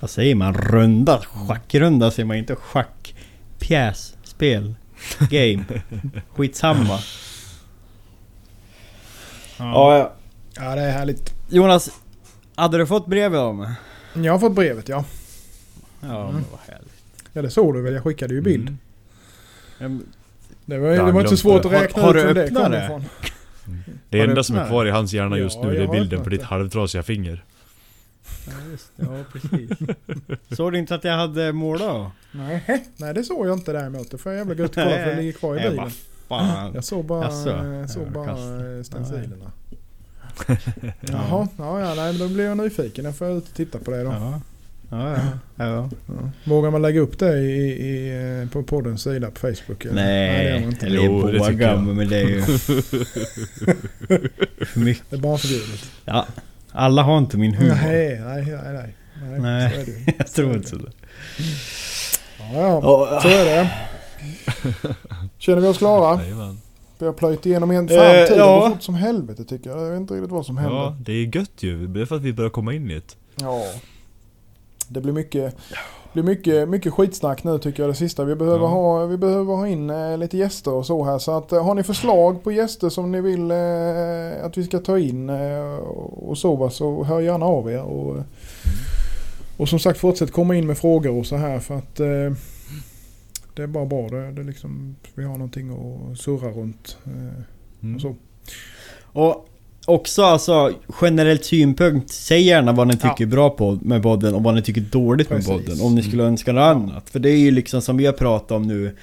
[0.00, 0.54] Vad säger man?
[0.54, 1.20] Runda?
[1.20, 2.56] Schackrunda säger man inte.
[2.56, 3.14] Schack.
[3.58, 4.16] Pjäs.
[4.24, 4.74] Spel.
[5.30, 5.64] Game.
[6.36, 6.98] Skitsamma.
[9.58, 9.98] Ja.
[9.98, 10.12] ja.
[10.56, 11.34] Ja, det är härligt.
[11.50, 11.90] Jonas.
[12.54, 13.72] Hade du fått brevet av mig?
[14.14, 15.04] Jag har fått brevet ja.
[16.00, 16.34] Ja, Mm.
[16.34, 16.92] men vad härligt.
[17.32, 17.94] Ja det såg du väl?
[17.94, 18.76] Jag skickade ju bild.
[19.80, 20.02] Mm.
[20.66, 21.68] Det var, det var inte så svårt det.
[21.68, 22.84] att Har- räkna har ut du var det kom det?
[22.84, 23.04] ifrån.
[24.10, 25.86] Det Har du enda som är kvar i hans hjärna just Ja, nu det är
[25.86, 26.46] har bilden på ditt det.
[26.46, 27.44] halvtrasiga finger.
[28.46, 29.04] Ja, just det.
[29.04, 29.70] Ja, precis.
[30.56, 32.12] Såg du inte att jag hade målat?
[32.32, 32.64] Nej,
[32.96, 34.10] nej det såg jag inte däremot.
[34.10, 35.90] Det får jag jävla gött kolla för det ligger kvar i bilen.
[36.28, 36.74] fan.
[36.74, 39.50] Jag såg bara, jag såg Ja, bara eh, stencilerna.
[41.00, 43.04] Jaha, ja, ja nej, men då blir jag nyfiken.
[43.04, 44.10] Jag får ut och titta på det då.
[44.10, 44.40] Ja.
[44.94, 45.16] Ja,
[45.56, 45.90] ja.
[46.44, 48.10] Vågar man lägga upp det i, i,
[48.42, 49.84] eh, på poddens sida på Facebook?
[49.84, 49.94] eller?
[49.94, 50.86] det gör Nej, man inte.
[50.86, 51.82] eller Jo, det båga tycker jag.
[51.82, 52.42] men det är ju...
[52.42, 52.74] för
[54.80, 55.04] mycket.
[55.10, 55.90] Det är bara förbjudet.
[56.04, 56.26] Ja,
[56.72, 57.74] alla har inte min humor.
[57.74, 58.94] Nej, nej, nej, nej.
[59.40, 59.70] nej, Nej.
[59.70, 60.04] Så är det ju.
[60.18, 60.90] Jag tror inte det.
[62.38, 63.70] Ja, ja, så är det.
[65.38, 66.20] Känner vi oss klara?
[66.98, 67.88] Vi har plöjt igenom en.
[67.88, 68.70] Fan, Eh, tiden ja.
[68.70, 69.80] fort som helvete tycker jag.
[69.82, 70.76] Jag vet inte riktigt vad som händer.
[70.76, 71.86] Ja, det är gött ju.
[71.86, 73.02] Det är för att vi börjar komma in i det.
[73.36, 73.62] Ja.
[74.88, 75.56] Det blir mycket,
[76.12, 78.24] blir mycket, mycket skitsnack nu tycker jag det sista.
[78.24, 78.68] Vi behöver, Ja.
[78.68, 81.18] ha, vi behöver ha in eh, lite gäster och så här.
[81.18, 84.78] Så att, eh, har ni förslag på gäster som ni vill eh, att vi ska
[84.78, 85.74] ta in eh,
[86.28, 87.82] och så så hör gärna av er.
[87.82, 88.16] Och,
[89.56, 91.96] och som sagt fortsätt komma in med frågor och så här för att
[93.54, 94.08] det är bara bra.
[94.08, 96.96] Det, det är liksom, vi har någonting att surra runt.
[97.06, 97.94] Mm.
[97.94, 98.14] och så.
[99.02, 99.48] Och
[99.86, 102.10] också alltså generellt synpunkt.
[102.10, 105.28] Säg gärna vad ni tycker är bra på med podden och vad ni tycker dåligt
[105.28, 105.48] Precis.
[105.48, 105.80] med podden.
[105.80, 107.10] Om ni skulle önska något annat.
[107.10, 108.96] För det är ju liksom som vi har pratat om nu.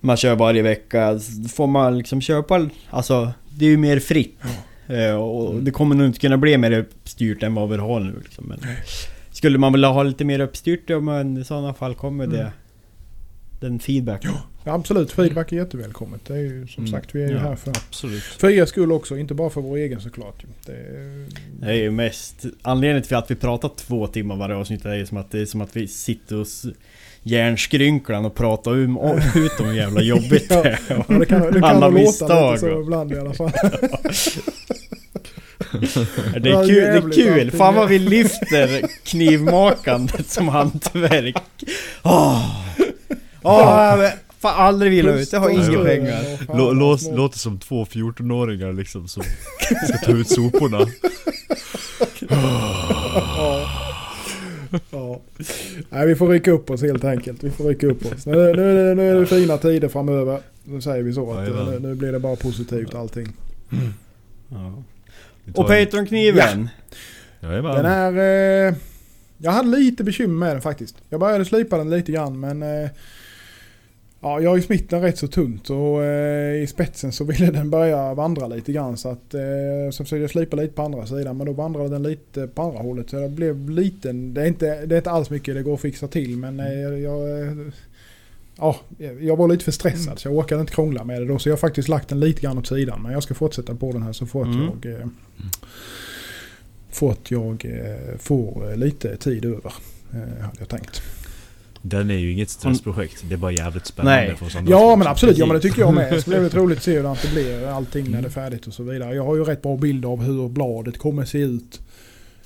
[0.00, 1.18] Man kör varje vecka.
[1.54, 2.68] Får man liksom köpa...
[2.90, 4.38] Alltså det är ju mer fritt.
[4.86, 8.20] Eh, Och det kommer nog inte kunna bli mer uppstyrt än vad vi har nu
[8.22, 8.44] liksom.
[8.44, 8.58] Men
[9.30, 12.40] skulle man vilja ha lite mer uppstyrt, ja men i sådana fall kommer det...
[12.40, 12.52] Mm.
[13.60, 14.30] Den feedbacken.
[14.34, 16.20] Ja, absolut, feedback är jättevälkommet.
[16.26, 16.92] Det är ju som Mm.
[17.00, 17.40] sagt, vi är ju Ja.
[17.40, 18.22] här för Absolut.
[18.22, 20.42] För er skull också, inte bara för vår egen såklart.
[20.66, 21.26] Det är,
[21.60, 22.44] Det är ju mest...
[22.62, 25.46] Anledningen till att vi pratar två timmar varje avsnitt är ju som att det är
[25.46, 26.66] som att vi sitter hos
[27.22, 28.96] järnskrynklan och pratar um,
[29.36, 30.78] ut om hur jävla jobbigt det är.
[30.88, 33.50] ja, det kan, det kan Alla misstag lite så ibland i alla fall.
[36.40, 37.50] Det Ja, är kul, det är kul.
[37.50, 41.36] Fan vad vi lyfter knivmakandet som hantverk.
[43.42, 44.10] Jag vill
[44.42, 45.32] fan aldrig vila ut.
[45.32, 46.22] Jag har inga pengar.
[46.56, 46.72] Lå,
[47.16, 49.22] låter som två 14-åringar liksom som
[49.88, 50.86] ska ta ut soporna.
[52.28, 53.68] Ja.
[54.90, 55.20] Ja.
[55.90, 57.44] Nej, vi får rycka upp oss helt enkelt.
[57.44, 58.26] Vi får rycka upp oss.
[58.26, 60.40] Nu, nu, nu, är det fina tider framöver.
[60.64, 61.32] Nu säger vi så.
[61.32, 63.28] Att, nu, nu blir det bara positivt allting.
[64.48, 64.82] Ja.
[65.54, 66.68] Och en- Patreon-kniven.
[67.40, 67.74] Jajamän.
[67.74, 68.68] Den är...
[68.68, 68.74] Eh,
[69.38, 70.96] jag hade lite bekymmer med den faktiskt.
[71.08, 72.62] Jag började slipa den lite grann men...
[72.62, 72.90] Eh,
[74.22, 77.50] ja, jag har ju smitt den rätt så tunt och eh, i spetsen så ville
[77.50, 79.34] den börja vandra lite grann så att...
[79.34, 79.40] Eh,
[79.90, 82.78] så försökte jag slipa lite på andra sidan men då vandrade den lite på andra
[82.78, 84.34] hållet så det blev liten.
[84.34, 86.98] Det är inte, det är inte alls mycket det går att fixa till men eh,
[86.98, 87.20] jag...
[88.56, 88.76] Ja,
[89.20, 91.38] jag var lite för stressad så jag orkade inte krångla med det då.
[91.38, 93.02] Så jag har faktiskt lagt den lite grann åt sidan.
[93.02, 94.70] Men jag ska fortsätta på den här så fort Mm.
[94.82, 94.92] jag...
[94.92, 95.06] Eh,
[96.90, 99.72] fort jag eh, får eh, lite tid över.
[100.12, 101.02] Eh, hade jag tänkt.
[101.82, 103.24] Den är ju inget stressprojekt.
[103.28, 104.36] Det är bara jävligt spännande Nej.
[104.36, 104.70] för oss andra.
[104.70, 106.12] Ja men absolut, ja men det tycker jag med.
[106.12, 108.66] Det ska bli väldigt roligt att se hur det blir allting när det är färdigt
[108.66, 109.14] och så vidare.
[109.14, 111.80] Jag har ju rätt bra bild av hur bladet kommer se ut.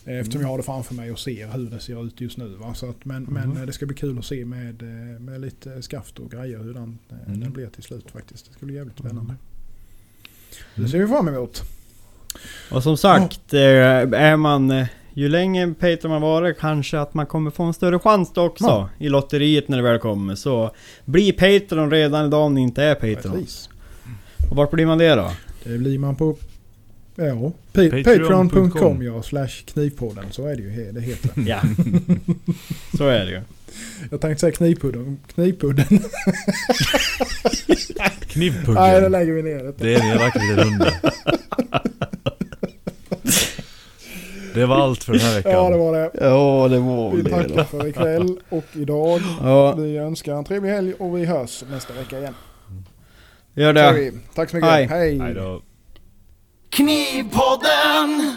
[0.05, 2.49] eh, Eftersom jag har det framför mig och ser hur det ser ut just nu.
[2.49, 2.75] Va?
[2.75, 5.83] Så att, men, men eh, det ska bli kul att se med, eh, med lite
[5.83, 7.41] skaft och grejer hur den, eh, Mm.
[7.41, 8.47] den blir till slut faktiskt.
[8.47, 9.35] Det ska bli jävligt spännande.
[10.75, 11.63] Det ser vi fram emot.
[12.71, 14.85] Och som sagt, eh, är man...
[15.19, 18.65] Ju längre Patreon man varit kanske att man kommer få en större chans då också.
[18.65, 18.89] Ja.
[18.99, 20.35] I lotteriet när det väl kommer.
[20.35, 20.71] Så
[21.05, 23.47] bli Patreon redan idag om ni inte är Patreon.
[24.51, 25.31] Och vart blir man det då?
[25.65, 26.37] Det blir man på
[27.15, 29.03] ja, pa- Patreon.com.
[29.03, 30.25] ja, slash knivpodden.
[30.31, 31.31] Så är det ju det heter.
[31.47, 31.61] Ja.
[32.97, 33.41] Så är det ju.
[34.11, 35.19] Jag tänkte säga knivpudden.
[35.35, 35.87] Knivpudden.
[38.21, 38.75] Knivpuggen.
[38.75, 39.73] Nej, då lägger vi ner det.
[39.79, 40.93] Det är en liten runda.
[44.57, 45.53] Det var allt för den här veckan.
[45.63, 46.11] Ja, det var det.
[46.15, 49.21] Ja, det var Vi tackar för ikväll och idag.
[49.43, 52.35] Ja, Vi önskar en trevlig helg och vi hörs nästa vecka igen.
[53.55, 53.93] gör det.
[53.93, 54.13] vi.
[54.35, 54.71] Tack så mycket.
[54.71, 54.87] Hej.
[54.87, 55.19] Hej.
[55.19, 55.63] Hej då.
[56.71, 58.37] Knivpodden!